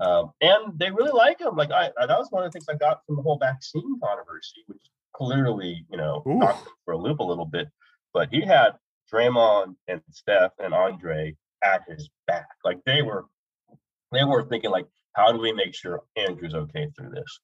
Um, 0.00 0.32
and 0.40 0.78
they 0.78 0.90
really 0.90 1.12
like 1.12 1.40
him. 1.40 1.54
Like 1.54 1.70
I, 1.70 1.90
that 2.06 2.18
was 2.18 2.28
one 2.30 2.44
of 2.44 2.50
the 2.50 2.58
things 2.58 2.66
I 2.68 2.74
got 2.74 3.04
from 3.06 3.16
the 3.16 3.22
whole 3.22 3.38
vaccine 3.38 4.00
controversy, 4.02 4.64
which 4.66 4.82
clearly, 5.16 5.84
you 5.90 5.96
know, 5.96 6.22
knocked 6.26 6.68
for 6.84 6.92
a 6.92 6.98
loop 6.98 7.20
a 7.20 7.24
little 7.24 7.46
bit. 7.46 7.68
but 8.12 8.28
he 8.30 8.40
had 8.40 8.72
Draymond 9.12 9.76
and 9.88 10.00
Steph 10.10 10.52
and 10.58 10.74
Andre 10.74 11.36
at 11.62 11.82
his 11.88 12.10
back. 12.26 12.48
Like 12.64 12.78
they 12.84 13.02
were, 13.02 13.24
they 14.12 14.24
were 14.24 14.44
thinking 14.44 14.70
like, 14.70 14.86
how 15.14 15.32
do 15.32 15.38
we 15.38 15.52
make 15.52 15.74
sure 15.74 16.02
Andrew's 16.16 16.54
okay 16.54 16.90
through 16.96 17.10
this? 17.10 17.40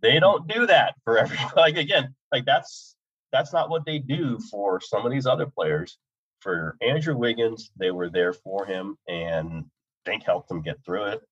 They 0.00 0.14
hmm. 0.14 0.20
don't 0.20 0.48
do 0.48 0.66
that 0.66 0.94
for 1.04 1.18
everybody. 1.22 1.50
Like 1.56 1.76
again, 1.76 2.14
like 2.32 2.44
that's 2.44 2.96
that's 3.32 3.52
not 3.52 3.70
what 3.70 3.84
they 3.84 3.98
do 3.98 4.38
for 4.50 4.80
some 4.80 5.04
of 5.04 5.12
these 5.12 5.26
other 5.26 5.46
players. 5.46 5.98
For 6.40 6.76
Andrew 6.82 7.16
Wiggins, 7.16 7.70
they 7.76 7.90
were 7.90 8.10
there 8.10 8.34
for 8.34 8.66
him 8.66 8.96
and 9.08 9.64
think 10.04 10.24
helped 10.24 10.50
him 10.50 10.60
get 10.60 10.76
through 10.84 11.04
it. 11.06 11.22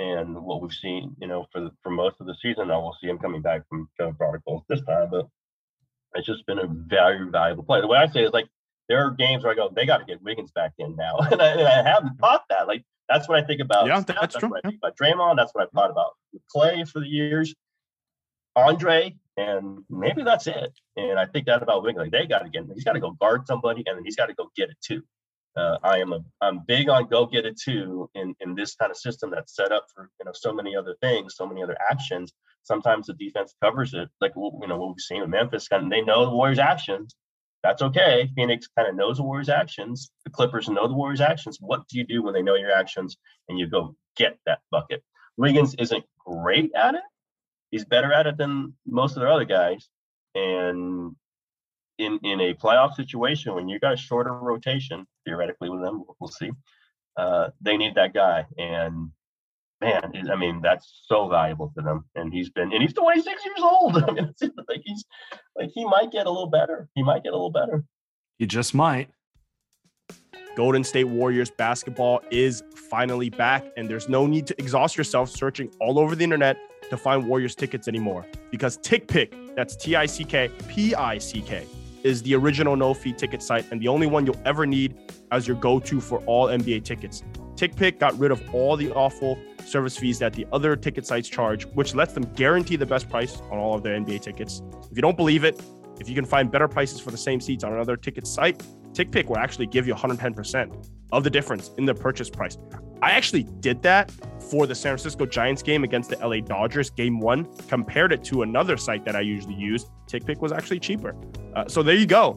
And 0.00 0.34
what 0.34 0.62
we've 0.62 0.72
seen, 0.72 1.14
you 1.20 1.28
know, 1.28 1.46
for 1.52 1.60
the, 1.60 1.70
for 1.82 1.90
most 1.90 2.16
of 2.20 2.26
the 2.26 2.34
season, 2.40 2.68
now 2.68 2.80
we'll 2.80 2.96
see 3.02 3.08
him 3.08 3.18
coming 3.18 3.42
back 3.42 3.68
from 3.68 3.86
COVID 4.00 4.16
protocols 4.16 4.62
this 4.66 4.80
time, 4.88 5.10
but 5.10 5.26
it's 6.14 6.26
just 6.26 6.46
been 6.46 6.58
a 6.58 6.66
very 6.66 7.28
valuable 7.30 7.64
play. 7.64 7.82
The 7.82 7.86
way 7.86 7.98
I 7.98 8.06
say 8.06 8.22
it 8.22 8.28
is 8.28 8.32
like 8.32 8.48
there 8.88 9.06
are 9.06 9.10
games 9.10 9.44
where 9.44 9.52
I 9.52 9.56
go, 9.56 9.70
they 9.74 9.84
got 9.84 9.98
to 9.98 10.06
get 10.06 10.22
Wiggins 10.22 10.52
back 10.52 10.72
in 10.78 10.96
now, 10.96 11.18
and 11.30 11.42
I, 11.42 11.48
and 11.48 11.68
I 11.68 11.82
haven't 11.82 12.18
thought 12.18 12.44
that. 12.48 12.66
Like 12.66 12.82
that's 13.10 13.28
what 13.28 13.42
I 13.42 13.46
think 13.46 13.60
about. 13.60 13.88
Yeah, 13.88 14.00
that's, 14.00 14.20
that's 14.20 14.36
true. 14.36 14.48
What 14.48 14.62
I 14.64 14.68
think 14.68 14.80
about 14.82 14.96
Draymond. 14.96 15.36
That's 15.36 15.54
what 15.54 15.64
I've 15.64 15.72
thought 15.72 15.90
about 15.90 16.12
Klay 16.54 16.88
for 16.88 17.00
the 17.00 17.06
years. 17.06 17.54
Andre, 18.56 19.14
and 19.36 19.84
maybe 19.90 20.22
that's 20.22 20.46
it. 20.46 20.72
And 20.96 21.18
I 21.18 21.26
think 21.26 21.44
that 21.46 21.62
about 21.62 21.82
Wiggins. 21.82 22.04
Like 22.04 22.12
they 22.12 22.26
got 22.26 22.40
to 22.40 22.48
get, 22.48 22.64
he's 22.74 22.84
got 22.84 22.94
to 22.94 23.00
go 23.00 23.10
guard 23.10 23.46
somebody, 23.46 23.82
and 23.86 23.98
then 23.98 24.04
he's 24.04 24.16
got 24.16 24.26
to 24.26 24.34
go 24.34 24.50
get 24.56 24.70
it 24.70 24.76
too. 24.82 25.02
Uh, 25.56 25.78
I 25.82 25.98
am 25.98 26.12
a 26.12 26.20
I'm 26.40 26.60
big 26.66 26.88
on 26.88 27.08
go 27.08 27.26
get 27.26 27.44
it 27.44 27.58
too 27.60 28.08
in 28.14 28.34
in 28.40 28.54
this 28.54 28.76
kind 28.76 28.90
of 28.90 28.96
system 28.96 29.30
that's 29.30 29.56
set 29.56 29.72
up 29.72 29.86
for 29.94 30.08
you 30.20 30.24
know 30.24 30.32
so 30.34 30.52
many 30.52 30.76
other 30.76 30.96
things, 31.00 31.34
so 31.36 31.46
many 31.46 31.62
other 31.62 31.76
actions. 31.90 32.32
Sometimes 32.62 33.06
the 33.06 33.14
defense 33.14 33.54
covers 33.62 33.94
it, 33.94 34.08
like 34.20 34.32
you 34.36 34.68
know 34.68 34.78
what 34.78 34.88
we've 34.88 35.00
seen 35.00 35.22
with 35.22 35.30
Memphis. 35.30 35.66
Of 35.72 35.90
they 35.90 36.02
know 36.02 36.24
the 36.24 36.30
Warriors' 36.34 36.58
actions. 36.58 37.14
That's 37.62 37.82
okay. 37.82 38.30
Phoenix 38.34 38.68
kind 38.76 38.88
of 38.88 38.94
knows 38.94 39.18
the 39.18 39.22
Warriors' 39.22 39.48
actions. 39.48 40.10
The 40.24 40.30
Clippers 40.30 40.68
know 40.68 40.86
the 40.86 40.94
Warriors' 40.94 41.20
actions. 41.20 41.58
What 41.60 41.86
do 41.88 41.98
you 41.98 42.04
do 42.04 42.22
when 42.22 42.32
they 42.32 42.42
know 42.42 42.54
your 42.54 42.72
actions 42.72 43.16
and 43.48 43.58
you 43.58 43.66
go 43.66 43.96
get 44.16 44.38
that 44.46 44.60
bucket? 44.70 45.02
Wiggins 45.36 45.74
isn't 45.78 46.04
great 46.24 46.72
at 46.74 46.94
it. 46.94 47.02
He's 47.70 47.84
better 47.84 48.12
at 48.12 48.26
it 48.26 48.36
than 48.36 48.74
most 48.86 49.16
of 49.16 49.20
their 49.20 49.30
other 49.30 49.44
guys. 49.44 49.88
And 50.34 51.14
in 52.00 52.18
in 52.22 52.40
a 52.40 52.54
playoff 52.54 52.94
situation 52.94 53.54
when 53.54 53.68
you 53.68 53.78
got 53.78 53.92
a 53.92 53.96
shorter 53.96 54.32
rotation, 54.32 55.06
theoretically 55.24 55.68
with 55.68 55.82
them, 55.82 56.04
we'll 56.18 56.28
see. 56.28 56.50
Uh, 57.16 57.50
they 57.60 57.76
need 57.76 57.94
that 57.94 58.14
guy, 58.14 58.46
and 58.58 59.10
man, 59.80 60.12
I 60.32 60.36
mean 60.36 60.60
that's 60.62 61.04
so 61.06 61.28
valuable 61.28 61.72
to 61.76 61.82
them. 61.82 62.04
And 62.14 62.32
he's 62.32 62.50
been, 62.50 62.72
and 62.72 62.82
he's 62.82 62.94
26 62.94 63.44
years 63.44 63.60
old. 63.62 63.96
I 64.08 64.12
mean, 64.12 64.34
it's 64.40 64.42
like 64.68 64.82
he's 64.84 65.04
like 65.56 65.70
he 65.74 65.84
might 65.84 66.10
get 66.10 66.26
a 66.26 66.30
little 66.30 66.50
better. 66.50 66.88
He 66.94 67.02
might 67.02 67.22
get 67.22 67.30
a 67.30 67.36
little 67.36 67.52
better. 67.52 67.84
He 68.38 68.46
just 68.46 68.74
might. 68.74 69.10
Golden 70.56 70.82
State 70.82 71.04
Warriors 71.04 71.50
basketball 71.50 72.20
is 72.30 72.62
finally 72.74 73.30
back, 73.30 73.64
and 73.76 73.88
there's 73.88 74.08
no 74.08 74.26
need 74.26 74.46
to 74.48 74.54
exhaust 74.58 74.96
yourself 74.96 75.30
searching 75.30 75.70
all 75.80 75.98
over 75.98 76.16
the 76.16 76.24
internet 76.24 76.58
to 76.90 76.96
find 76.96 77.26
Warriors 77.28 77.54
tickets 77.54 77.86
anymore 77.86 78.26
because 78.50 78.76
TickPick, 78.78 79.54
that's 79.54 79.76
T 79.76 79.94
I 79.94 80.06
C 80.06 80.24
K 80.24 80.50
P 80.68 80.94
I 80.94 81.18
C 81.18 81.40
K, 81.40 81.66
is 82.02 82.22
the 82.22 82.34
original 82.34 82.76
no 82.76 82.94
fee 82.94 83.12
ticket 83.12 83.42
site 83.42 83.70
and 83.70 83.80
the 83.80 83.88
only 83.88 84.06
one 84.06 84.26
you'll 84.26 84.40
ever 84.44 84.66
need 84.66 84.96
as 85.30 85.46
your 85.46 85.56
go 85.56 85.78
to 85.80 86.00
for 86.00 86.18
all 86.20 86.46
NBA 86.46 86.84
tickets. 86.84 87.22
TickPick 87.54 87.98
got 87.98 88.18
rid 88.18 88.30
of 88.30 88.42
all 88.54 88.76
the 88.76 88.90
awful 88.92 89.38
service 89.66 89.96
fees 89.96 90.18
that 90.18 90.32
the 90.32 90.46
other 90.52 90.76
ticket 90.76 91.06
sites 91.06 91.28
charge, 91.28 91.66
which 91.74 91.94
lets 91.94 92.14
them 92.14 92.24
guarantee 92.34 92.76
the 92.76 92.86
best 92.86 93.08
price 93.08 93.40
on 93.50 93.58
all 93.58 93.74
of 93.74 93.82
their 93.82 93.98
NBA 94.00 94.22
tickets. 94.22 94.62
If 94.90 94.96
you 94.96 95.02
don't 95.02 95.16
believe 95.16 95.44
it, 95.44 95.60
if 96.00 96.08
you 96.08 96.14
can 96.14 96.24
find 96.24 96.50
better 96.50 96.68
prices 96.68 97.00
for 97.00 97.10
the 97.10 97.18
same 97.18 97.40
seats 97.40 97.62
on 97.62 97.74
another 97.74 97.96
ticket 97.96 98.26
site, 98.26 98.62
TickPick 98.92 99.26
will 99.26 99.38
actually 99.38 99.66
give 99.66 99.86
you 99.86 99.94
110% 99.94 100.88
of 101.12 101.24
the 101.24 101.30
difference 101.30 101.70
in 101.78 101.84
the 101.84 101.94
purchase 101.94 102.30
price. 102.30 102.56
I 103.02 103.12
actually 103.12 103.44
did 103.44 103.82
that 103.82 104.10
for 104.50 104.66
the 104.66 104.74
San 104.74 104.90
Francisco 104.90 105.26
Giants 105.26 105.62
game 105.62 105.84
against 105.84 106.10
the 106.10 106.16
LA 106.16 106.40
Dodgers, 106.40 106.90
game 106.90 107.18
one, 107.20 107.46
compared 107.68 108.12
it 108.12 108.22
to 108.24 108.42
another 108.42 108.76
site 108.76 109.04
that 109.04 109.16
I 109.16 109.20
usually 109.20 109.54
use. 109.54 109.86
TickPick 110.06 110.40
was 110.40 110.52
actually 110.52 110.80
cheaper. 110.80 111.16
Uh, 111.54 111.66
so 111.68 111.82
there 111.82 111.96
you 111.96 112.06
go. 112.06 112.34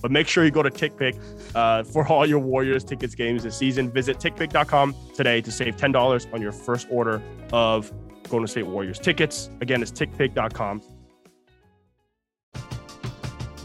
But 0.00 0.10
make 0.10 0.28
sure 0.28 0.44
you 0.44 0.50
go 0.50 0.62
to 0.62 0.70
TickPick 0.70 1.18
uh, 1.54 1.82
for 1.84 2.06
all 2.06 2.26
your 2.26 2.38
Warriors 2.38 2.84
tickets 2.84 3.14
games 3.14 3.42
this 3.42 3.56
season. 3.56 3.90
Visit 3.90 4.18
TickPick.com 4.18 4.94
today 5.14 5.40
to 5.40 5.50
save 5.50 5.76
$10 5.76 6.32
on 6.32 6.42
your 6.42 6.52
first 6.52 6.86
order 6.90 7.22
of 7.52 7.92
Golden 8.28 8.46
State 8.46 8.66
Warriors 8.66 8.98
tickets. 8.98 9.50
Again, 9.60 9.82
it's 9.82 9.92
TickPick.com. 9.92 10.82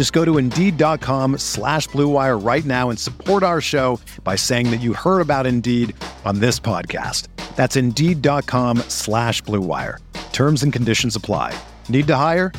Just 0.00 0.14
go 0.14 0.24
to 0.24 0.38
Indeed.com 0.38 1.36
slash 1.36 1.88
BlueWire 1.88 2.42
right 2.42 2.64
now 2.64 2.88
and 2.88 2.98
support 2.98 3.42
our 3.42 3.60
show 3.60 4.00
by 4.24 4.34
saying 4.34 4.70
that 4.70 4.80
you 4.80 4.94
heard 4.94 5.20
about 5.20 5.46
Indeed 5.46 5.94
on 6.24 6.40
this 6.40 6.58
podcast. 6.58 7.28
That's 7.54 7.76
Indeed.com 7.76 8.78
slash 8.88 9.42
BlueWire. 9.42 9.98
Terms 10.32 10.62
and 10.62 10.72
conditions 10.72 11.16
apply. 11.16 11.54
Need 11.90 12.06
to 12.06 12.16
hire? 12.16 12.50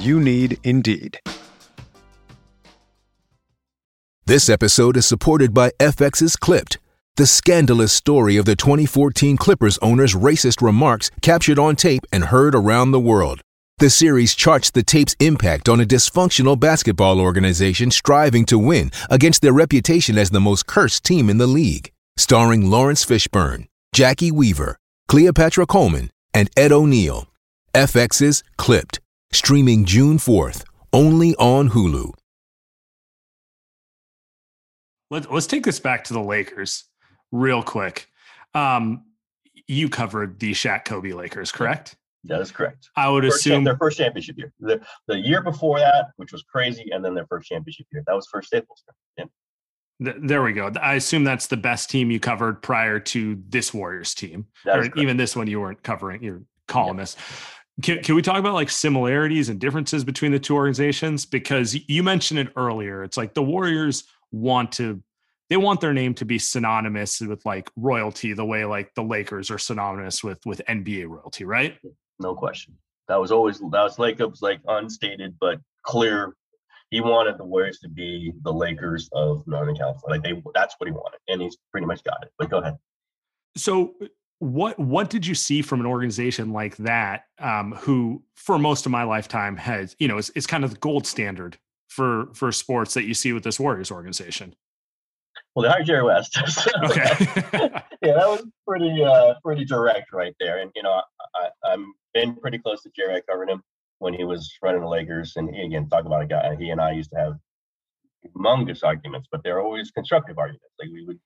You 0.00 0.20
need 0.20 0.58
Indeed. 0.64 1.18
This 4.26 4.50
episode 4.50 4.98
is 4.98 5.06
supported 5.06 5.54
by 5.54 5.70
FX's 5.80 6.36
Clipped, 6.36 6.76
the 7.16 7.24
scandalous 7.24 7.94
story 7.94 8.36
of 8.36 8.44
the 8.44 8.56
2014 8.56 9.38
Clippers 9.38 9.78
owner's 9.78 10.14
racist 10.14 10.60
remarks 10.60 11.10
captured 11.22 11.58
on 11.58 11.76
tape 11.76 12.04
and 12.12 12.24
heard 12.24 12.54
around 12.54 12.90
the 12.90 13.00
world. 13.00 13.40
The 13.80 13.88
series 13.88 14.34
charts 14.34 14.70
the 14.70 14.82
tape's 14.82 15.16
impact 15.20 15.66
on 15.66 15.80
a 15.80 15.86
dysfunctional 15.86 16.60
basketball 16.60 17.18
organization 17.18 17.90
striving 17.90 18.44
to 18.44 18.58
win 18.58 18.90
against 19.08 19.40
their 19.40 19.54
reputation 19.54 20.18
as 20.18 20.28
the 20.28 20.38
most 20.38 20.66
cursed 20.66 21.02
team 21.02 21.30
in 21.30 21.38
the 21.38 21.46
league. 21.46 21.90
Starring 22.18 22.70
Laurence 22.70 23.06
Fishburne, 23.06 23.68
Jacki 23.96 24.30
Weaver, 24.30 24.76
Cleopatra 25.08 25.64
Coleman, 25.64 26.10
and 26.34 26.50
Ed 26.58 26.72
O'Neill. 26.72 27.26
FX's 27.72 28.44
Clipped, 28.58 29.00
streaming 29.32 29.86
June 29.86 30.18
4th, 30.18 30.62
only 30.92 31.34
on 31.36 31.70
Hulu. 31.70 32.12
Let, 35.10 35.32
let's 35.32 35.46
take 35.46 35.64
this 35.64 35.80
back 35.80 36.04
to 36.04 36.12
the 36.12 36.20
Lakers 36.20 36.84
real 37.32 37.62
quick. 37.62 38.10
Um, 38.52 39.06
you 39.66 39.88
covered 39.88 40.38
the 40.38 40.52
Shaq 40.52 40.84
Kobe 40.84 41.12
Lakers, 41.14 41.50
correct? 41.50 41.96
That 42.24 42.40
is 42.40 42.50
correct. 42.50 42.90
I 42.96 43.08
would 43.08 43.24
First, 43.24 43.46
assume 43.46 43.64
their 43.64 43.78
first 43.78 43.98
championship 43.98 44.36
year. 44.36 44.52
The, 44.60 44.80
the 45.06 45.18
year 45.18 45.42
before 45.42 45.78
that, 45.78 46.08
which 46.16 46.32
was 46.32 46.42
crazy, 46.42 46.90
and 46.92 47.04
then 47.04 47.14
their 47.14 47.26
first 47.26 47.48
championship 47.48 47.86
year. 47.92 48.02
That 48.06 48.14
was 48.14 48.26
first 48.30 48.48
Staples. 48.48 48.84
Yeah. 49.16 49.24
th- 50.04 50.16
there 50.20 50.42
we 50.42 50.52
go. 50.52 50.70
I 50.80 50.94
assume 50.94 51.24
that's 51.24 51.46
the 51.46 51.56
best 51.56 51.88
team 51.88 52.10
you 52.10 52.20
covered 52.20 52.62
prior 52.62 53.00
to 53.00 53.42
this 53.48 53.72
Warriors 53.72 54.14
team, 54.14 54.46
That 54.64 54.78
or 54.78 54.98
even 54.98 55.16
this 55.16 55.34
one 55.34 55.46
you 55.46 55.60
weren't 55.60 55.82
covering. 55.82 56.22
Your 56.22 56.42
columnist. 56.68 57.18
Can, 57.82 58.02
can 58.02 58.14
we 58.14 58.22
talk 58.22 58.36
about 58.36 58.54
like 58.54 58.68
similarities 58.68 59.48
and 59.48 59.58
differences 59.58 60.04
between 60.04 60.32
the 60.32 60.38
two 60.38 60.54
organizations? 60.54 61.24
Because 61.24 61.76
you 61.88 62.02
mentioned 62.02 62.38
it 62.40 62.48
earlier. 62.54 63.02
It's 63.02 63.16
like 63.16 63.32
the 63.32 63.42
Warriors 63.42 64.04
want 64.30 64.72
to 64.72 65.02
they 65.50 65.56
want 65.56 65.80
their 65.80 65.92
name 65.92 66.14
to 66.14 66.24
be 66.24 66.38
synonymous 66.38 67.20
with 67.20 67.44
like 67.44 67.68
royalty 67.74 68.32
the 68.32 68.44
way 68.44 68.64
like 68.64 68.94
the 68.94 69.02
Lakers 69.02 69.50
are 69.50 69.58
synonymous 69.58 70.22
with 70.22 70.38
with 70.46 70.62
NBA 70.68 71.08
royalty, 71.08 71.44
right? 71.44 71.76
No 72.20 72.34
question. 72.34 72.76
That 73.08 73.20
was 73.20 73.32
always 73.32 73.58
that 73.58 73.82
was 73.82 73.98
Lacob's 73.98 74.42
like 74.42 74.60
unstated 74.68 75.36
but 75.40 75.58
clear. 75.82 76.36
He 76.90 77.00
wanted 77.00 77.38
the 77.38 77.44
Warriors 77.44 77.78
to 77.80 77.88
be 77.88 78.32
the 78.42 78.52
Lakers 78.52 79.08
of 79.12 79.46
Northern 79.46 79.76
California. 79.76 80.20
Like 80.20 80.22
they, 80.24 80.42
that's 80.54 80.74
what 80.78 80.88
he 80.88 80.92
wanted, 80.92 81.18
and 81.28 81.40
he's 81.40 81.56
pretty 81.70 81.86
much 81.86 82.02
got 82.02 82.22
it. 82.22 82.32
But 82.36 82.50
go 82.50 82.58
ahead. 82.58 82.78
So 83.56 83.94
what 84.40 84.78
what 84.78 85.10
did 85.10 85.26
you 85.26 85.34
see 85.34 85.62
from 85.62 85.80
an 85.80 85.86
organization 85.86 86.52
like 86.52 86.76
that 86.78 87.24
um, 87.38 87.72
who 87.72 88.22
for 88.34 88.58
most 88.58 88.86
of 88.86 88.92
my 88.92 89.04
lifetime 89.04 89.56
has 89.56 89.94
you 89.98 90.08
know 90.08 90.18
is, 90.18 90.30
is 90.30 90.46
kind 90.46 90.64
of 90.64 90.70
the 90.70 90.78
gold 90.78 91.06
standard 91.06 91.58
for 91.88 92.28
for 92.32 92.50
sports 92.50 92.94
that 92.94 93.04
you 93.04 93.12
see 93.12 93.32
with 93.34 93.44
this 93.44 93.60
warriors 93.60 93.90
organization 93.90 94.54
well 95.54 95.62
they 95.62 95.68
hired 95.68 95.84
jerry 95.84 96.02
west 96.02 96.38
okay 96.84 97.04
yeah 98.02 98.14
that 98.14 98.28
was 98.28 98.42
pretty 98.66 99.04
uh 99.04 99.34
pretty 99.44 99.64
direct 99.64 100.10
right 100.12 100.34
there 100.40 100.58
and 100.58 100.70
you 100.74 100.82
know 100.82 101.02
I, 101.34 101.48
i'm 101.70 101.92
been 102.14 102.34
pretty 102.36 102.58
close 102.58 102.82
to 102.82 102.90
jerry 102.96 103.16
i 103.16 103.20
covered 103.20 103.48
him 103.48 103.62
when 103.98 104.14
he 104.14 104.24
was 104.24 104.50
running 104.62 104.80
the 104.80 104.88
lakers 104.88 105.34
and 105.36 105.54
he 105.54 105.62
again 105.62 105.88
talk 105.88 106.04
about 106.04 106.22
a 106.22 106.26
guy 106.26 106.56
he 106.58 106.70
and 106.70 106.80
i 106.80 106.90
used 106.92 107.10
to 107.10 107.16
have 107.16 107.34
humongous 108.26 108.84
arguments 108.84 109.28
but 109.30 109.42
they're 109.42 109.60
always 109.60 109.90
constructive 109.90 110.38
arguments 110.38 110.74
like 110.78 110.90
we 110.92 111.04
would 111.04 111.18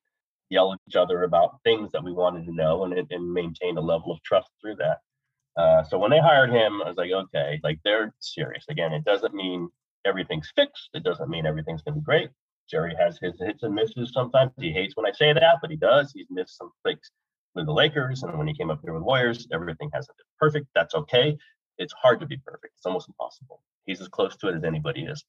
yell 0.49 0.73
at 0.73 0.79
each 0.87 0.95
other 0.95 1.23
about 1.23 1.61
things 1.63 1.91
that 1.91 2.03
we 2.03 2.11
wanted 2.11 2.45
to 2.45 2.53
know 2.53 2.83
and, 2.83 2.93
and 3.09 3.33
maintain 3.33 3.77
a 3.77 3.81
level 3.81 4.11
of 4.11 4.21
trust 4.23 4.49
through 4.61 4.75
that. 4.75 4.99
Uh, 5.57 5.83
so 5.83 5.97
when 5.97 6.11
they 6.11 6.19
hired 6.19 6.51
him, 6.51 6.81
I 6.83 6.89
was 6.89 6.97
like, 6.97 7.11
okay, 7.11 7.59
like 7.63 7.79
they're 7.83 8.13
serious. 8.19 8.65
Again, 8.69 8.91
it 8.91 9.05
doesn't 9.05 9.33
mean 9.33 9.69
everything's 10.05 10.51
fixed. 10.55 10.89
It 10.93 11.03
doesn't 11.03 11.29
mean 11.29 11.45
everything's 11.45 11.81
going 11.81 11.95
to 11.95 12.01
be 12.01 12.05
great. 12.05 12.29
Jerry 12.69 12.95
has 12.99 13.17
his 13.21 13.39
hits 13.39 13.63
and 13.63 13.73
misses 13.73 14.11
sometimes. 14.11 14.51
He 14.59 14.71
hates 14.71 14.95
when 14.97 15.05
I 15.05 15.11
say 15.11 15.33
that, 15.33 15.57
but 15.61 15.69
he 15.69 15.77
does. 15.77 16.11
He's 16.11 16.27
missed 16.29 16.57
some 16.57 16.71
things 16.83 17.11
with 17.55 17.65
the 17.65 17.73
Lakers. 17.73 18.23
And 18.23 18.37
when 18.37 18.47
he 18.47 18.53
came 18.53 18.69
up 18.69 18.79
here 18.83 18.93
with 18.93 19.03
Warriors, 19.03 19.47
everything 19.53 19.89
hasn't 19.93 20.17
been 20.17 20.25
perfect. 20.39 20.67
That's 20.75 20.95
okay. 20.95 21.37
It's 21.77 21.93
hard 21.93 22.19
to 22.21 22.25
be 22.25 22.37
perfect. 22.37 22.73
It's 22.77 22.85
almost 22.85 23.07
impossible. 23.09 23.61
He's 23.85 24.01
as 24.01 24.07
close 24.07 24.35
to 24.37 24.47
it 24.47 24.55
as 24.55 24.63
anybody 24.63 25.03
is 25.03 25.23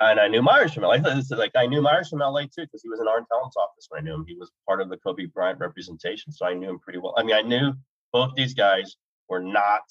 and 0.00 0.20
I 0.20 0.28
knew 0.28 0.42
Myers 0.42 0.72
from 0.74 0.84
LA. 0.84 0.96
Like 1.30 1.52
I 1.56 1.66
knew 1.66 1.82
Myers 1.82 2.08
from 2.08 2.20
LA 2.20 2.42
too 2.42 2.62
because 2.62 2.82
he 2.82 2.88
was 2.88 3.00
in 3.00 3.08
Arn 3.08 3.24
Tellem's 3.30 3.56
office 3.56 3.86
when 3.88 4.00
I 4.00 4.04
knew 4.04 4.14
him. 4.14 4.24
He 4.26 4.36
was 4.36 4.50
part 4.66 4.80
of 4.80 4.88
the 4.88 4.96
Kobe 4.98 5.26
Bryant 5.26 5.58
representation, 5.58 6.32
so 6.32 6.46
I 6.46 6.54
knew 6.54 6.70
him 6.70 6.78
pretty 6.78 6.98
well. 6.98 7.14
I 7.16 7.22
mean, 7.22 7.34
I 7.34 7.42
knew 7.42 7.72
both 8.12 8.34
these 8.36 8.54
guys 8.54 8.96
were 9.28 9.40
not 9.40 9.82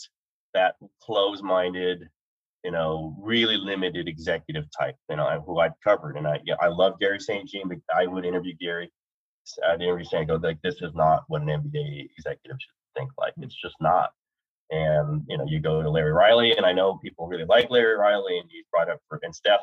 that 0.53 0.75
close-minded, 1.01 2.07
you 2.63 2.71
know, 2.71 3.15
really 3.19 3.57
limited 3.57 4.07
executive 4.07 4.65
type. 4.77 4.95
You 5.09 5.17
know, 5.17 5.43
who 5.45 5.59
I'd 5.59 5.73
covered, 5.83 6.17
and 6.17 6.27
I 6.27 6.39
yeah, 6.45 6.55
I 6.61 6.67
love 6.67 6.99
Gary 6.99 7.19
St. 7.19 7.47
Jean. 7.47 7.69
I 7.93 8.07
would 8.07 8.25
interview 8.25 8.55
Gary. 8.55 8.91
Interview 9.79 10.05
St. 10.05 10.27
Go 10.27 10.35
like 10.35 10.61
this 10.61 10.81
is 10.81 10.93
not 10.93 11.23
what 11.27 11.41
an 11.41 11.47
NBA 11.47 12.09
executive 12.17 12.57
should 12.59 12.99
think 12.99 13.11
like. 13.17 13.33
Mm. 13.35 13.43
It's 13.43 13.59
just 13.59 13.75
not. 13.79 14.11
And 14.69 15.23
you 15.27 15.37
know, 15.37 15.45
you 15.47 15.59
go 15.59 15.81
to 15.81 15.89
Larry 15.89 16.11
Riley, 16.11 16.55
and 16.55 16.65
I 16.65 16.73
know 16.73 16.97
people 16.97 17.27
really 17.27 17.45
like 17.45 17.69
Larry 17.69 17.95
Riley, 17.97 18.39
and 18.39 18.49
he's 18.51 18.65
brought 18.71 18.89
up 18.89 18.99
for 19.07 19.19
and 19.23 19.33
Steph 19.35 19.61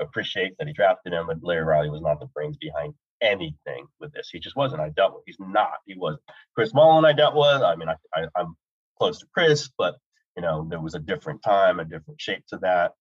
appreciate 0.00 0.56
that 0.58 0.66
he 0.66 0.72
drafted 0.72 1.12
him, 1.12 1.26
but 1.26 1.42
Larry 1.42 1.64
Riley 1.64 1.90
was 1.90 2.00
not 2.00 2.20
the 2.20 2.26
brains 2.26 2.56
behind 2.56 2.94
anything 3.20 3.86
with 4.00 4.12
this. 4.12 4.30
He 4.32 4.38
just 4.38 4.56
wasn't. 4.56 4.80
I 4.80 4.90
dealt 4.90 5.14
with. 5.14 5.24
He's 5.26 5.40
not. 5.40 5.78
He 5.86 5.94
was. 5.94 6.16
Chris 6.54 6.72
Mullin 6.72 7.04
I 7.04 7.12
dealt 7.12 7.34
with. 7.34 7.62
I 7.62 7.74
mean, 7.76 7.88
I, 7.88 7.96
I 8.14 8.26
I'm 8.36 8.56
close 8.98 9.18
to 9.20 9.26
Chris, 9.32 9.70
but 9.76 9.96
you 10.36 10.42
know, 10.42 10.66
there 10.68 10.80
was 10.80 10.94
a 10.94 11.00
different 11.00 11.42
time, 11.42 11.80
a 11.80 11.84
different 11.84 12.20
shape 12.20 12.44
to 12.48 12.58
that. 12.58 12.92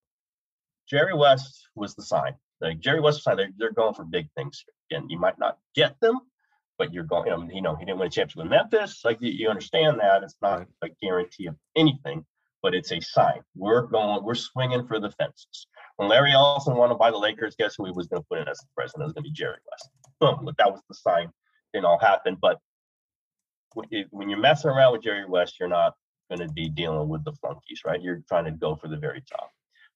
Jerry 0.90 1.14
West 1.14 1.68
was 1.76 1.96
the 1.96 2.04
sign. 2.04 2.34
Like 2.62 2.80
Jerry 2.80 3.00
West 3.00 3.24
sign. 3.24 3.38
They're, 3.38 3.50
they're 3.58 3.72
going 3.72 3.94
for 3.94 4.04
big 4.04 4.28
things. 4.36 4.64
Again, 4.90 5.10
you 5.10 5.20
might 5.20 5.38
not 5.38 5.58
get 5.76 6.00
them, 6.00 6.20
but 6.78 6.94
you're 6.94 7.04
going. 7.04 7.28
You 7.28 7.38
know, 7.38 7.50
you 7.54 7.62
know 7.62 7.76
he 7.76 7.86
didn't 7.86 8.00
win 8.00 8.08
a 8.08 8.12
championship 8.12 8.38
with 8.38 8.48
Memphis. 8.48 9.02
Like 9.06 9.18
you, 9.22 9.32
you 9.32 9.50
understand 9.50 10.00
that 10.00 10.24
it's 10.24 10.38
not 10.42 10.68
a 10.82 10.90
guarantee 11.02 11.48
of 11.48 11.56
anything, 11.76 12.26
but 12.64 12.74
it's 12.74 12.92
a 12.92 13.00
sign. 13.00 13.42
We're 13.56 13.84
going. 13.84 14.24
We're 14.24 14.36
swinging 14.36 14.88
for 14.88 15.00
the 15.00 15.12
fences. 15.12 15.68
When 15.98 16.10
Larry 16.10 16.32
Ellison 16.32 16.76
wanted 16.76 16.94
to 16.94 16.98
buy 16.98 17.12
the 17.12 17.18
Lakers, 17.18 17.56
guess 17.58 17.76
who 17.78 17.86
he 17.86 17.92
was 17.92 18.08
going 18.08 18.22
to 18.22 18.28
put 18.28 18.40
in 18.40 18.48
as 18.48 18.58
the 18.60 18.68
president? 18.76 19.04
It 19.04 19.06
was 19.06 19.14
going 19.14 19.24
to 19.24 19.30
be 19.30 19.34
Jerry 19.34 19.58
West. 19.72 19.90
Boom. 20.20 20.46
Look, 20.46 20.58
that 20.58 20.72
was 20.72 20.82
the 20.88 20.96
sign. 20.96 21.30
Didn't 21.74 21.86
all 21.86 22.00
happen. 22.00 22.38
But 22.42 22.60
when 24.12 24.30
you're 24.30 24.40
messing 24.40 24.72
around 24.72 24.94
with 24.94 25.04
Jerry 25.04 25.26
West, 25.26 25.60
you're 25.60 25.70
not 25.70 25.94
going 26.30 26.48
to 26.48 26.54
be 26.54 26.70
dealing 26.70 27.08
with 27.10 27.24
the 27.24 27.34
flunkies, 27.34 27.82
right? 27.86 28.02
You're 28.02 28.24
trying 28.28 28.46
to 28.46 28.52
go 28.52 28.76
for 28.76 28.88
the 28.88 28.98
very 28.98 29.24
top. 29.30 29.52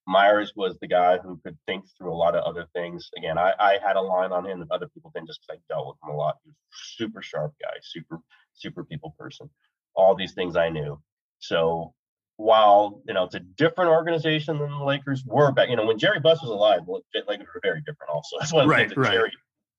Myers 0.06 0.52
was 0.56 0.76
the 0.80 0.88
guy 0.88 1.18
who 1.18 1.40
could 1.44 1.56
think 1.66 1.84
through 1.96 2.12
a 2.12 2.14
lot 2.14 2.34
of 2.34 2.44
other 2.44 2.66
things. 2.74 3.08
Again, 3.16 3.38
I, 3.38 3.52
I 3.58 3.78
had 3.84 3.96
a 3.96 4.00
line 4.00 4.32
on 4.32 4.46
him 4.46 4.60
that 4.60 4.70
other 4.70 4.88
people 4.88 5.12
didn't 5.14 5.28
just 5.28 5.40
because 5.46 5.60
I 5.60 5.72
dealt 5.72 5.86
with 5.86 5.96
him 6.02 6.14
a 6.14 6.18
lot. 6.18 6.38
He 6.42 6.50
was 6.50 6.56
super 6.72 7.22
sharp 7.22 7.52
guy, 7.60 7.74
super, 7.82 8.18
super 8.54 8.84
people 8.84 9.14
person. 9.18 9.48
All 9.94 10.14
these 10.14 10.32
things 10.32 10.56
I 10.56 10.70
knew. 10.70 11.00
So 11.38 11.94
while 12.36 13.02
you 13.06 13.14
know 13.14 13.24
it's 13.24 13.34
a 13.34 13.40
different 13.40 13.90
organization 13.90 14.58
than 14.58 14.70
the 14.70 14.84
Lakers 14.84 15.24
were 15.24 15.52
back, 15.52 15.68
you 15.68 15.76
know, 15.76 15.86
when 15.86 15.98
Jerry 15.98 16.18
Buss 16.18 16.40
was 16.42 16.50
alive, 16.50 16.80
the 16.86 17.22
Lakers 17.28 17.46
were 17.54 17.60
very 17.62 17.80
different. 17.80 18.10
Also, 18.10 18.36
that's 18.40 18.52
one 18.52 18.64
of 18.64 18.68
the 18.68 18.74
right, 18.74 18.88
things 18.88 18.94
that 18.94 19.00
right. 19.00 19.12
Jerry 19.12 19.32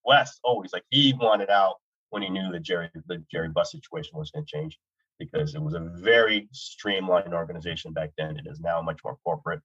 West 0.05 0.39
always 0.43 0.71
like 0.74 0.84
he 0.89 1.13
wanted 1.13 1.49
out 1.49 1.76
when 2.09 2.21
he 2.21 2.30
knew 2.30 2.51
that 2.51 2.61
Jerry 2.63 2.89
the 3.07 3.24
Jerry 3.32 3.49
Buss 3.49 3.71
situation 3.71 4.17
was 4.17 4.32
going 4.32 4.45
to 4.45 4.51
change 4.51 4.80
because 5.19 5.55
it 5.55 5.61
was 5.61 5.74
a 5.74 5.91
very 5.97 6.47
streamlined 6.51 7.34
organization 7.34 7.93
back 7.93 8.11
then. 8.17 8.38
It 8.38 8.45
is 8.49 8.59
now 8.59 8.82
much 8.82 8.99
more 9.03 9.17
corporate. 9.24 9.61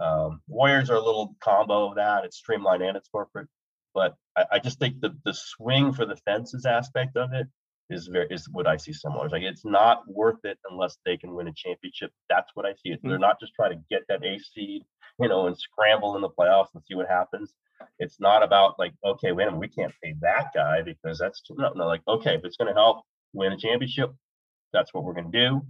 Um, 0.00 0.40
Warriors 0.48 0.90
are 0.90 0.96
a 0.96 1.04
little 1.04 1.36
combo 1.40 1.88
of 1.88 1.96
that. 1.96 2.24
It's 2.24 2.38
streamlined 2.38 2.82
and 2.82 2.96
it's 2.96 3.08
corporate. 3.08 3.48
But 3.94 4.14
I, 4.36 4.44
I 4.52 4.58
just 4.58 4.78
think 4.78 5.00
the 5.00 5.16
the 5.24 5.34
swing 5.34 5.92
for 5.92 6.06
the 6.06 6.16
fences 6.16 6.64
aspect 6.66 7.16
of 7.16 7.32
it 7.32 7.46
is 7.90 8.06
very 8.06 8.26
is 8.30 8.48
what 8.50 8.66
I 8.66 8.76
see 8.76 8.92
similar. 8.92 9.26
It's 9.26 9.32
like 9.32 9.42
it's 9.42 9.64
not 9.64 10.02
worth 10.08 10.44
it 10.44 10.58
unless 10.70 10.96
they 11.04 11.16
can 11.16 11.34
win 11.34 11.48
a 11.48 11.52
championship. 11.54 12.10
That's 12.28 12.50
what 12.54 12.66
I 12.66 12.72
see. 12.74 12.92
It. 12.92 13.00
They're 13.02 13.18
mm. 13.18 13.20
not 13.20 13.40
just 13.40 13.54
trying 13.54 13.72
to 13.72 13.84
get 13.90 14.02
that 14.08 14.24
A 14.24 14.38
seed, 14.38 14.82
you 15.20 15.28
know, 15.28 15.46
and 15.46 15.58
scramble 15.58 16.16
in 16.16 16.22
the 16.22 16.30
playoffs 16.30 16.68
and 16.74 16.82
see 16.86 16.94
what 16.94 17.08
happens. 17.08 17.52
It's 17.98 18.20
not 18.20 18.42
about 18.42 18.78
like, 18.78 18.94
okay, 19.04 19.32
wait 19.32 19.44
a 19.44 19.46
minute, 19.46 19.60
we 19.60 19.68
can't 19.68 19.92
pay 20.02 20.14
that 20.20 20.50
guy 20.54 20.82
because 20.82 21.18
that's 21.18 21.40
too, 21.42 21.56
no, 21.58 21.72
no, 21.74 21.86
like, 21.86 22.02
okay, 22.06 22.34
if 22.34 22.44
it's 22.44 22.56
going 22.56 22.72
to 22.72 22.80
help 22.80 23.02
win 23.32 23.52
a 23.52 23.56
championship, 23.56 24.12
that's 24.72 24.94
what 24.94 25.04
we're 25.04 25.14
going 25.14 25.30
to 25.32 25.38
do. 25.38 25.62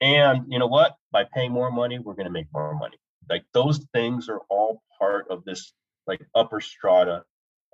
And 0.00 0.44
you 0.48 0.58
know 0.58 0.66
what? 0.66 0.96
By 1.12 1.24
paying 1.24 1.52
more 1.52 1.70
money, 1.70 1.98
we're 1.98 2.14
going 2.14 2.26
to 2.26 2.32
make 2.32 2.46
more 2.52 2.74
money. 2.74 2.96
Like 3.30 3.44
those 3.54 3.86
things 3.94 4.28
are 4.28 4.40
all 4.50 4.82
part 4.98 5.26
of 5.30 5.44
this 5.44 5.72
like 6.06 6.20
upper 6.34 6.60
strata 6.60 7.24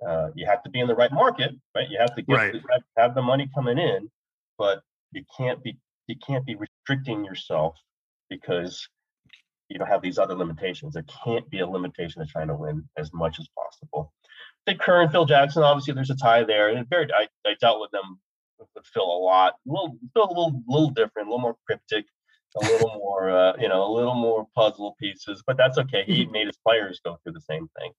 uh, 0.05 0.29
you 0.35 0.45
have 0.45 0.63
to 0.63 0.69
be 0.69 0.79
in 0.79 0.87
the 0.87 0.95
right 0.95 1.11
market, 1.11 1.55
right? 1.75 1.89
You 1.89 1.97
have 1.99 2.15
to 2.15 2.21
get 2.21 2.35
right. 2.35 2.53
the, 2.53 2.81
have, 2.97 3.15
the 3.15 3.21
money 3.21 3.49
coming 3.53 3.77
in, 3.77 4.09
but 4.57 4.81
you 5.11 5.23
can't 5.35 5.63
be 5.63 5.77
you 6.07 6.15
can't 6.25 6.45
be 6.45 6.55
restricting 6.55 7.25
yourself 7.25 7.75
because 8.29 8.87
you 9.69 9.77
don't 9.77 9.87
have 9.87 10.01
these 10.01 10.17
other 10.17 10.35
limitations. 10.35 10.93
There 10.93 11.05
can't 11.23 11.49
be 11.49 11.59
a 11.59 11.67
limitation 11.67 12.23
to 12.23 12.31
trying 12.31 12.47
to 12.47 12.55
win 12.55 12.87
as 12.97 13.11
much 13.13 13.39
as 13.39 13.47
possible. 13.49 14.13
Dick 14.65 14.79
Kerr 14.79 15.01
and 15.01 15.11
Phil 15.11 15.25
Jackson, 15.25 15.63
obviously, 15.63 15.93
there's 15.93 16.09
a 16.09 16.15
tie 16.15 16.43
there, 16.43 16.69
and 16.69 16.87
very 16.89 17.07
I, 17.13 17.27
I 17.45 17.55
dealt 17.59 17.81
with 17.81 17.91
them 17.91 18.19
with 18.59 18.85
Phil 18.85 19.03
a 19.03 19.19
lot. 19.19 19.55
A 19.67 19.71
little, 19.71 19.97
Phil 20.13 20.23
a 20.23 20.27
little, 20.27 20.61
little 20.67 20.89
different, 20.91 21.27
a 21.27 21.31
little 21.31 21.41
more 21.41 21.57
cryptic, 21.65 22.05
a 22.61 22.65
little 22.65 22.95
more, 22.95 23.29
uh, 23.29 23.53
you 23.59 23.69
know, 23.69 23.85
a 23.85 23.91
little 23.91 24.15
more 24.15 24.47
puzzle 24.55 24.95
pieces. 24.99 25.43
But 25.45 25.57
that's 25.57 25.77
okay. 25.77 26.03
He 26.05 26.23
mm-hmm. 26.23 26.31
made 26.31 26.47
his 26.47 26.57
players 26.57 26.99
go 27.03 27.17
through 27.23 27.33
the 27.33 27.41
same 27.41 27.69
thing. 27.79 27.91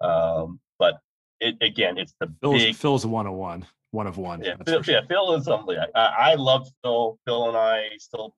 Um, 0.00 0.60
but 0.78 0.98
it, 1.40 1.56
again, 1.60 1.98
it's 1.98 2.14
the 2.20 2.32
Phil's, 2.40 2.62
big. 2.62 2.74
Phil's 2.76 3.06
one 3.06 3.26
of 3.26 3.34
one, 3.34 3.66
one 3.90 4.06
of 4.06 4.18
one. 4.18 4.42
Yeah, 4.42 4.56
Phil, 4.66 4.82
sure. 4.82 4.94
yeah, 4.94 5.00
Phil 5.08 5.34
is 5.34 5.44
something. 5.44 5.76
I, 5.94 6.00
I 6.00 6.34
love 6.34 6.68
Phil. 6.82 7.18
Phil 7.24 7.48
and 7.48 7.56
I 7.56 7.90
still 7.98 8.34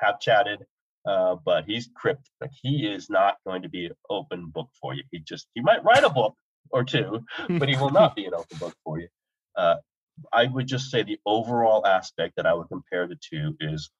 have 0.00 0.20
chatted, 0.20 0.64
uh, 1.06 1.36
but 1.44 1.64
he's 1.64 1.90
cryptic. 1.94 2.32
Like 2.40 2.52
he 2.62 2.86
is 2.86 3.10
not 3.10 3.36
going 3.46 3.62
to 3.62 3.68
be 3.68 3.86
an 3.86 3.92
open 4.08 4.46
book 4.48 4.68
for 4.80 4.94
you. 4.94 5.02
He 5.10 5.18
just 5.20 5.48
he 5.54 5.60
might 5.60 5.84
write 5.84 6.04
a 6.04 6.10
book 6.10 6.34
or 6.70 6.84
two, 6.84 7.24
but 7.48 7.68
he 7.68 7.76
will 7.76 7.90
not 7.90 8.14
be 8.14 8.26
an 8.26 8.34
open 8.34 8.58
book 8.58 8.74
for 8.84 8.98
you. 8.98 9.08
Uh, 9.56 9.76
I 10.32 10.46
would 10.46 10.66
just 10.66 10.90
say 10.90 11.02
the 11.02 11.18
overall 11.26 11.86
aspect 11.86 12.34
that 12.36 12.46
I 12.46 12.54
would 12.54 12.68
compare 12.68 13.06
the 13.06 13.16
two 13.16 13.56
is 13.60 13.90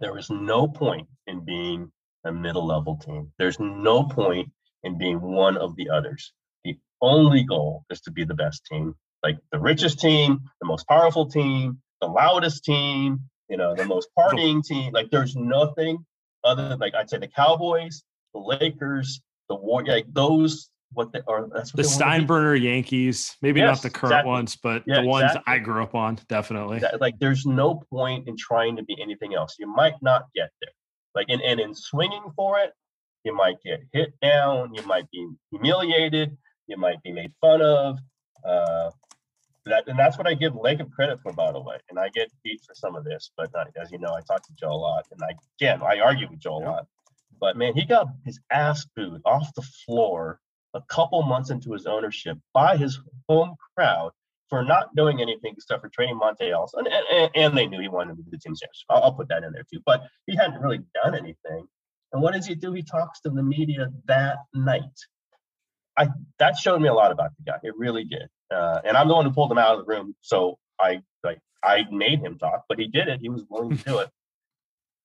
there 0.00 0.18
is 0.18 0.30
no 0.30 0.68
point 0.68 1.08
in 1.26 1.44
being 1.44 1.90
a 2.24 2.32
middle 2.32 2.66
level 2.66 2.96
team. 2.96 3.32
There's 3.38 3.58
no 3.60 4.04
point 4.04 4.50
in 4.82 4.98
being 4.98 5.20
one 5.20 5.56
of 5.56 5.76
the 5.76 5.90
others 5.90 6.32
The 6.64 6.76
only 7.00 7.44
goal 7.44 7.84
is 7.90 8.00
to 8.02 8.10
be 8.10 8.24
the 8.24 8.34
best 8.34 8.64
team, 8.66 8.94
like 9.22 9.38
the 9.50 9.58
richest 9.58 10.00
team, 10.00 10.40
the 10.60 10.66
most 10.66 10.86
powerful 10.88 11.26
team, 11.26 11.80
the 12.00 12.06
loudest 12.08 12.64
team, 12.64 13.20
you 13.48 13.56
know, 13.56 13.74
the 13.74 13.84
most 13.84 14.08
partying 14.18 14.64
team. 14.64 14.92
Like 14.92 15.10
there's 15.10 15.36
nothing 15.36 16.04
other 16.44 16.68
than 16.68 16.78
like 16.78 16.94
I'd 16.94 17.10
say 17.10 17.18
the 17.18 17.28
Cowboys, 17.28 18.02
the 18.34 18.40
Lakers, 18.40 19.20
the 19.48 19.56
War, 19.56 19.84
like 19.84 20.06
those 20.12 20.68
what 20.94 21.12
they 21.12 21.20
are. 21.26 21.48
That's 21.48 21.74
what 21.74 21.82
the 21.82 21.88
Steinbrenner 21.88 22.60
Yankees, 22.60 23.36
maybe 23.42 23.60
yes, 23.60 23.76
not 23.76 23.82
the 23.82 23.90
current 23.90 24.12
exactly. 24.12 24.30
ones, 24.30 24.56
but 24.56 24.82
yeah, 24.86 25.00
the 25.00 25.06
ones 25.06 25.24
exactly. 25.24 25.54
I 25.54 25.58
grew 25.58 25.82
up 25.82 25.94
on, 25.94 26.18
definitely. 26.28 26.82
Like 27.00 27.18
there's 27.18 27.46
no 27.46 27.82
point 27.90 28.28
in 28.28 28.36
trying 28.36 28.76
to 28.76 28.82
be 28.82 28.96
anything 29.00 29.34
else. 29.34 29.56
You 29.58 29.66
might 29.66 29.94
not 30.02 30.26
get 30.34 30.50
there. 30.60 30.72
Like 31.14 31.26
and, 31.28 31.42
and 31.42 31.60
in 31.60 31.74
swinging 31.74 32.24
for 32.36 32.58
it, 32.58 32.72
you 33.24 33.34
might 33.34 33.56
get 33.64 33.80
hit 33.92 34.12
down, 34.20 34.74
you 34.74 34.82
might 34.82 35.10
be 35.10 35.28
humiliated, 35.50 36.36
you 36.66 36.76
might 36.76 37.02
be 37.02 37.12
made 37.12 37.32
fun 37.40 37.62
of. 37.62 37.98
Uh, 38.44 38.90
that, 39.64 39.86
and 39.86 39.96
that's 39.96 40.18
what 40.18 40.26
I 40.26 40.34
give 40.34 40.54
Lacob 40.54 40.90
credit 40.90 41.20
for, 41.22 41.32
by 41.32 41.52
the 41.52 41.60
way. 41.60 41.76
And 41.88 41.98
I 41.98 42.08
get 42.08 42.32
beat 42.42 42.60
for 42.66 42.74
some 42.74 42.96
of 42.96 43.04
this, 43.04 43.30
but 43.36 43.50
not, 43.54 43.68
as 43.80 43.92
you 43.92 43.98
know, 43.98 44.12
I 44.12 44.20
talk 44.22 44.44
to 44.44 44.52
Joe 44.58 44.72
a 44.72 44.74
lot, 44.74 45.06
and 45.12 45.20
I 45.22 45.34
again 45.60 45.82
I 45.82 46.00
argue 46.00 46.28
with 46.28 46.40
Joe 46.40 46.56
a 46.56 46.64
lot. 46.64 46.86
But 47.40 47.56
man, 47.56 47.74
he 47.74 47.84
got 47.84 48.08
his 48.24 48.40
ass 48.50 48.86
booed 48.96 49.22
off 49.24 49.52
the 49.54 49.62
floor 49.62 50.40
a 50.74 50.80
couple 50.88 51.22
months 51.22 51.50
into 51.50 51.72
his 51.72 51.86
ownership 51.86 52.38
by 52.54 52.76
his 52.76 52.98
home 53.28 53.54
crowd 53.76 54.12
for 54.48 54.62
not 54.62 54.94
doing 54.94 55.20
anything 55.22 55.54
except 55.56 55.80
for 55.82 55.88
trading 55.88 56.18
Monta 56.18 56.50
Ellis, 56.50 56.74
and, 56.74 56.86
and, 56.86 57.30
and 57.34 57.56
they 57.56 57.66
knew 57.66 57.80
he 57.80 57.88
wanted 57.88 58.16
to 58.16 58.22
be 58.22 58.30
the 58.30 58.38
team 58.38 58.54
championship. 58.54 58.86
I'll, 58.90 59.04
I'll 59.04 59.12
put 59.14 59.28
that 59.28 59.44
in 59.44 59.52
there 59.52 59.64
too. 59.72 59.80
But 59.86 60.02
he 60.26 60.36
hadn't 60.36 60.60
really 60.60 60.80
done 61.02 61.14
anything. 61.14 61.66
And 62.12 62.22
what 62.22 62.34
does 62.34 62.46
he 62.46 62.54
do? 62.54 62.72
He 62.72 62.82
talks 62.82 63.20
to 63.22 63.30
the 63.30 63.42
media 63.42 63.88
that 64.06 64.36
night. 64.54 64.82
I 65.96 66.08
that 66.38 66.56
showed 66.56 66.80
me 66.80 66.88
a 66.88 66.94
lot 66.94 67.12
about 67.12 67.30
the 67.38 67.50
guy. 67.50 67.58
It 67.62 67.74
really 67.76 68.04
did. 68.04 68.28
Uh, 68.54 68.80
and 68.84 68.96
I'm 68.96 69.08
the 69.08 69.14
one 69.14 69.24
who 69.24 69.32
pulled 69.32 69.50
him 69.50 69.58
out 69.58 69.78
of 69.78 69.86
the 69.86 69.90
room, 69.90 70.14
so 70.20 70.58
I 70.78 71.00
like 71.24 71.38
I 71.62 71.84
made 71.90 72.20
him 72.20 72.38
talk, 72.38 72.64
but 72.68 72.78
he 72.78 72.88
did 72.88 73.08
it. 73.08 73.20
He 73.20 73.30
was 73.30 73.44
willing 73.48 73.76
to 73.76 73.84
do 73.84 73.98
it. 73.98 74.10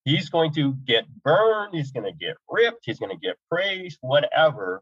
He's 0.04 0.30
going 0.30 0.54
to 0.54 0.74
get 0.86 1.06
burned. 1.24 1.74
He's 1.74 1.92
going 1.92 2.06
to 2.06 2.18
get 2.18 2.38
ripped. 2.50 2.84
He's 2.84 3.00
going 3.00 3.12
to 3.12 3.18
get 3.18 3.38
praised. 3.50 3.98
Whatever. 4.02 4.82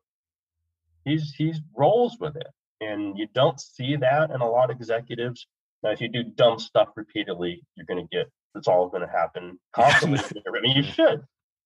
He's 1.06 1.34
he's 1.38 1.62
rolls 1.76 2.18
with 2.20 2.36
it, 2.36 2.48
and 2.82 3.18
you 3.18 3.28
don't 3.34 3.60
see 3.60 3.96
that 3.98 4.32
in 4.32 4.42
a 4.42 4.50
lot 4.50 4.70
of 4.70 4.78
executives. 4.78 5.48
Now, 5.84 5.92
if 5.92 6.02
you 6.02 6.10
do 6.10 6.24
dumb 6.24 6.60
stuff 6.60 6.90
repeatedly, 6.96 7.62
you're 7.76 7.86
going 7.86 8.06
to 8.06 8.16
get. 8.16 8.28
It's 8.56 8.68
all 8.68 8.88
going 8.90 9.02
to 9.02 9.08
happen 9.08 9.60
constantly. 9.74 10.20
I 10.48 10.62
mean, 10.62 10.76
you 10.76 10.84
should. 10.84 11.24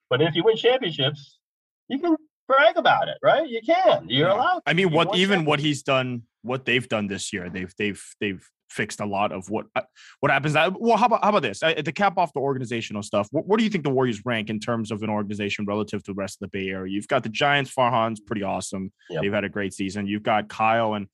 But 0.10 0.22
if 0.22 0.36
you 0.36 0.44
win 0.44 0.58
championships, 0.58 1.40
you 1.88 2.00
can 2.00 2.16
brag 2.48 2.78
about 2.78 3.08
it, 3.08 3.18
right? 3.24 3.48
You 3.48 3.62
can. 3.62 4.08
You're 4.10 4.30
allowed. 4.30 4.62
I 4.66 4.74
mean, 4.74 4.92
what 4.92 5.16
even 5.16 5.46
what 5.46 5.60
he's 5.60 5.84
done, 5.84 6.24
what 6.42 6.66
they've 6.66 6.88
done 6.88 7.08
this 7.08 7.32
year, 7.32 7.50
they've 7.50 7.74
they've 7.78 8.04
they've 8.20 8.46
fixed 8.70 9.00
a 9.00 9.06
lot 9.06 9.32
of 9.32 9.50
what 9.50 9.66
uh, 9.76 9.82
what 10.20 10.32
happens. 10.32 10.54
Well, 10.54 10.98
how 10.98 11.08
about 11.08 11.24
how 11.24 11.30
about 11.30 11.42
this? 11.42 11.60
To 11.60 11.92
cap 11.92 12.18
off 12.18 12.34
the 12.34 12.40
organizational 12.40 13.04
stuff, 13.04 13.28
what, 13.32 13.46
what 13.46 13.58
do 13.58 13.64
you 13.64 13.70
think 13.70 13.84
the 13.84 13.90
Warriors 13.90 14.26
rank 14.26 14.50
in 14.50 14.60
terms 14.60 14.92
of 14.92 15.04
an 15.04 15.10
organization 15.10 15.66
relative 15.66 16.04
to 16.04 16.12
the 16.12 16.16
rest 16.16 16.42
of 16.42 16.50
the 16.50 16.58
Bay 16.58 16.70
Area? 16.70 16.92
You've 16.92 17.08
got 17.08 17.24
the 17.24 17.30
Giants, 17.30 17.74
Farhan's 17.74 18.20
pretty 18.20 18.44
awesome. 18.44 18.92
Yep. 19.10 19.22
They've 19.22 19.34
had 19.34 19.44
a 19.44 19.50
great 19.50 19.74
season. 19.74 20.08
You've 20.08 20.24
got 20.24 20.50
Kyle 20.50 20.94
and 20.94 21.08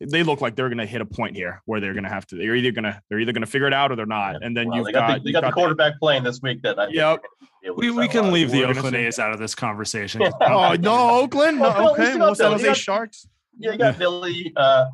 they 0.00 0.22
look 0.22 0.40
like 0.40 0.56
they're 0.56 0.68
going 0.68 0.78
to 0.78 0.86
hit 0.86 1.00
a 1.00 1.06
point 1.06 1.36
here 1.36 1.62
where 1.66 1.80
they're 1.80 1.92
going 1.92 2.04
to 2.04 2.10
have 2.10 2.26
to. 2.26 2.36
They're 2.36 2.56
either 2.56 2.72
going 2.72 2.84
to 2.84 3.00
they're 3.08 3.20
either 3.20 3.32
going 3.32 3.44
to 3.44 3.50
figure 3.50 3.66
it 3.66 3.72
out 3.72 3.92
or 3.92 3.96
they're 3.96 4.06
not. 4.06 4.42
And 4.42 4.56
then 4.56 4.68
well, 4.68 4.78
you've 4.78 4.92
got, 4.92 5.08
got, 5.08 5.22
the, 5.22 5.28
you 5.28 5.32
got, 5.32 5.42
got 5.42 5.48
the 5.48 5.52
quarterback 5.52 5.94
the, 5.94 5.98
playing 6.00 6.24
this 6.24 6.40
week. 6.42 6.62
That 6.62 6.78
I 6.78 6.88
yep. 6.88 7.22
We, 7.76 7.90
we 7.90 8.08
can 8.08 8.30
leave 8.30 8.50
the 8.50 8.64
Oakland 8.64 8.94
A's 8.94 9.18
out 9.18 9.32
of 9.32 9.38
this 9.38 9.54
conversation. 9.54 10.22
oh 10.40 10.74
no, 10.74 11.20
Oakland. 11.20 11.58
No, 11.64 11.92
okay, 11.92 12.14
Los 12.14 12.40
Angeles 12.40 12.76
Sharks. 12.76 13.26
Yeah, 13.58 13.72
you 13.72 13.78
got 13.78 13.98
Billy. 13.98 14.52
Uh, 14.56 14.86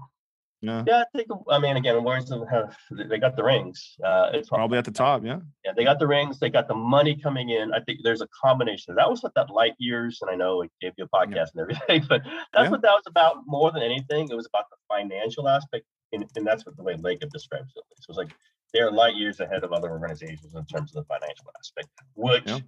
yeah. 0.63 0.85
Yeah, 0.87 1.03
I 1.03 1.17
think. 1.17 1.29
I 1.49 1.59
mean, 1.59 1.77
again, 1.77 2.03
Warriors 2.05 2.31
have 2.31 2.77
they 2.91 3.19
got 3.19 3.35
the 3.35 3.43
rings. 3.43 3.97
Uh, 4.05 4.31
it's 4.35 4.49
probably 4.51 4.77
at 4.77 4.85
the 4.85 4.91
top. 4.91 5.25
Yeah. 5.25 5.41
Yeah, 5.65 5.73
they 5.75 5.85
got 5.85 5.99
the 5.99 6.07
rings. 6.07 6.39
They 6.39 6.51
got 6.51 6.69
the 6.69 6.75
money 6.75 7.17
coming 7.17 7.51
in. 7.51 7.73
I 7.73 7.81
think 7.81 8.01
there's 8.03 8.21
a 8.21 8.29
combination. 8.29 8.95
That 8.95 9.09
was 9.09 9.23
what 9.23 9.35
that 9.37 9.51
light 9.51 9.75
years, 9.79 10.19
and 10.21 10.31
I 10.31 10.35
know 10.35 10.61
it 10.63 10.71
gave 10.81 10.93
you 10.99 11.05
a 11.05 11.09
podcast 11.09 11.33
yeah. 11.35 11.45
and 11.55 11.61
everything, 11.63 12.05
but 12.09 12.23
that's 12.53 12.65
yeah. 12.65 12.71
what 12.71 12.83
that 12.83 12.91
was 12.91 13.05
about 13.07 13.39
more 13.47 13.73
than 13.73 13.83
anything. 13.83 14.29
It 14.31 14.37
was 14.37 14.47
about 14.47 14.67
the 14.71 14.77
financial 14.89 15.49
aspect, 15.49 15.87
and, 16.13 16.25
and 16.37 16.47
that's 16.47 16.67
what 16.67 16.77
the 16.77 16.83
way 16.83 16.95
Lacob 16.95 17.31
describes 17.31 17.73
it. 17.77 17.85
So 18.01 18.11
it's 18.11 18.19
like 18.19 18.35
they're 18.75 18.91
light 18.91 19.17
years 19.17 19.41
ahead 19.41 19.65
of 19.65 19.73
other 19.73 19.91
organizations 19.91 20.55
in 20.55 20.65
terms 20.67 20.95
of 20.95 21.05
the 21.05 21.15
financial 21.15 21.47
aspect, 21.59 21.89
which 22.15 22.45
yeah. 22.47 22.59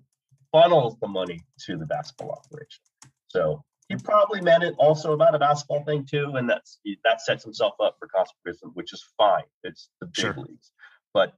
funnels 0.51 0.97
the 1.01 1.09
money 1.09 1.41
to 1.67 1.77
the 1.77 1.87
basketball 1.87 2.31
operation. 2.31 2.83
So 3.29 3.63
he 3.93 4.03
probably 4.03 4.41
meant 4.41 4.65
it 4.65 4.75
also 4.79 5.13
about 5.13 5.35
a 5.35 5.39
basketball 5.39 5.85
thing 5.85 6.07
too, 6.07 6.33
and 6.37 6.49
that's 6.49 6.79
that 7.05 7.21
sets 7.21 7.45
himself 7.45 7.75
up 7.81 7.97
for 7.99 8.09
conservatism, 8.09 8.71
which 8.75 8.93
is 8.93 9.05
fine. 9.19 9.45
It's 9.65 9.91
the 10.01 10.07
big 10.07 10.17
sure. 10.17 10.35
leagues, 10.37 10.73
but 11.13 11.35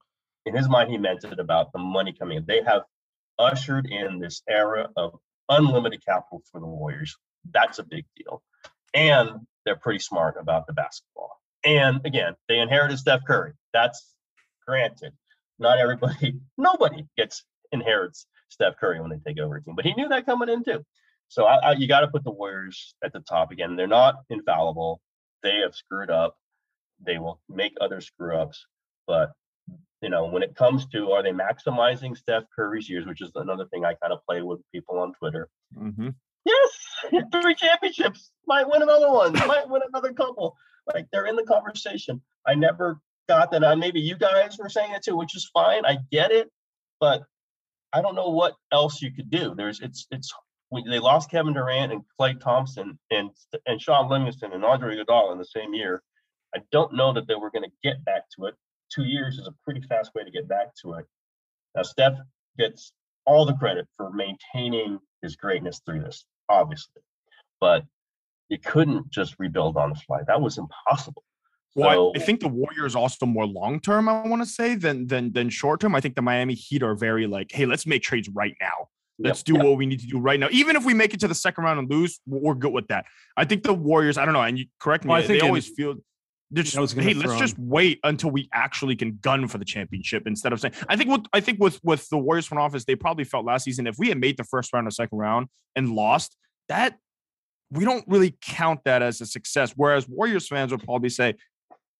in 0.46 0.55
his 0.55 0.68
mind, 0.68 0.90
he 0.90 0.98
meant 0.98 1.24
it 1.24 1.40
about 1.40 1.72
the 1.72 1.78
money 1.78 2.12
coming 2.12 2.38
in. 2.38 2.44
They 2.46 2.62
have 2.62 2.82
ushered 3.38 3.86
in 3.86 4.20
this 4.20 4.42
era 4.48 4.88
of 4.96 5.18
unlimited 5.48 6.05
capital 6.05 6.42
for 6.50 6.61
the 6.61 6.66
Warriors. 6.66 7.16
That's 7.52 7.80
a 7.80 7.82
big 7.82 8.05
deal, 8.16 8.42
and 8.94 9.30
they're 9.64 9.76
pretty 9.76 9.98
smart 9.98 10.36
about 10.38 10.66
the 10.66 10.74
basketball. 10.74 11.40
And 11.64 12.00
again, 12.05 12.34
they 12.48 12.61
inherited 12.61 12.98
Steph 12.98 13.24
Curry. 13.26 13.52
That's 13.72 14.14
granted. 14.66 15.12
Not 15.59 15.78
everybody, 15.78 16.38
nobody 16.59 17.07
gets 17.16 17.42
inherits 17.72 18.26
Steph 18.48 18.76
Curry 18.78 19.00
when 19.00 19.11
they 19.11 19.18
take 19.26 19.40
over 19.40 19.57
a 19.57 19.62
team, 19.62 19.74
but 19.74 19.84
he 19.84 19.94
knew 19.94 20.09
that 20.09 20.26
coming 20.26 20.48
in 20.48 20.62
too. 20.62 20.84
So 21.29 21.47
I, 21.47 21.57
I, 21.57 21.72
you 21.72 21.89
got 21.89 22.01
to 22.01 22.09
put 22.09 22.25
the 22.25 22.31
Warriors 22.31 22.95
at 23.03 23.12
the 23.12 23.20
top 23.20 23.51
again. 23.51 23.77
They're 23.77 23.87
not 23.87 24.16
infallible. 24.31 25.01
They 25.43 25.61
have 25.62 25.75
screwed 25.75 26.11
up. 26.11 26.37
They 27.05 27.18
will 27.18 27.41
make 27.49 27.75
other 27.81 28.01
screw 28.01 28.37
ups. 28.37 28.66
But 29.07 29.33
you 30.01 30.11
know, 30.11 30.27
when 30.27 30.43
it 30.43 30.55
comes 30.55 30.87
to 30.89 31.12
are 31.12 31.22
they 31.22 31.33
maximizing 31.33 32.16
Steph 32.16 32.45
Curry's 32.55 32.89
years, 32.89 33.07
which 33.07 33.22
is 33.22 33.31
another 33.35 33.66
thing 33.66 33.85
I 33.85 33.95
kind 33.95 34.12
of 34.12 34.20
play 34.29 34.43
with 34.43 34.61
people 34.72 34.99
on 34.99 35.12
Twitter. 35.14 35.49
Mm-hmm. 35.77 36.11
Yes, 36.45 37.25
three 37.33 37.55
championships. 37.55 38.31
Might 38.47 38.68
win 38.68 38.83
another 38.83 39.11
one. 39.11 39.33
might 39.33 39.68
win 39.68 39.83
another 39.89 40.12
couple. 40.12 40.57
Like 40.93 41.07
they're 41.12 41.27
in 41.27 41.37
the 41.37 41.45
conversation. 41.45 42.20
I 42.47 42.55
never 42.55 43.01
got 43.29 43.51
that. 43.53 43.64
Uh, 43.64 43.77
maybe 43.77 44.01
you 44.01 44.16
guys 44.16 44.59
were 44.59 44.68
saying 44.68 44.93
it 44.93 45.03
too, 45.03 45.16
which 45.16 45.35
is 45.35 45.49
fine. 45.53 45.87
I 45.87 45.99
get 46.12 46.31
it, 46.31 46.51
but 47.01 47.25
I 47.93 48.03
don't 48.03 48.14
know 48.14 48.31
what 48.31 48.57
else 48.72 49.01
you 49.01 49.11
could 49.12 49.31
do. 49.31 49.55
There's 49.57 49.81
it's 49.81 50.07
it's 50.11 50.33
they 50.71 50.99
lost 50.99 51.31
Kevin 51.31 51.53
Durant 51.53 51.93
and 51.93 52.03
Klay 52.19 52.39
Thompson 52.39 52.99
and 53.11 53.31
and 53.67 53.81
Shaun 53.81 54.09
Livingston 54.09 54.53
and 54.53 54.65
Andre 54.65 54.97
Iguodala 54.97 55.33
in 55.33 55.39
the 55.39 55.45
same 55.45 55.75
year. 55.75 56.03
I 56.55 56.61
don't 56.73 56.95
know 56.95 57.12
that 57.12 57.27
they 57.27 57.35
were 57.35 57.51
going 57.51 57.65
to 57.65 57.71
get 57.83 58.05
back 58.05 58.23
to 58.37 58.47
it. 58.47 58.55
Two 58.93 59.05
years 59.05 59.39
is 59.39 59.49
a 59.49 59.55
pretty 59.65 59.81
fast 59.83 60.15
way 60.15 60.25
to 60.25 60.31
get 60.31 60.49
back 60.49 60.75
to 60.83 60.95
it. 60.95 61.07
Now 61.75 61.83
Steph 61.83 62.19
gets 62.59 62.93
all 63.27 63.45
the 63.45 63.55
credit 63.55 63.87
for 63.97 64.11
maintaining 64.11 64.99
his 65.23 65.37
greatness 65.37 65.81
through 65.85 66.01
this, 66.01 66.25
obviously, 66.49 67.03
but 67.61 67.85
you 68.49 68.59
couldn't 68.59 69.11
just 69.11 69.37
rebuild 69.39 69.77
on 69.77 69.91
the 69.91 69.97
fly. 69.97 70.21
That 70.27 70.41
was 70.41 70.59
impossible. 70.59 71.25
Well, 71.77 72.12
so, 72.15 72.21
I 72.21 72.25
think 72.25 72.41
the 72.41 72.49
Warriors 72.49 72.95
also 72.95 73.27
more 73.27 73.47
long 73.47 73.81
term. 73.81 74.09
I 74.09 74.27
want 74.27 74.43
to 74.43 74.49
say 74.49 74.77
than 74.77 75.09
than 75.09 75.33
than 75.33 75.51
short 75.51 75.81
term. 75.81 75.95
I 75.95 76.01
think 76.01 76.15
the 76.15 76.23
Miami 76.23 76.55
Heat 76.55 76.83
are 76.83 76.95
very 76.95 77.27
like, 77.27 77.51
hey, 77.51 77.67
let's 77.67 77.87
make 77.87 78.03
trades 78.03 78.29
right 78.29 78.55
now. 78.61 78.89
Let's 79.19 79.41
yep. 79.41 79.45
do 79.45 79.53
yep. 79.55 79.65
what 79.65 79.77
we 79.77 79.87
need 79.87 80.01
to 80.01 80.07
do 80.07 80.19
right 80.19 80.41
now. 80.41 80.49
Even 80.51 80.77
if 80.77 80.85
we 80.85 80.95
make 80.95 81.15
it 81.15 81.21
to 81.21 81.29
the 81.29 81.35
second 81.35 81.65
round 81.65 81.79
and 81.79 81.91
lose, 81.91 82.21
we're 82.27 82.55
good 82.55 82.73
with 82.73 82.89
that. 82.89 83.07
I 83.37 83.45
think 83.45 83.62
the 83.62 83.73
Warriors, 83.73 84.19
I 84.19 84.25
don't 84.25 84.35
know, 84.35 84.43
and 84.43 84.59
you 84.59 84.67
correct 84.81 85.05
me, 85.05 85.11
well, 85.11 85.23
I 85.23 85.27
think 85.27 85.41
they 85.41 85.47
always 85.47 85.69
feel 85.69 85.97
just, 86.53 86.77
hey, 86.77 87.15
let's 87.15 87.39
just 87.39 87.59
wait 87.59 87.99
until 88.05 88.31
we 88.31 88.49
actually 88.53 88.95
can 88.97 89.19
gun 89.23 89.49
for 89.49 89.59
the 89.59 89.65
championship 89.65 90.25
instead 90.27 90.53
of 90.53 90.61
saying 90.61 90.75
I 90.89 90.97
think 90.97 91.11
what 91.11 91.27
I 91.33 91.41
think 91.41 91.59
with 91.59 91.81
with 91.83 92.09
the 92.11 92.19
Warriors 92.19 92.47
front 92.47 92.61
office, 92.61 92.85
they 92.85 92.95
probably 92.95 93.25
felt 93.25 93.45
last 93.45 93.65
season 93.65 93.87
if 93.87 93.97
we 93.99 94.09
had 94.09 94.19
made 94.19 94.37
the 94.37 94.45
first 94.45 94.73
round 94.73 94.87
or 94.87 94.91
second 94.91 95.19
round 95.19 95.49
and 95.75 95.91
lost, 95.91 96.37
that 96.69 96.97
we 97.71 97.85
don't 97.85 98.05
really 98.07 98.37
count 98.43 98.81
that 98.85 99.03
as 99.03 99.21
a 99.21 99.27
success. 99.27 99.73
Whereas 99.75 100.09
Warriors 100.09 100.47
fans 100.47 100.71
would 100.71 100.85
probably 100.85 101.09
say, 101.09 101.35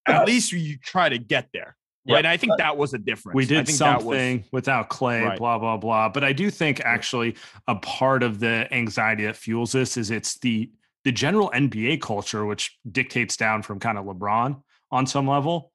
at 0.07 0.27
least 0.27 0.53
you 0.53 0.79
try 0.79 1.09
to 1.09 1.19
get 1.19 1.49
there. 1.53 1.77
Right. 2.07 2.18
And 2.18 2.26
I 2.26 2.36
think 2.36 2.52
that 2.59 2.76
was 2.76 2.92
a 2.92 2.98
difference. 2.98 3.34
We 3.34 3.46
did 3.46 3.66
something 3.66 4.38
was, 4.38 4.52
without 4.52 4.90
Klay, 4.90 5.24
right. 5.24 5.38
blah, 5.38 5.59
blah, 5.59 5.78
blah. 5.78 6.11
But 6.11 6.22
I 6.22 6.34
do 6.34 6.50
think 6.50 6.80
actually 6.80 7.36
a 7.66 7.76
part 7.76 8.22
of 8.22 8.40
the 8.40 8.68
anxiety 8.72 9.24
that 9.24 9.36
fuels 9.36 9.72
this 9.72 9.96
is 9.96 10.11
it's 10.11 10.38
the 10.40 10.70
the 11.05 11.12
general 11.12 11.50
NBA 11.55 12.00
culture, 12.00 12.44
which 12.46 12.78
dictates 12.90 13.36
down 13.36 13.62
from 13.62 13.78
kind 13.78 13.98
of 13.98 14.07
LeBron 14.07 14.62
on 14.90 15.07
some 15.07 15.28
level. 15.28 15.72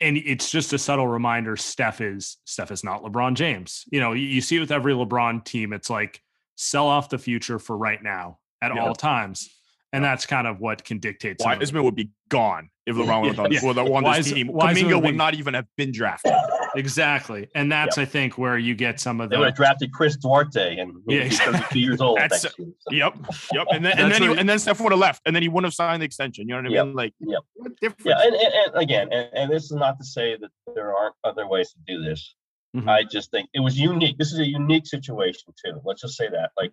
And 0.00 0.16
it's 0.18 0.50
just 0.50 0.72
a 0.72 0.78
subtle 0.78 1.08
reminder 1.08 1.56
Steph 1.56 2.00
is 2.00 2.38
Steph 2.44 2.70
is 2.70 2.84
not 2.84 3.02
LeBron 3.02 3.34
James. 3.34 3.84
You 3.90 4.00
know, 4.00 4.12
you 4.12 4.40
see 4.40 4.56
it 4.56 4.60
with 4.60 4.72
every 4.72 4.92
LeBron 4.92 5.44
team, 5.44 5.72
it's 5.72 5.90
like 5.90 6.20
sell 6.56 6.86
off 6.86 7.08
the 7.10 7.18
future 7.18 7.58
for 7.58 7.76
right 7.76 8.02
now 8.02 8.38
at 8.62 8.72
all 8.72 8.94
times. 8.94 9.48
And 9.94 10.04
that's 10.04 10.26
kind 10.26 10.46
of 10.46 10.60
what 10.60 10.84
can 10.84 10.98
dictate. 10.98 11.36
Wiseman 11.40 11.84
would 11.84 11.94
be 11.94 12.10
gone 12.28 12.70
if 12.86 12.96
LeBron 12.96 13.28
was 13.28 13.38
on, 13.38 13.52
yeah. 13.52 13.60
well, 13.62 13.94
on 14.04 14.04
this 14.14 14.32
team. 14.32 14.48
Kuminga 14.48 15.02
would 15.02 15.14
not 15.14 15.34
even 15.34 15.54
have 15.54 15.66
been 15.76 15.92
drafted. 15.92 16.32
Exactly, 16.76 17.48
and 17.54 17.70
that's 17.70 17.96
yep. 17.96 18.08
I 18.08 18.10
think 18.10 18.36
where 18.36 18.58
you 18.58 18.74
get 18.74 18.98
some 18.98 19.20
of 19.20 19.30
the. 19.30 19.36
They 19.36 19.38
would 19.38 19.48
have 19.50 19.56
drafted 19.56 19.92
Chris 19.92 20.16
Duarte, 20.16 20.76
and 20.76 20.92
yeah, 21.06 21.22
he's 21.24 21.40
32 21.40 21.78
years 21.78 22.00
old. 22.00 22.18
That's, 22.18 22.42
year, 22.42 22.52
so. 22.80 22.90
Yep, 22.90 23.14
yep, 23.52 23.66
and 23.72 23.84
then 23.84 23.98
and 23.98 24.12
then, 24.12 24.22
he, 24.22 24.36
and 24.36 24.48
then 24.48 24.58
Steph 24.58 24.80
would 24.80 24.90
have 24.90 24.98
left, 24.98 25.22
and 25.24 25.34
then 25.34 25.42
he 25.42 25.48
wouldn't 25.48 25.66
have 25.66 25.74
signed 25.74 26.02
the 26.02 26.06
extension. 26.06 26.48
You 26.48 26.56
know 26.56 26.62
what 26.62 26.72
I 26.72 26.74
yep. 26.74 26.86
mean? 26.86 26.94
Like, 26.96 27.14
yep. 27.20 27.94
yeah, 28.04 28.20
and, 28.20 28.34
and, 28.34 28.54
and 28.54 28.82
again, 28.82 29.12
and, 29.12 29.28
and, 29.32 29.52
this 29.52 29.64
is 29.64 29.72
not 29.72 29.98
to 29.98 30.04
say 30.04 30.36
that 30.36 30.50
there 30.74 30.92
aren't 30.96 31.14
other 31.22 31.46
ways 31.46 31.70
to 31.70 31.78
do 31.86 32.02
this. 32.02 32.34
Mm-hmm. 32.76 32.88
I 32.88 33.04
just 33.04 33.30
think 33.30 33.48
it 33.54 33.60
was 33.60 33.78
unique. 33.78 34.18
This 34.18 34.32
is 34.32 34.40
a 34.40 34.46
unique 34.46 34.86
situation 34.86 35.54
too. 35.64 35.80
Let's 35.84 36.02
just 36.02 36.16
say 36.16 36.28
that, 36.28 36.50
like, 36.56 36.72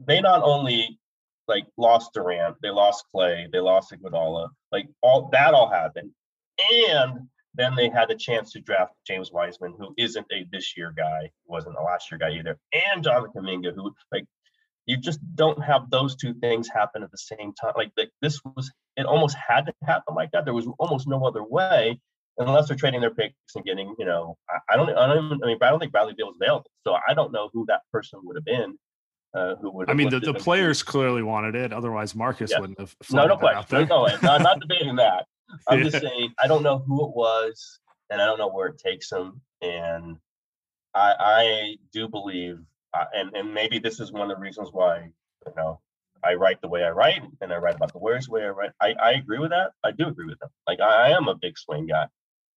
they 0.00 0.22
not 0.22 0.42
only 0.42 0.98
like 1.48 1.66
lost 1.76 2.12
Durant, 2.14 2.56
they 2.62 2.70
lost 2.70 3.04
Klay, 3.14 3.50
they 3.50 3.60
lost 3.60 3.92
Iguodala, 3.92 4.48
like 4.72 4.88
all 5.02 5.28
that 5.32 5.54
all 5.54 5.70
happened, 5.70 6.10
and 6.82 7.28
then 7.54 7.74
they 7.74 7.88
had 7.88 8.08
the 8.08 8.14
chance 8.14 8.52
to 8.52 8.60
draft 8.60 8.92
James 9.06 9.32
Wiseman, 9.32 9.74
who 9.78 9.94
isn't 9.96 10.26
a 10.32 10.46
this 10.52 10.76
year 10.76 10.92
guy, 10.96 11.30
wasn't 11.46 11.76
a 11.76 11.82
last 11.82 12.10
year 12.10 12.18
guy 12.18 12.30
either, 12.30 12.58
and 12.72 13.02
Jonathan 13.02 13.30
Kuminga, 13.34 13.74
who 13.74 13.94
like 14.12 14.24
you 14.86 14.96
just 14.96 15.20
don't 15.34 15.62
have 15.62 15.90
those 15.90 16.16
two 16.16 16.32
things 16.34 16.68
happen 16.68 17.02
at 17.02 17.10
the 17.10 17.18
same 17.18 17.52
time. 17.60 17.72
Like 17.76 17.90
the, 17.96 18.06
this 18.22 18.40
was, 18.44 18.70
it 18.96 19.04
almost 19.04 19.36
had 19.36 19.66
to 19.66 19.74
happen 19.84 20.14
like 20.14 20.30
that. 20.30 20.44
There 20.44 20.54
was 20.54 20.68
almost 20.78 21.08
no 21.08 21.26
other 21.26 21.42
way, 21.42 21.98
unless 22.38 22.68
they're 22.68 22.76
trading 22.76 23.00
their 23.00 23.10
picks 23.10 23.34
and 23.56 23.64
getting, 23.64 23.94
you 23.98 24.04
know, 24.04 24.36
I, 24.48 24.74
I 24.74 24.76
don't, 24.76 24.90
I 24.90 25.08
don't, 25.08 25.26
even, 25.26 25.42
I 25.42 25.46
mean, 25.48 25.58
I 25.60 25.70
don't 25.70 25.80
think 25.80 25.90
Bradley 25.90 26.14
Beal 26.16 26.28
was 26.28 26.38
available, 26.40 26.70
so 26.86 26.96
I 27.08 27.14
don't 27.14 27.32
know 27.32 27.50
who 27.52 27.66
that 27.66 27.82
person 27.92 28.20
would 28.22 28.36
have 28.36 28.44
been 28.44 28.78
uh, 29.36 29.56
who 29.56 29.70
would. 29.70 29.90
I 29.90 29.94
mean, 29.94 30.10
the, 30.10 30.20
the 30.20 30.34
players 30.34 30.82
clearly 30.82 31.22
wanted 31.22 31.54
it. 31.54 31.72
Otherwise, 31.72 32.14
Marcus 32.14 32.50
yeah. 32.50 32.60
wouldn't 32.60 32.80
have. 32.80 32.94
No, 33.12 33.26
no 33.26 33.36
question. 33.36 33.86
No, 33.88 34.06
no, 34.06 34.16
not, 34.22 34.42
not 34.42 34.60
debating 34.60 34.96
that. 34.96 35.26
I'm 35.68 35.82
just 35.82 36.00
saying 36.02 36.32
I 36.42 36.46
don't 36.46 36.62
know 36.62 36.78
who 36.78 37.06
it 37.08 37.14
was, 37.14 37.78
and 38.10 38.20
I 38.20 38.26
don't 38.26 38.38
know 38.38 38.48
where 38.48 38.68
it 38.68 38.78
takes 38.78 39.10
him. 39.10 39.40
And 39.62 40.16
I, 40.94 41.14
I 41.18 41.76
do 41.92 42.08
believe, 42.08 42.58
uh, 42.94 43.04
and 43.14 43.34
and 43.36 43.52
maybe 43.52 43.78
this 43.78 44.00
is 44.00 44.12
one 44.12 44.22
of 44.22 44.28
the 44.28 44.40
reasons 44.40 44.70
why 44.72 45.10
you 45.46 45.52
know 45.56 45.80
I 46.24 46.34
write 46.34 46.60
the 46.60 46.68
way 46.68 46.84
I 46.84 46.90
write, 46.90 47.22
and 47.40 47.52
I 47.52 47.56
write 47.56 47.76
about 47.76 47.92
the 47.92 47.98
Warriors 47.98 48.26
the 48.26 48.32
way 48.32 48.44
I 48.44 48.48
write. 48.48 48.70
I, 48.80 48.94
I 49.00 49.12
agree 49.12 49.38
with 49.38 49.50
that. 49.50 49.72
I 49.84 49.92
do 49.92 50.08
agree 50.08 50.26
with 50.26 50.38
them. 50.38 50.50
Like 50.66 50.80
I, 50.80 51.08
I 51.08 51.16
am 51.16 51.28
a 51.28 51.34
big 51.34 51.58
swing 51.58 51.86
guy. 51.86 52.06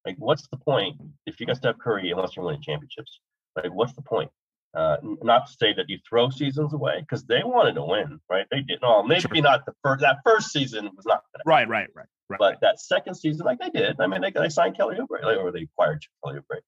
Like, 0.06 0.16
what's 0.18 0.48
the 0.48 0.58
point 0.58 0.96
if 1.26 1.40
you 1.40 1.46
got 1.46 1.58
Steph 1.58 1.78
Curry 1.78 2.10
unless 2.12 2.36
you're 2.36 2.46
winning 2.46 2.62
championships? 2.62 3.20
Like, 3.56 3.74
what's 3.74 3.94
the 3.94 4.02
point? 4.02 4.32
Uh, 4.76 4.98
not 5.24 5.48
to 5.48 5.54
say 5.54 5.74
that 5.74 5.90
you 5.90 5.98
throw 6.08 6.30
seasons 6.30 6.74
away 6.74 7.00
because 7.00 7.26
they 7.26 7.42
wanted 7.44 7.74
to 7.74 7.84
win, 7.84 8.20
right? 8.30 8.46
They 8.52 8.62
did. 8.62 8.80
No, 8.84 9.02
maybe 9.02 9.22
sure. 9.22 9.42
not 9.42 9.66
the 9.66 9.74
first. 9.84 10.02
That 10.02 10.18
first 10.24 10.52
season 10.52 10.92
was 10.96 11.08
not 11.08 11.24
right, 11.44 11.68
right, 11.68 11.90
right, 11.96 12.06
right. 12.30 12.38
But 12.38 12.60
that 12.62 12.80
second 12.80 13.16
season, 13.16 13.48
like 13.48 13.60
they 13.60 13.72
did. 13.72 14.00
I 14.00 14.06
mean, 14.06 14.22
they, 14.22 14.30
they 14.30 14.50
signed 14.50 14.78
Kelly 14.78 14.98
Oubre, 14.98 15.24
like, 15.24 15.38
or 15.38 15.52
they 15.52 15.64
acquired 15.64 16.04
Kelly 16.24 16.38
Oubre. 16.38 16.60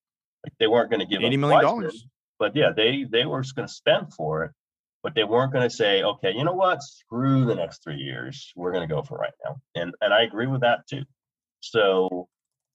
Like 0.43 0.53
they 0.59 0.65
weren't 0.65 0.89
going 0.89 1.01
to 1.01 1.05
give 1.05 1.21
eighty 1.21 1.37
million 1.37 1.61
dollars. 1.61 2.07
But 2.39 2.55
yeah, 2.55 2.71
they 2.75 3.03
they 3.03 3.25
were 3.25 3.43
going 3.55 3.67
to 3.67 3.73
spend 3.73 4.15
for 4.15 4.45
it, 4.45 4.51
but 5.03 5.13
they 5.13 5.23
weren't 5.23 5.53
going 5.53 5.69
to 5.69 5.75
say, 5.75 6.01
okay, 6.01 6.31
you 6.35 6.43
know 6.43 6.53
what? 6.53 6.81
Screw 6.81 7.45
the 7.45 7.53
next 7.53 7.83
three 7.83 7.97
years. 7.97 8.51
We're 8.55 8.71
going 8.71 8.87
to 8.87 8.91
go 8.91 9.03
for 9.03 9.15
right 9.19 9.33
now. 9.45 9.57
And 9.75 9.93
and 10.01 10.11
I 10.11 10.23
agree 10.23 10.47
with 10.47 10.61
that 10.61 10.87
too. 10.89 11.03
So, 11.59 12.27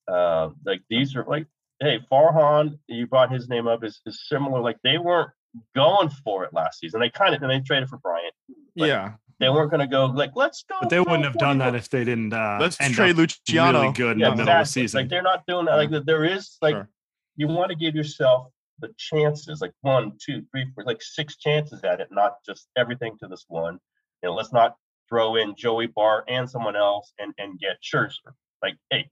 uh, 0.06 0.50
like 0.64 0.82
these 0.88 1.16
are 1.16 1.24
like 1.26 1.46
hey, 1.80 2.00
Farhan, 2.10 2.78
you 2.86 3.06
brought 3.06 3.32
his 3.32 3.48
name 3.48 3.66
up, 3.66 3.84
is, 3.84 4.00
is 4.06 4.26
similar. 4.28 4.60
Like 4.60 4.78
they 4.82 4.98
weren't 4.98 5.30
going 5.74 6.10
for 6.24 6.44
it 6.44 6.52
last 6.52 6.80
season. 6.80 7.00
They 7.00 7.10
kind 7.10 7.34
of 7.34 7.42
and 7.42 7.50
they 7.50 7.60
traded 7.60 7.88
for 7.88 7.98
Bryant. 7.98 8.34
Yeah. 8.74 9.14
They 9.38 9.50
weren't 9.50 9.70
going 9.70 9.80
to 9.80 9.86
go 9.86 10.06
like 10.06 10.32
let's 10.34 10.64
go. 10.66 10.76
But 10.80 10.88
they 10.88 11.00
wouldn't 11.00 11.24
have 11.24 11.36
done 11.36 11.58
that 11.58 11.74
if 11.74 11.90
they 11.90 12.04
didn't. 12.04 12.32
Uh, 12.32 12.56
let's 12.58 12.76
trade 12.76 13.16
Luciano. 13.16 13.82
Really 13.82 13.92
good 13.92 14.18
yeah, 14.18 14.30
in 14.30 14.36
the 14.36 14.42
exactly. 14.42 14.44
middle 14.44 14.60
of 14.60 14.66
the 14.66 14.70
season. 14.70 15.00
Like 15.00 15.10
they're 15.10 15.22
not 15.22 15.46
doing 15.46 15.66
that. 15.66 15.74
Like 15.74 16.06
there 16.06 16.24
is 16.24 16.56
like 16.62 16.74
sure. 16.74 16.88
you 17.36 17.46
want 17.48 17.70
to 17.70 17.76
give 17.76 17.94
yourself 17.94 18.48
the 18.80 18.88
chances, 18.96 19.60
like 19.60 19.72
one, 19.82 20.12
two, 20.24 20.42
three, 20.50 20.66
four, 20.74 20.84
like 20.84 21.02
six 21.02 21.36
chances 21.36 21.82
at 21.84 22.00
it, 22.00 22.08
not 22.10 22.36
just 22.46 22.68
everything 22.76 23.16
to 23.20 23.28
this 23.28 23.44
one. 23.48 23.78
You 24.22 24.30
know, 24.30 24.34
let's 24.34 24.54
not 24.54 24.76
throw 25.08 25.36
in 25.36 25.54
Joey 25.54 25.86
Bart 25.86 26.24
and 26.28 26.48
someone 26.48 26.76
else 26.76 27.12
and 27.18 27.34
and 27.36 27.58
get 27.58 27.76
Scherzer. 27.82 28.32
Like, 28.62 28.76
hey, 28.90 29.10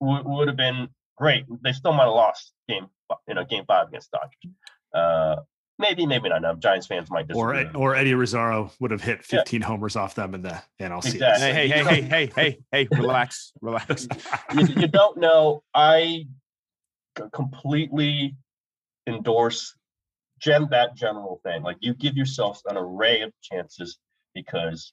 w- 0.00 0.26
would 0.26 0.48
have 0.48 0.56
been 0.56 0.88
great. 1.18 1.44
They 1.62 1.72
still 1.72 1.92
might 1.92 2.04
have 2.04 2.14
lost 2.14 2.52
game, 2.68 2.86
you 3.26 3.34
know, 3.34 3.44
game 3.44 3.64
five 3.66 3.88
against 3.88 4.10
Dodgers. 4.10 4.54
Uh, 4.94 5.42
maybe, 5.78 6.06
maybe 6.06 6.28
not. 6.28 6.42
No, 6.42 6.54
Giants 6.54 6.86
fans 6.86 7.10
might 7.10 7.28
disagree. 7.28 7.66
Or 7.74 7.76
or 7.76 7.96
Eddie 7.96 8.14
Rosario 8.14 8.70
would 8.80 8.90
have 8.90 9.02
hit 9.02 9.24
15 9.24 9.60
yeah. 9.60 9.66
homers 9.66 9.96
off 9.96 10.14
them 10.14 10.34
in 10.34 10.42
the 10.42 10.62
NLCS. 10.80 11.14
Exactly. 11.14 11.52
Hey, 11.52 11.68
hey, 11.68 11.84
hey, 11.84 12.02
hey, 12.02 12.32
hey, 12.34 12.58
hey, 12.72 12.88
relax, 12.92 13.52
relax. 13.60 14.08
you, 14.54 14.66
you 14.66 14.86
don't 14.86 15.18
know. 15.18 15.62
I 15.74 16.26
completely 17.32 18.36
endorse 19.06 19.74
gen 20.40 20.68
that 20.70 20.94
general 20.94 21.40
thing. 21.44 21.62
Like 21.62 21.78
you 21.80 21.94
give 21.94 22.16
yourself 22.16 22.62
an 22.66 22.76
array 22.76 23.22
of 23.22 23.32
chances 23.42 23.98
because 24.34 24.92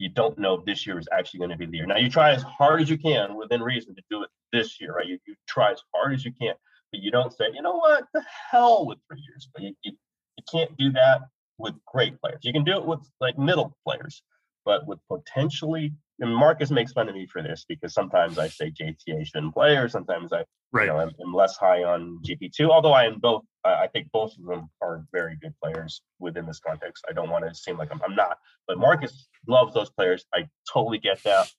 you 0.00 0.08
don't 0.08 0.38
know 0.38 0.54
if 0.54 0.64
this 0.64 0.86
year 0.86 0.98
is 0.98 1.06
actually 1.12 1.38
going 1.38 1.50
to 1.50 1.58
be 1.58 1.66
the 1.66 1.76
year. 1.76 1.86
Now 1.86 1.98
you 1.98 2.08
try 2.08 2.32
as 2.32 2.42
hard 2.42 2.80
as 2.80 2.88
you 2.88 2.96
can 2.96 3.36
within 3.36 3.62
reason 3.62 3.94
to 3.94 4.02
do 4.10 4.22
it 4.22 4.30
this 4.50 4.80
year, 4.80 4.94
right? 4.94 5.06
You, 5.06 5.18
you 5.26 5.34
try 5.46 5.72
as 5.72 5.82
hard 5.94 6.14
as 6.14 6.24
you 6.24 6.32
can, 6.40 6.54
but 6.90 7.02
you 7.02 7.10
don't 7.10 7.30
say, 7.32 7.44
you 7.52 7.60
know 7.60 7.76
what, 7.76 8.04
the 8.14 8.24
hell 8.50 8.86
with 8.86 8.98
three 9.06 9.20
years. 9.28 9.48
But 9.52 9.62
you, 9.62 9.74
you, 9.84 9.92
you 10.38 10.44
can't 10.50 10.74
do 10.78 10.90
that 10.92 11.20
with 11.58 11.74
great 11.86 12.18
players. 12.18 12.40
You 12.42 12.52
can 12.54 12.64
do 12.64 12.78
it 12.78 12.84
with 12.84 13.00
like 13.20 13.38
middle 13.38 13.76
players, 13.86 14.22
but 14.64 14.86
with 14.86 14.98
potentially 15.06 15.92
and 16.20 16.34
Marcus 16.34 16.70
makes 16.70 16.92
fun 16.92 17.08
of 17.08 17.14
me 17.14 17.26
for 17.26 17.42
this 17.42 17.64
because 17.66 17.94
sometimes 17.94 18.38
I 18.38 18.48
say 18.48 18.70
JTA 18.70 19.26
shouldn't 19.26 19.54
play, 19.54 19.76
or 19.76 19.88
sometimes 19.88 20.32
I, 20.32 20.44
right. 20.72 20.86
you 20.86 20.92
know, 20.92 20.98
I'm, 20.98 21.10
I'm, 21.22 21.32
less 21.32 21.56
high 21.56 21.82
on 21.82 22.20
GP2. 22.22 22.68
Although 22.68 22.92
I 22.92 23.04
am 23.04 23.18
both, 23.18 23.42
I 23.64 23.86
think 23.86 24.08
both 24.12 24.32
of 24.38 24.44
them 24.44 24.68
are 24.82 25.04
very 25.12 25.36
good 25.40 25.54
players 25.62 26.02
within 26.18 26.46
this 26.46 26.60
context. 26.60 27.04
I 27.08 27.12
don't 27.12 27.30
want 27.30 27.48
to 27.48 27.54
seem 27.54 27.78
like 27.78 27.88
I'm, 27.90 28.00
I'm 28.04 28.14
not, 28.14 28.36
but 28.68 28.78
Marcus 28.78 29.28
loves 29.48 29.72
those 29.72 29.90
players. 29.90 30.26
I 30.34 30.46
totally 30.70 30.98
get 30.98 31.22
that. 31.24 31.50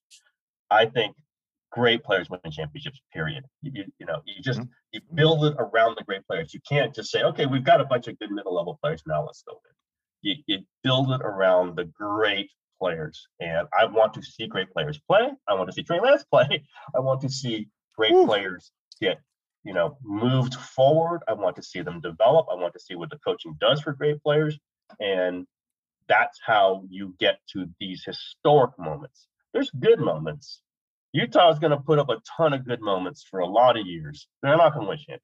I 0.70 0.86
think 0.86 1.16
great 1.72 2.03
players 2.03 2.30
win 2.30 2.39
championships. 2.51 3.01
Period. 3.12 3.43
You, 3.64 3.72
you, 3.74 3.84
you 3.99 4.05
know, 4.05 4.22
you 4.26 4.43
just 4.43 4.59
mm-hmm. 4.59 4.70
you 4.91 5.01
build 5.16 5.43
it 5.45 5.55
around 5.57 5.97
the 5.97 6.03
great 6.03 6.26
players. 6.28 6.53
You 6.53 6.59
can't 6.70 6.93
just 6.93 7.09
say, 7.09 7.24
okay, 7.24 7.47
we've 7.47 7.64
got 7.64 7.82
a 7.82 7.86
bunch 7.86 8.07
of 8.07 8.20
good 8.20 8.32
middle 8.32 8.55
level 8.55 8.78
players 8.82 9.01
now. 9.07 9.26
Let's 9.26 9.43
go 9.47 9.53
win. 9.53 9.74
You, 10.22 10.36
you 10.45 10.59
build 10.84 11.12
it 11.12 11.22
around 11.22 11.76
the 11.76 11.86
great 11.86 12.51
players. 12.82 13.27
And 13.39 13.67
I 13.77 13.86
want 13.86 14.13
to 14.15 14.23
see 14.23 14.47
great 14.47 14.71
players 14.71 14.99
play. 15.07 15.29
I 15.47 15.53
want 15.53 15.69
to 15.69 15.73
see 15.73 15.84
Trey 15.84 15.99
Lance 15.99 16.25
play. 16.32 16.63
I 16.95 16.99
want 16.99 17.21
to 17.21 17.29
see 17.29 17.67
great 17.95 18.13
Ooh. 18.13 18.25
players 18.25 18.71
get, 18.99 19.19
you 19.63 19.73
know, 19.73 19.97
moved 20.03 20.55
forward. 20.55 21.21
I 21.27 21.34
want 21.34 21.55
to 21.57 21.63
see 21.63 21.82
them 21.82 22.01
develop. 22.01 22.47
I 22.51 22.55
want 22.55 22.73
to 22.73 22.79
see 22.79 22.95
what 22.95 23.09
the 23.09 23.19
coaching 23.19 23.55
does 23.61 23.82
for 23.82 23.93
great 23.93 24.21
players. 24.23 24.57
And 24.99 25.45
that's 26.07 26.39
how 26.43 26.84
you 26.89 27.15
get 27.19 27.39
to 27.53 27.69
these 27.79 28.03
historic 28.03 28.71
moments. 28.77 29.27
There's 29.53 29.69
good 29.69 29.99
moments. 29.99 30.61
Utah 31.13 31.51
is 31.51 31.59
going 31.59 31.71
to 31.71 31.77
put 31.77 31.99
up 31.99 32.09
a 32.09 32.17
ton 32.38 32.53
of 32.53 32.65
good 32.65 32.82
moments 32.82 33.25
for 33.29 33.39
a 33.39 33.47
lot 33.47 33.77
of 33.77 33.86
years. 33.86 34.27
They're 34.41 34.57
not 34.57 34.73
going 34.73 34.86
to 34.86 34.89
win 34.89 34.97
championship. 34.97 35.21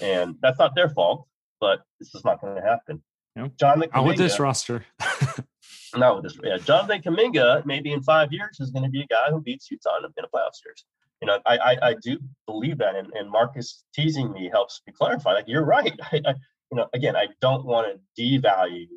And 0.00 0.36
that's 0.42 0.58
not 0.58 0.74
their 0.74 0.90
fault, 0.90 1.26
but 1.60 1.80
this 1.98 2.14
is 2.14 2.24
not 2.24 2.40
going 2.40 2.56
to 2.56 2.62
happen. 2.62 3.02
Yep. 3.36 3.52
John 3.58 3.84
Out 3.92 4.04
with 4.04 4.16
this 4.16 4.38
roster. 4.38 4.84
not 5.96 6.16
with 6.16 6.24
this. 6.24 6.38
Yeah, 6.42 6.58
Jonathan 6.58 7.02
Kuminga, 7.02 7.64
maybe 7.66 7.92
in 7.92 8.02
five 8.02 8.32
years, 8.32 8.58
is 8.60 8.70
going 8.70 8.84
to 8.84 8.90
be 8.90 9.02
a 9.02 9.06
guy 9.06 9.30
who 9.30 9.40
beats 9.40 9.70
Utah 9.70 9.98
in 9.98 10.04
a, 10.04 10.08
playoff 10.28 10.54
series. 10.54 10.84
You 11.20 11.28
know, 11.28 11.38
I, 11.46 11.56
I, 11.58 11.88
I 11.90 11.94
do 12.02 12.18
believe 12.46 12.78
that, 12.78 12.96
and, 12.96 13.08
and 13.14 13.30
Marcus 13.30 13.84
teasing 13.94 14.32
me 14.32 14.50
helps 14.52 14.82
me 14.86 14.92
clarify. 14.96 15.32
Like 15.32 15.48
you're 15.48 15.64
right. 15.64 15.92
I, 16.12 16.20
I, 16.26 16.34
you 16.70 16.78
know, 16.78 16.86
again, 16.92 17.16
I 17.16 17.28
don't 17.40 17.64
want 17.64 17.86
to 18.16 18.22
devalue, 18.22 18.88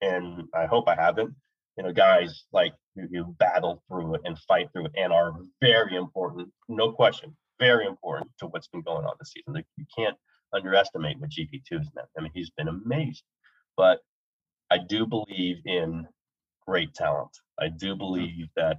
and 0.00 0.44
I 0.54 0.66
hope 0.66 0.88
I 0.88 0.94
haven't. 0.94 1.34
You 1.76 1.84
know, 1.84 1.92
guys 1.92 2.44
like 2.52 2.72
who, 2.96 3.36
battle 3.38 3.82
through 3.88 4.16
it 4.16 4.22
and 4.24 4.38
fight 4.40 4.68
through 4.72 4.86
it 4.86 4.92
and 4.96 5.12
are 5.12 5.32
very 5.60 5.94
important, 5.94 6.48
no 6.68 6.90
question, 6.90 7.36
very 7.60 7.86
important 7.86 8.30
to 8.40 8.46
what's 8.46 8.66
been 8.68 8.82
going 8.82 9.04
on 9.04 9.14
this 9.20 9.32
season. 9.32 9.54
Like 9.54 9.66
you 9.76 9.84
can't 9.96 10.16
underestimate 10.52 11.18
what 11.20 11.30
GP2 11.30 11.80
is. 11.80 11.88
I 12.16 12.20
mean, 12.20 12.32
he's 12.34 12.50
been 12.50 12.68
amazing, 12.68 13.22
but 13.76 14.00
I 14.70 14.78
do 14.78 15.06
believe 15.06 15.58
in 15.64 16.06
great 16.68 16.92
talent. 16.94 17.30
I 17.58 17.68
do 17.68 17.96
believe 17.96 18.48
that 18.56 18.78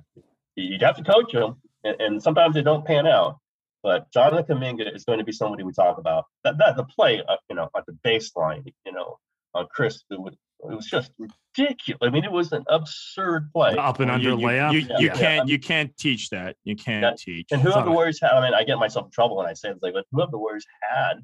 you'd 0.55 0.81
have 0.83 0.97
to 0.97 1.03
coach 1.03 1.31
them, 1.33 1.55
and, 1.83 1.99
and 1.99 2.23
sometimes 2.23 2.53
they 2.53 2.61
don't 2.61 2.85
pan 2.85 3.07
out. 3.07 3.39
But 3.81 4.11
Jonathan 4.11 4.57
Kuminga 4.57 4.93
is 4.95 5.05
going 5.05 5.19
to 5.19 5.25
be 5.25 5.31
somebody 5.31 5.63
we 5.63 5.73
talk 5.73 5.97
about. 5.97 6.25
That, 6.43 6.57
that 6.59 6.75
the 6.75 6.83
play, 6.83 7.23
uh, 7.27 7.37
you 7.49 7.55
know, 7.55 7.69
at 7.75 7.85
the 7.87 7.97
baseline, 8.05 8.63
you 8.85 8.91
know, 8.91 9.17
on 9.55 9.67
Chris, 9.73 10.03
it, 10.11 10.19
would, 10.19 10.33
it 10.33 10.75
was 10.75 10.85
just 10.85 11.11
ridiculous. 11.17 11.99
I 12.01 12.09
mean, 12.09 12.25
it 12.25 12.31
was 12.31 12.51
an 12.51 12.63
absurd 12.67 13.49
play. 13.53 13.75
Up 13.77 13.99
and 14.01 14.11
under 14.11 14.31
you, 14.31 14.35
layup. 14.35 14.73
You, 14.73 14.79
you, 14.79 14.87
you 14.99 15.07
yeah. 15.07 15.13
can't 15.13 15.47
yeah. 15.47 15.53
you 15.53 15.59
can't 15.59 15.97
teach 15.97 16.29
that. 16.29 16.57
You 16.65 16.75
can't 16.75 17.03
yeah. 17.03 17.13
teach. 17.17 17.47
And 17.51 17.61
who 17.61 17.71
have 17.71 17.85
the 17.85 17.91
Warriors 17.91 18.19
had? 18.21 18.31
I 18.31 18.41
mean, 18.41 18.53
I 18.53 18.63
get 18.63 18.77
myself 18.77 19.05
in 19.05 19.11
trouble 19.11 19.37
when 19.37 19.47
I 19.47 19.53
say 19.53 19.69
it's 19.69 19.81
like, 19.81 19.93
but 19.93 20.05
who 20.11 20.19
have 20.19 20.31
the 20.31 20.37
Warriors 20.37 20.65
had 20.81 21.23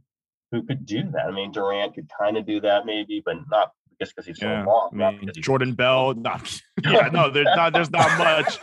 who 0.52 0.64
could 0.64 0.86
do 0.86 1.04
that? 1.12 1.26
I 1.26 1.32
mean, 1.32 1.52
Durant 1.52 1.94
could 1.94 2.10
kind 2.20 2.38
of 2.38 2.46
do 2.46 2.62
that 2.62 2.86
maybe, 2.86 3.22
but 3.24 3.36
not 3.50 3.72
just 4.00 4.16
because 4.16 4.26
he's 4.26 4.40
so 4.40 4.48
yeah, 4.48 4.66
long. 4.66 5.02
I 5.02 5.12
mean, 5.12 5.32
Jordan 5.38 5.74
Bell. 5.74 6.14
Not, 6.14 6.62
yeah, 6.84 7.10
no, 7.12 7.30
there's 7.30 7.48
not. 7.56 7.74
There's 7.74 7.92
not 7.92 8.18
much. 8.18 8.60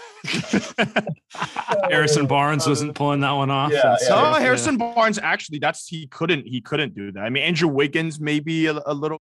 Harrison 1.90 2.26
Barnes 2.26 2.66
wasn't 2.66 2.94
pulling 2.94 3.20
that 3.20 3.32
one 3.32 3.50
off. 3.50 3.72
Yeah, 3.72 3.96
yeah, 4.02 4.08
no, 4.08 4.32
Harrison 4.34 4.76
Barnes 4.76 5.18
actually. 5.18 5.58
That's 5.58 5.86
he 5.86 6.06
couldn't. 6.06 6.46
He 6.46 6.60
couldn't 6.60 6.94
do 6.94 7.12
that. 7.12 7.20
I 7.20 7.30
mean, 7.30 7.42
Andrew 7.42 7.68
Wiggins 7.68 8.20
maybe 8.20 8.66
a, 8.66 8.80
a 8.86 8.94
little. 8.94 9.18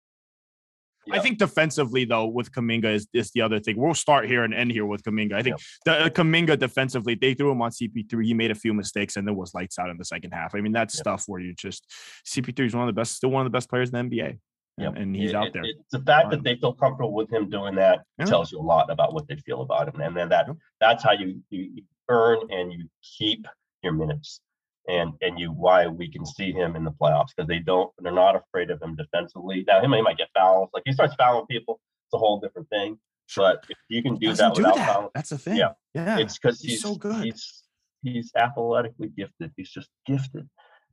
I 1.13 1.21
think 1.21 1.39
defensively 1.39 2.05
though, 2.05 2.27
with 2.27 2.51
Kuminga 2.51 2.87
is, 2.87 3.07
is 3.13 3.31
the 3.31 3.43
other 3.43 3.61
thing. 3.61 3.77
We'll 3.77 3.95
start 3.95 4.27
here 4.27 4.43
and 4.43 4.53
end 4.53 4.73
here 4.73 4.87
with 4.87 5.03
Kuminga. 5.05 5.35
I 5.35 5.43
think 5.43 5.57
the 5.85 6.07
uh, 6.07 6.09
Kuminga 6.09 6.59
defensively, 6.59 7.15
they 7.15 7.35
threw 7.35 7.51
him 7.53 7.63
on 7.63 7.71
CP3. 7.71 8.25
He 8.25 8.35
made 8.35 8.51
a 8.51 8.57
few 8.57 8.75
mistakes 8.75 9.17
and 9.17 9.27
then 9.27 9.37
was 9.37 9.55
lights 9.55 9.79
out 9.79 9.89
in 9.89 9.99
the 9.99 10.05
second 10.05 10.33
half. 10.33 10.55
I 10.55 10.61
mean, 10.61 10.73
that's 10.73 10.99
stuff 10.99 11.25
where 11.27 11.41
you 11.41 11.55
just 11.55 11.87
CP3 12.27 12.67
is 12.67 12.75
one 12.75 12.89
of 12.89 12.95
the 12.95 12.99
best, 12.99 13.15
still 13.15 13.31
one 13.31 13.47
of 13.47 13.53
the 13.53 13.57
best 13.57 13.71
players 13.71 13.91
in 13.91 14.09
the 14.09 14.17
NBA. 14.17 14.39
Yep. 14.79 14.97
and 14.97 15.17
he's 15.17 15.31
it, 15.31 15.37
out 15.37 15.53
there. 15.55 15.65
It, 15.65 15.77
the 15.91 16.01
fact 16.01 16.31
that 16.31 16.43
they 16.43 16.57
feel 16.57 16.75
comfortable 16.75 17.15
with 17.15 17.33
him 17.33 17.49
doing 17.49 17.75
that 17.77 18.01
yeah. 18.19 18.27
tells 18.27 18.53
you 18.53 18.61
a 18.61 18.61
lot 18.61 18.91
about 18.91 19.15
what 19.15 19.27
they 19.27 19.37
feel 19.37 19.63
about 19.63 19.89
him, 19.89 20.01
and 20.01 20.15
then 20.15 20.29
that 20.29 20.49
that's 20.81 21.03
how 21.03 21.13
you, 21.13 21.41
you 21.49 21.83
earn 22.09 22.39
and 22.51 22.73
you 22.73 22.87
keep 23.19 23.47
your 23.83 23.95
minutes, 23.95 24.41
and 24.87 25.15
and 25.23 25.39
you 25.39 25.51
why 25.51 25.87
we 25.87 26.11
can 26.11 26.27
see 26.27 26.53
him 26.53 26.77
in 26.77 26.85
the 26.85 26.91
playoffs 26.91 27.29
because 27.35 27.49
they 27.49 27.59
don't 27.59 27.91
they're 28.01 28.13
not 28.13 28.37
afraid 28.37 28.71
of 28.71 28.83
him 28.83 28.97
defensively. 28.97 29.65
Now 29.67 29.81
he 29.81 29.87
might, 29.87 29.97
he 29.97 30.03
might 30.03 30.19
get 30.19 30.29
fouls, 30.35 30.69
like 30.75 30.83
he 30.85 30.93
starts 30.93 31.15
fouling 31.15 31.47
people, 31.47 31.81
it's 32.07 32.15
a 32.15 32.19
whole 32.19 32.39
different 32.39 32.69
thing. 32.69 32.99
Sure. 33.29 33.45
But 33.45 33.65
if 33.71 33.79
you 33.89 34.03
can 34.03 34.17
do 34.17 34.33
that 34.35 34.55
do 34.55 34.61
without 34.61 34.77
that. 34.77 34.89
fouling, 34.93 35.11
that's 35.15 35.31
the 35.31 35.39
thing. 35.39 35.57
Yeah, 35.57 35.73
yeah, 35.95 36.19
it's 36.19 36.39
because 36.39 36.61
he's, 36.61 36.73
he's 36.73 36.83
so 36.83 36.97
good. 36.97 37.25
He's 37.25 37.63
he's 38.03 38.31
athletically 38.37 39.09
gifted. 39.09 39.53
He's 39.57 39.71
just 39.71 39.89
gifted 40.07 40.49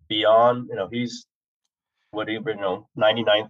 beyond. 0.08 0.68
You 0.70 0.78
know, 0.78 0.88
he's 0.90 1.28
whatever, 2.14 2.52
you 2.52 2.58
know, 2.58 2.88
99.5 2.98 3.50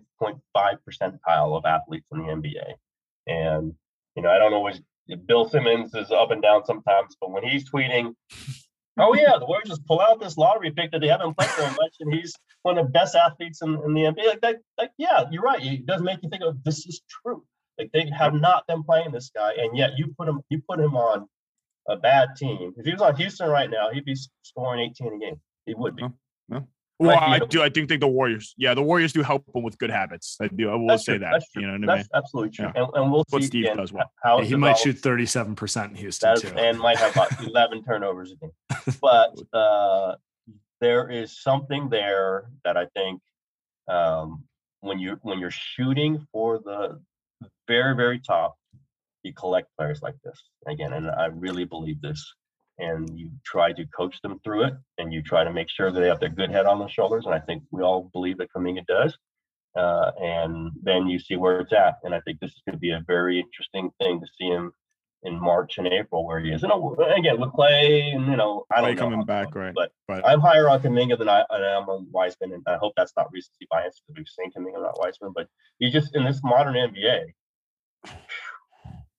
percentile 0.56 1.58
of 1.58 1.66
athletes 1.66 2.08
in 2.12 2.20
the 2.20 2.34
NBA. 2.34 2.74
And, 3.28 3.74
you 4.16 4.24
know, 4.24 4.30
I 4.30 4.40
don't 4.40 4.54
always, 4.54 4.82
Bill 5.26 5.50
Simmons 5.50 5.94
is 5.94 6.12
up 6.12 6.32
and 6.32 6.42
down 6.42 6.66
sometimes, 6.66 7.16
but 7.20 7.32
when 7.32 7.44
he's 7.44 7.70
tweeting, 7.70 8.16
oh 8.98 9.14
yeah, 9.16 9.38
the 9.40 9.46
Warriors 9.46 9.70
just 9.70 9.86
pull 9.86 10.00
out 10.00 10.20
this 10.20 10.38
lottery 10.38 10.72
pick 10.72 10.92
that 10.92 11.02
they 11.02 11.08
haven't 11.08 11.38
played 11.38 11.50
very 11.52 11.70
much, 11.70 11.96
and 12.00 12.14
he's 12.14 12.34
one 12.62 12.78
of 12.78 12.86
the 12.86 12.92
best 12.92 13.16
athletes 13.16 13.62
in, 13.62 13.70
in 13.86 13.94
the 13.94 14.02
NBA. 14.02 14.26
Like, 14.26 14.42
that, 14.42 14.56
like, 14.78 14.92
yeah, 14.98 15.26
you're 15.32 15.42
right. 15.42 15.64
It 15.64 15.86
does 15.86 16.02
make 16.02 16.20
you 16.24 16.30
think 16.30 16.44
of 16.44 16.64
this 16.64 16.86
is 16.86 17.02
true. 17.24 17.44
Like 17.78 17.92
they 17.92 18.10
have 18.18 18.34
not 18.34 18.68
been 18.68 18.84
playing 18.84 19.12
this 19.12 19.32
guy, 19.34 19.54
and 19.58 19.76
yet 19.76 19.92
you 19.98 20.14
put 20.18 20.28
him 20.28 20.42
you 20.50 20.62
put 20.70 20.80
him 20.80 20.96
on 20.96 21.28
a 21.88 21.98
bad 21.98 22.30
team. 22.38 22.74
If 22.78 22.86
he 22.86 22.92
was 22.92 23.02
on 23.02 23.16
Houston 23.16 23.50
right 23.50 23.70
now, 23.70 23.90
he'd 23.92 24.06
be 24.06 24.16
scoring 24.44 24.92
18 24.92 25.14
a 25.14 25.18
game. 25.20 25.42
He 25.66 25.74
would 25.74 25.96
be. 25.96 26.04
Well, 27.08 27.20
I 27.20 27.40
do. 27.40 27.62
I 27.62 27.70
do 27.70 27.86
think 27.86 28.02
the 28.02 28.08
Warriors. 28.08 28.54
Yeah, 28.58 28.74
the 28.74 28.82
Warriors 28.82 29.14
do 29.14 29.22
help 29.22 29.44
him 29.54 29.64
with 29.64 29.78
good 29.78 29.90
habits. 29.90 30.38
I 30.42 30.48
do. 30.48 30.70
I 30.70 30.76
will 30.76 30.98
say 30.98 31.14
true, 31.14 31.20
that. 31.20 31.44
You 31.56 31.68
know 31.68 31.80
what 31.80 31.90
I 31.90 31.96
mean? 31.98 32.06
absolutely 32.14 32.52
true. 32.52 32.72
Yeah. 32.74 32.84
And, 32.84 32.92
and, 32.96 33.12
we'll 33.12 33.26
what 33.30 33.42
see 33.42 33.48
Steve 33.48 33.74
does 33.76 33.92
well. 33.92 34.12
How 34.24 34.40
yeah, 34.40 34.46
he 34.46 34.56
might 34.56 34.78
shoot 34.78 34.98
thirty-seven 35.00 35.56
percent 35.56 35.92
in 35.92 35.98
Houston 35.98 36.36
too, 36.40 36.50
and 36.58 36.80
might 36.80 36.98
have 36.98 37.12
about 37.12 37.44
eleven 37.46 37.84
turnovers 37.84 38.32
a 38.32 38.36
game. 38.38 38.52
But 39.02 39.36
uh, 39.54 40.16
there 40.82 41.10
is 41.10 41.42
something 41.42 41.90
there 41.90 42.50
that 42.64 42.78
I 42.78 42.88
think 42.96 43.22
um, 43.88 44.44
when 44.82 45.00
you 45.00 45.20
when 45.22 45.40
you're 45.40 45.52
shooting 45.52 46.26
for 46.32 46.60
the 46.60 47.02
very 47.68 47.96
very 47.96 48.20
top, 48.20 48.56
you 49.24 49.34
collect 49.34 49.68
players 49.78 50.02
like 50.02 50.16
this 50.24 50.42
again, 50.68 50.94
and 50.94 51.10
I 51.10 51.26
really 51.26 51.66
believe 51.66 52.02
this 52.02 52.34
and 52.80 53.18
you 53.18 53.30
try 53.46 53.72
to 53.72 53.86
coach 53.88 54.22
them 54.22 54.40
through 54.44 54.64
it 54.66 54.74
and 54.98 55.14
you 55.14 55.22
try 55.22 55.44
to 55.44 55.54
make 55.54 55.70
sure 55.70 55.92
that 55.92 56.00
they 56.00 56.08
have 56.08 56.20
their 56.20 56.30
good 56.30 56.52
head 56.52 56.66
on 56.66 56.80
their 56.80 56.90
shoulders. 56.90 57.26
And 57.26 57.34
I 57.34 57.40
think 57.40 57.64
we 57.72 57.82
all 57.82 58.10
believe 58.14 58.38
that 58.40 58.52
Kuminga 58.56 58.86
does. 58.86 59.18
Uh, 59.76 60.12
and 60.22 60.72
then 60.82 61.08
you 61.08 61.20
see 61.20 61.36
where 61.36 61.60
it's 61.60 61.74
at. 61.74 61.96
And 62.04 62.14
I 62.14 62.20
think 62.22 62.40
this 62.40 62.52
is 62.52 62.62
going 62.66 62.74
to 62.74 62.80
be 62.80 62.92
a 62.92 63.04
very 63.08 63.40
interesting 63.40 63.92
thing 64.00 64.20
to 64.20 64.28
see 64.38 64.48
him 64.48 64.72
in 65.24 65.40
March 65.40 65.78
and 65.78 65.88
April 65.88 66.26
where 66.26 66.40
he 66.40 66.52
is. 66.52 66.64
And 66.64 66.72
again, 67.18 67.40
with 67.40 67.52
Klay 67.52 68.14
and, 68.14 68.28
you 68.28 68.36
know, 68.36 68.66
I 68.72 68.82
don't 68.82 68.96
Klay 68.96 68.98
coming 68.98 69.24
back, 69.24 69.56
right. 69.56 69.74
But, 69.74 69.92
but, 70.08 70.28
I'm 70.28 70.42
higher 70.42 70.70
on 70.70 70.82
Kuminga 70.82 71.18
than 71.18 71.30
I, 71.30 71.46
than 71.50 71.64
I 71.64 71.78
am 71.78 71.90
on 71.90 72.08
Wiseman. 72.12 72.54
And 72.54 72.64
I 72.68 72.78
hope 72.78 72.94
that's 72.98 73.14
not 73.16 73.32
recency 73.32 73.68
bias 73.72 74.02
because 74.06 74.18
we've 74.20 74.28
seen 74.28 74.52
Kuminga, 74.52 74.82
not 74.82 75.00
Wiseman. 75.00 75.32
But 75.34 75.48
you 75.80 75.90
just, 75.90 76.16
in 76.16 76.24
this 76.26 76.42
modern 76.44 76.74
NBA, 76.74 77.26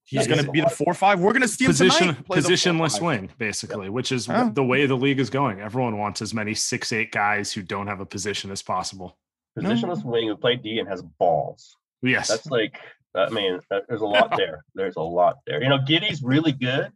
He's 0.07 0.27
going 0.27 0.45
to 0.45 0.51
be 0.51 0.61
the 0.61 0.69
four 0.69 0.93
five. 0.93 1.21
We're 1.21 1.33
going 1.33 1.43
to 1.43 1.49
see 1.49 1.67
position 1.67 2.11
him 2.11 2.25
positionless 2.25 3.01
wing, 3.01 3.31
basically, 3.39 3.89
which 3.89 4.13
is 4.13 4.27
huh? 4.27 4.51
the 4.53 4.63
way 4.63 4.85
the 4.87 4.97
league 4.97 5.19
is 5.19 5.31
going. 5.31 5.61
Everyone 5.61 5.99
wants 5.99 6.21
as 6.21 6.35
many 6.35 6.55
six 6.55 6.93
eight 6.93 7.11
guys 7.11 7.53
who 7.53 7.63
don't 7.63 7.87
have 7.87 8.01
a 8.01 8.07
position 8.07 8.51
as 8.51 8.63
possible. 8.63 9.17
Positionless 9.59 10.05
no. 10.05 10.11
wing 10.11 10.29
who 10.29 10.37
play 10.37 10.57
D 10.57 10.79
and 10.79 10.89
has 10.89 11.03
balls. 11.03 11.77
Yes, 12.03 12.29
that's 12.29 12.47
like. 12.47 12.79
I 13.17 13.31
mean, 13.31 13.61
uh, 13.71 13.81
there's 13.89 14.01
a 14.01 14.07
lot 14.07 14.35
there. 14.37 14.65
There's 14.75 14.97
a 14.97 15.01
lot 15.01 15.39
there. 15.47 15.63
You 15.63 15.69
know, 15.69 15.79
Giddey's 15.79 16.23
really 16.23 16.53
good, 16.53 16.93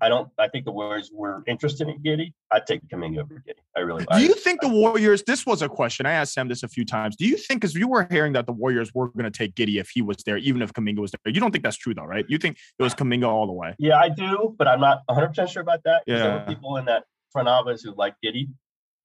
I 0.00 0.08
don't. 0.08 0.28
I 0.38 0.48
think 0.48 0.64
the 0.64 0.72
Warriors 0.72 1.10
were 1.12 1.42
interested 1.46 1.88
in 1.88 2.02
Giddey. 2.02 2.32
I'd 2.50 2.66
take 2.66 2.86
Kuminga 2.88 3.20
over 3.20 3.34
Giddey. 3.46 3.62
I 3.76 3.80
really. 3.80 4.04
Do 4.12 4.20
you 4.20 4.34
think 4.34 4.60
the 4.60 4.68
Warriors? 4.68 5.22
This 5.26 5.46
was 5.46 5.62
a 5.62 5.68
question 5.68 6.06
I 6.06 6.12
asked 6.12 6.34
Sam 6.34 6.48
this 6.48 6.62
a 6.62 6.68
few 6.68 6.84
times. 6.84 7.16
Do 7.16 7.26
you 7.26 7.36
think 7.36 7.60
because 7.60 7.74
you 7.74 7.88
were 7.88 8.06
hearing 8.10 8.32
that 8.34 8.46
the 8.46 8.52
Warriors 8.52 8.92
were 8.94 9.08
going 9.08 9.24
to 9.24 9.30
take 9.30 9.54
Giddey 9.54 9.80
if 9.80 9.90
he 9.90 10.02
was 10.02 10.18
there, 10.26 10.36
even 10.38 10.62
if 10.62 10.72
Kuminga 10.72 10.98
was 10.98 11.12
there? 11.12 11.32
You 11.32 11.40
don't 11.40 11.52
think 11.52 11.64
that's 11.64 11.76
true 11.76 11.94
though, 11.94 12.04
right? 12.04 12.24
You 12.28 12.38
think 12.38 12.58
it 12.78 12.82
was 12.82 12.94
Kuminga 12.94 13.28
all 13.28 13.46
the 13.46 13.52
way? 13.52 13.74
Yeah, 13.78 13.98
I 13.98 14.08
do, 14.08 14.54
but 14.58 14.68
I'm 14.68 14.80
not 14.80 15.02
100 15.06 15.28
percent 15.28 15.50
sure 15.50 15.62
about 15.62 15.82
that. 15.84 16.02
Yeah, 16.06 16.18
there 16.18 16.32
were 16.32 16.44
people 16.46 16.76
in 16.76 16.84
that 16.86 17.04
front 17.32 17.48
office 17.48 17.82
who 17.82 17.94
like 17.96 18.14
Giddey. 18.24 18.48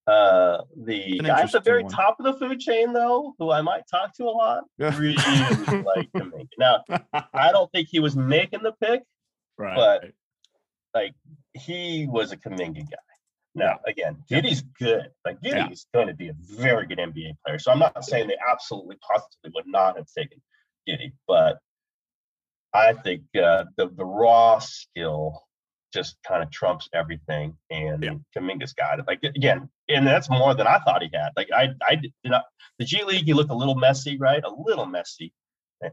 Uh, 0.07 0.63
the 0.85 1.19
guy 1.19 1.41
at 1.41 1.51
the 1.51 1.59
very 1.59 1.83
one. 1.83 1.91
top 1.91 2.19
of 2.19 2.25
the 2.25 2.33
food 2.33 2.59
chain, 2.59 2.93
though, 2.93 3.35
who 3.37 3.51
I 3.51 3.61
might 3.61 3.83
talk 3.89 4.15
to 4.15 4.23
a 4.23 4.31
lot, 4.31 4.63
yeah. 4.79 4.97
really 4.97 5.15
like 5.15 6.09
Kuminga. 6.17 6.47
Now, 6.57 6.83
I 7.33 7.51
don't 7.51 7.71
think 7.71 7.89
he 7.91 7.99
was 7.99 8.15
making 8.15 8.63
the 8.63 8.71
pick, 8.81 9.03
right. 9.59 9.75
but 9.75 10.11
like 10.93 11.13
he 11.53 12.07
was 12.09 12.31
a 12.31 12.37
Kuminga 12.37 12.81
guy. 12.89 12.97
Now, 13.55 13.79
again, 13.87 14.17
Giddey's 14.29 14.61
good. 14.79 15.09
Like 15.25 15.41
Giddey's 15.41 15.87
yeah. 15.93 15.97
going 15.97 16.07
to 16.07 16.13
be 16.13 16.29
a 16.29 16.35
very 16.37 16.85
good 16.85 16.99
NBA 16.99 17.33
player. 17.45 17.59
So 17.59 17.71
I'm 17.71 17.79
not 17.79 18.03
saying 18.03 18.27
they 18.27 18.37
absolutely 18.49 18.97
positively 19.01 19.51
would 19.55 19.67
not 19.67 19.97
have 19.97 20.07
taken 20.15 20.41
Giddey, 20.87 21.13
but 21.27 21.57
I 22.73 22.93
think 22.93 23.23
uh, 23.35 23.65
the 23.77 23.89
the 23.95 24.05
raw 24.05 24.59
skill 24.59 25.43
just 25.91 26.17
kind 26.27 26.43
of 26.43 26.51
trumps 26.51 26.87
everything. 26.93 27.57
And 27.71 28.03
yeah. 28.03 28.13
Kuminga's 28.37 28.73
got 28.73 28.99
it. 28.99 29.05
Like 29.07 29.23
again, 29.23 29.69
and 29.89 30.05
that's 30.05 30.29
more 30.29 30.53
than 30.53 30.67
I 30.67 30.79
thought 30.79 31.01
he 31.01 31.09
had. 31.13 31.31
Like 31.35 31.49
I 31.51 31.69
I 31.87 31.95
did 31.95 32.13
not 32.25 32.45
the 32.79 32.85
G 32.85 33.03
League, 33.03 33.25
he 33.25 33.33
looked 33.33 33.51
a 33.51 33.55
little 33.55 33.75
messy, 33.75 34.17
right? 34.17 34.43
A 34.43 34.49
little 34.49 34.85
messy. 34.85 35.33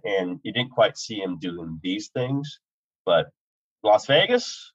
And 0.05 0.41
you 0.43 0.53
didn't 0.53 0.71
quite 0.71 0.97
see 0.97 1.21
him 1.21 1.39
doing 1.39 1.79
these 1.83 2.09
things. 2.09 2.61
But 3.05 3.29
Las 3.83 4.07
Vegas, 4.07 4.73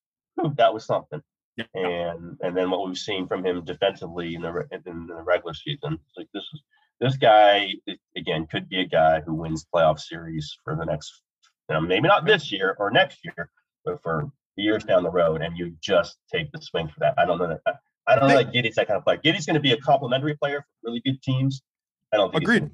that 0.58 0.74
was 0.74 0.86
something. 0.86 1.22
Yeah. 1.58 1.66
And 1.74 2.38
and 2.42 2.56
then 2.56 2.70
what 2.70 2.88
we've 2.88 2.98
seen 2.98 3.28
from 3.28 3.46
him 3.46 3.64
defensively 3.66 4.36
in 4.36 4.42
the 4.42 4.68
in 4.72 5.08
the 5.08 5.22
regular 5.22 5.54
season, 5.54 6.00
like 6.18 6.28
this 6.34 6.44
is 6.54 6.62
this 7.00 7.18
guy 7.18 7.74
again 8.16 8.48
could 8.48 8.70
be 8.70 8.80
a 8.82 8.88
guy 8.88 9.22
who 9.22 9.34
wins 9.34 9.66
playoff 9.74 10.00
series 10.00 10.58
for 10.64 10.76
the 10.76 10.86
next, 10.86 11.24
you 11.70 11.76
know, 11.76 11.82
maybe 11.82 12.08
not 12.08 12.26
this 12.26 12.52
year 12.52 12.76
or 12.80 12.90
next 12.92 13.20
year, 13.24 13.50
but 13.84 14.02
for 14.02 14.32
years 14.56 14.84
down 14.84 15.04
the 15.04 15.10
road, 15.10 15.42
and 15.42 15.58
you 15.58 15.76
just 15.82 16.18
take 16.32 16.52
the 16.52 16.62
swing 16.62 16.88
for 16.88 17.00
that. 17.00 17.16
I 17.18 17.26
don't 17.26 17.38
know 17.38 17.48
that. 17.48 17.78
I 18.08 18.16
don't 18.16 18.30
know 18.30 18.36
that 18.36 18.52
Giddey's 18.52 18.76
that 18.76 18.88
kind 18.88 18.98
of 18.98 19.04
player. 19.04 19.18
Giddey's 19.24 19.46
going 19.46 19.56
to 19.56 19.62
be 19.62 19.72
a 19.72 19.78
complementary 19.78 20.36
player 20.36 20.60
for 20.60 20.90
really 20.90 21.02
good 21.06 21.22
teams. 21.22 21.62
I 22.14 22.18
don't 22.18 22.32
think 22.32 22.44
agreed. 22.44 22.70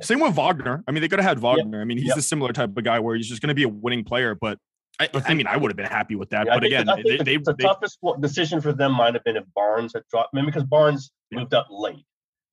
Same 0.00 0.20
with 0.20 0.34
Wagner. 0.34 0.82
I 0.86 0.90
mean, 0.90 1.02
they 1.02 1.08
could 1.08 1.18
have 1.18 1.28
had 1.28 1.38
Wagner. 1.38 1.78
Yep. 1.78 1.82
I 1.82 1.84
mean, 1.84 1.98
he's 1.98 2.08
yep. 2.08 2.16
a 2.16 2.22
similar 2.22 2.52
type 2.52 2.76
of 2.76 2.84
guy 2.84 2.98
where 2.98 3.14
he's 3.14 3.28
just 3.28 3.42
going 3.42 3.48
to 3.48 3.54
be 3.54 3.62
a 3.62 3.68
winning 3.68 4.04
player, 4.04 4.34
but 4.34 4.58
I, 5.00 5.08
I, 5.26 5.34
mean, 5.34 5.46
I 5.46 5.56
would 5.56 5.70
have 5.70 5.76
been 5.76 5.86
happy 5.86 6.14
with 6.16 6.30
that, 6.30 6.46
yeah, 6.46 6.54
but 6.54 6.64
again, 6.64 6.86
the, 6.86 7.02
they, 7.02 7.16
the, 7.16 7.24
they, 7.24 7.36
the 7.38 7.54
they, 7.54 7.64
toughest 7.64 7.98
decision 8.20 8.60
for 8.60 8.72
them 8.72 8.92
might 8.92 9.14
have 9.14 9.24
been 9.24 9.36
if 9.36 9.44
Barnes 9.54 9.92
had 9.94 10.02
dropped. 10.10 10.30
I 10.32 10.36
mean, 10.36 10.46
because 10.46 10.64
Barnes 10.64 11.10
moved 11.32 11.54
up 11.54 11.66
late. 11.70 12.04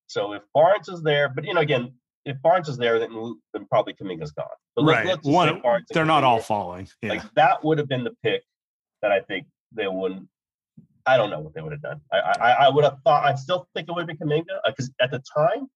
So 0.08 0.34
if 0.34 0.42
Barnes 0.54 0.88
is 0.88 1.04
there, 1.04 1.30
but 1.30 1.46
you 1.46 1.54
know, 1.54 1.62
again, 1.62 1.94
if 2.26 2.42
Barnes 2.42 2.68
is 2.70 2.78
there, 2.78 3.00
then, 3.00 3.36
then 3.54 3.66
probably 3.70 3.94
Kuminga's 3.94 4.32
gone. 4.32 4.48
But 4.76 4.86
right, 4.86 5.06
let's, 5.06 5.26
let's 5.26 5.62
one, 5.64 5.84
they're 5.92 6.06
not 6.06 6.24
all 6.24 6.40
falling. 6.40 6.88
Yeah. 7.02 7.12
Like 7.12 7.34
that 7.36 7.64
would 7.64 7.78
have 7.78 7.88
been 7.88 8.04
the 8.04 8.16
pick 8.24 8.44
that 9.02 9.12
I 9.12 9.22
think 9.22 9.48
they 9.72 9.88
wouldn't. 9.88 10.28
I 11.06 11.18
don't 11.18 11.30
know 11.30 11.40
what 11.40 11.54
they 11.54 11.62
would 11.62 11.72
have 11.72 11.82
done. 11.82 12.02
I 12.12 12.18
I, 12.18 12.52
I 12.66 12.70
would 12.70 12.84
have 12.84 12.98
thought. 13.04 13.26
I 13.26 13.36
still 13.36 13.68
think 13.74 13.88
it 13.88 13.92
would 13.94 14.08
have 14.08 14.20
been 14.20 14.28
Kuminga 14.28 14.60
because 14.66 14.90
uh, 15.00 15.04
at 15.04 15.12
the 15.12 15.22
time, 15.36 15.68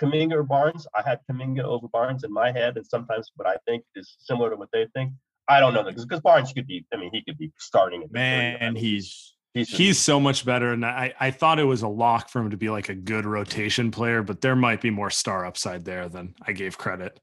Kuminga 0.00 0.32
or 0.32 0.42
Barnes, 0.42 0.86
I 0.94 1.02
had 1.08 1.20
Kuminga 1.30 1.62
over 1.62 1.88
Barnes 1.88 2.24
in 2.24 2.32
my 2.32 2.52
head, 2.52 2.76
and 2.76 2.86
sometimes 2.86 3.30
what 3.36 3.48
I 3.48 3.56
think 3.66 3.84
is 3.94 4.16
similar 4.20 4.50
to 4.50 4.56
what 4.56 4.68
they 4.72 4.86
think. 4.94 5.12
I 5.48 5.60
don't 5.60 5.74
know 5.74 5.84
because 5.84 6.20
Barnes 6.20 6.52
could 6.52 6.66
be. 6.66 6.84
I 6.92 6.96
mean, 6.96 7.10
he 7.12 7.22
could 7.22 7.38
be 7.38 7.52
starting. 7.58 8.08
Man, 8.10 8.74
he's 8.74 9.34
he's 9.54 9.68
he's 9.68 9.98
so 9.98 10.18
much 10.18 10.44
better. 10.44 10.72
And 10.72 10.84
I 10.84 11.14
I 11.18 11.30
thought 11.30 11.58
it 11.58 11.64
was 11.64 11.82
a 11.82 11.88
lock 11.88 12.28
for 12.28 12.40
him 12.40 12.50
to 12.50 12.56
be 12.56 12.68
like 12.68 12.88
a 12.88 12.94
good 12.94 13.24
rotation 13.24 13.90
player, 13.90 14.22
but 14.22 14.40
there 14.40 14.56
might 14.56 14.80
be 14.80 14.90
more 14.90 15.10
star 15.10 15.44
upside 15.44 15.84
there 15.84 16.08
than 16.08 16.34
I 16.42 16.52
gave 16.52 16.78
credit. 16.78 17.20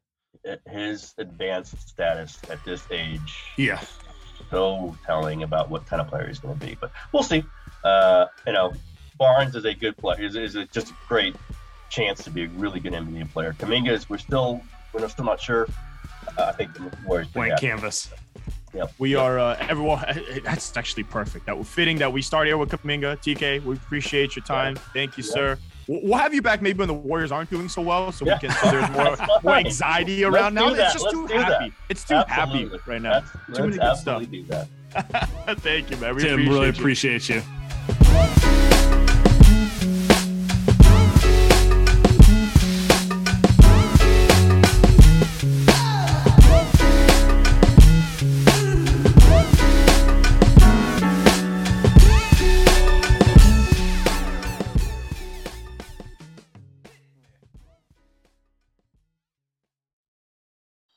His 0.68 1.14
advanced 1.18 1.88
status 1.88 2.38
at 2.50 2.64
this 2.66 2.84
age, 2.92 3.44
yeah, 3.58 3.82
so 4.50 4.98
telling 5.06 5.44
about 5.44 5.70
what 5.70 5.86
kind 5.86 6.02
of 6.02 6.08
player 6.08 6.28
he's 6.28 6.40
going 6.40 6.58
to 6.58 6.66
be. 6.66 6.78
But 6.80 6.92
we'll 7.14 7.24
see. 7.24 7.44
Uh, 7.84 8.26
you 8.46 8.54
know, 8.54 8.74
Barnes 9.18 9.56
is 9.56 9.66
a 9.66 9.74
good 9.74 9.96
player. 9.98 10.22
Is 10.22 10.36
is 10.36 10.58
just 10.72 10.92
a 10.92 10.96
great 11.08 11.36
chance 11.90 12.24
to 12.24 12.30
be 12.30 12.46
a 12.46 12.50
really 12.50 12.80
good 12.80 12.94
NBA 12.94 13.32
player. 13.32 13.54
Kuminga 13.54 13.92
is. 13.92 14.10
We're 14.10 14.18
still 14.18 14.62
we're 14.94 15.08
still 15.08 15.26
not 15.26 15.40
sure 15.40 15.68
I 16.38 16.52
think 16.52 16.74
the 16.74 16.92
Warriors 17.06 17.28
blank 17.28 17.60
canvas. 17.60 18.12
Yep. 18.74 18.94
We 18.98 19.12
yep. 19.12 19.22
are 19.22 19.40
uh, 19.40 19.58
everyone. 19.70 20.04
That's 20.44 20.76
actually 20.76 21.04
perfect. 21.04 21.46
That 21.46 21.58
was 21.58 21.68
fitting 21.68 21.98
that 22.00 22.12
we 22.12 22.22
start 22.22 22.48
here 22.48 22.58
with 22.58 22.70
Kuminga. 22.70 23.18
TK, 23.18 23.64
we 23.64 23.76
appreciate 23.76 24.36
your 24.36 24.44
time. 24.44 24.76
Thank 24.94 25.18
you, 25.18 25.24
sir. 25.24 25.58
We'll 25.88 26.18
have 26.18 26.34
you 26.34 26.42
back 26.42 26.62
maybe 26.62 26.80
when 26.80 26.88
the 26.88 26.94
Warriors 26.94 27.32
aren't 27.32 27.50
doing 27.50 27.68
so 27.68 27.82
well, 27.82 28.12
so 28.12 28.26
yeah. 28.26 28.36
we 28.42 28.48
can. 28.48 28.58
So 28.58 28.72
there's 28.72 28.90
more 28.92 29.28
more 29.44 29.56
anxiety 29.56 30.24
around 30.24 30.54
now. 30.54 30.70
It's 30.70 30.94
just 30.94 31.10
too 31.12 31.28
happy. 31.28 31.70
That. 31.70 31.72
It's 31.90 32.04
too 32.04 32.16
absolutely. 32.16 32.78
happy 32.78 32.90
right 32.90 33.02
now. 33.02 33.24
Let's, 33.48 33.58
too 33.58 33.68
many 33.68 33.78
good 33.78 33.98
stuff. 33.98 34.24
Thank 35.60 35.92
you, 35.92 35.98
man. 35.98 36.16
We 36.16 36.22
Tim, 36.22 36.34
appreciate 36.34 36.54
really 36.54 36.66
you. 36.68 36.72
appreciate 36.72 37.30
you. 37.30 38.53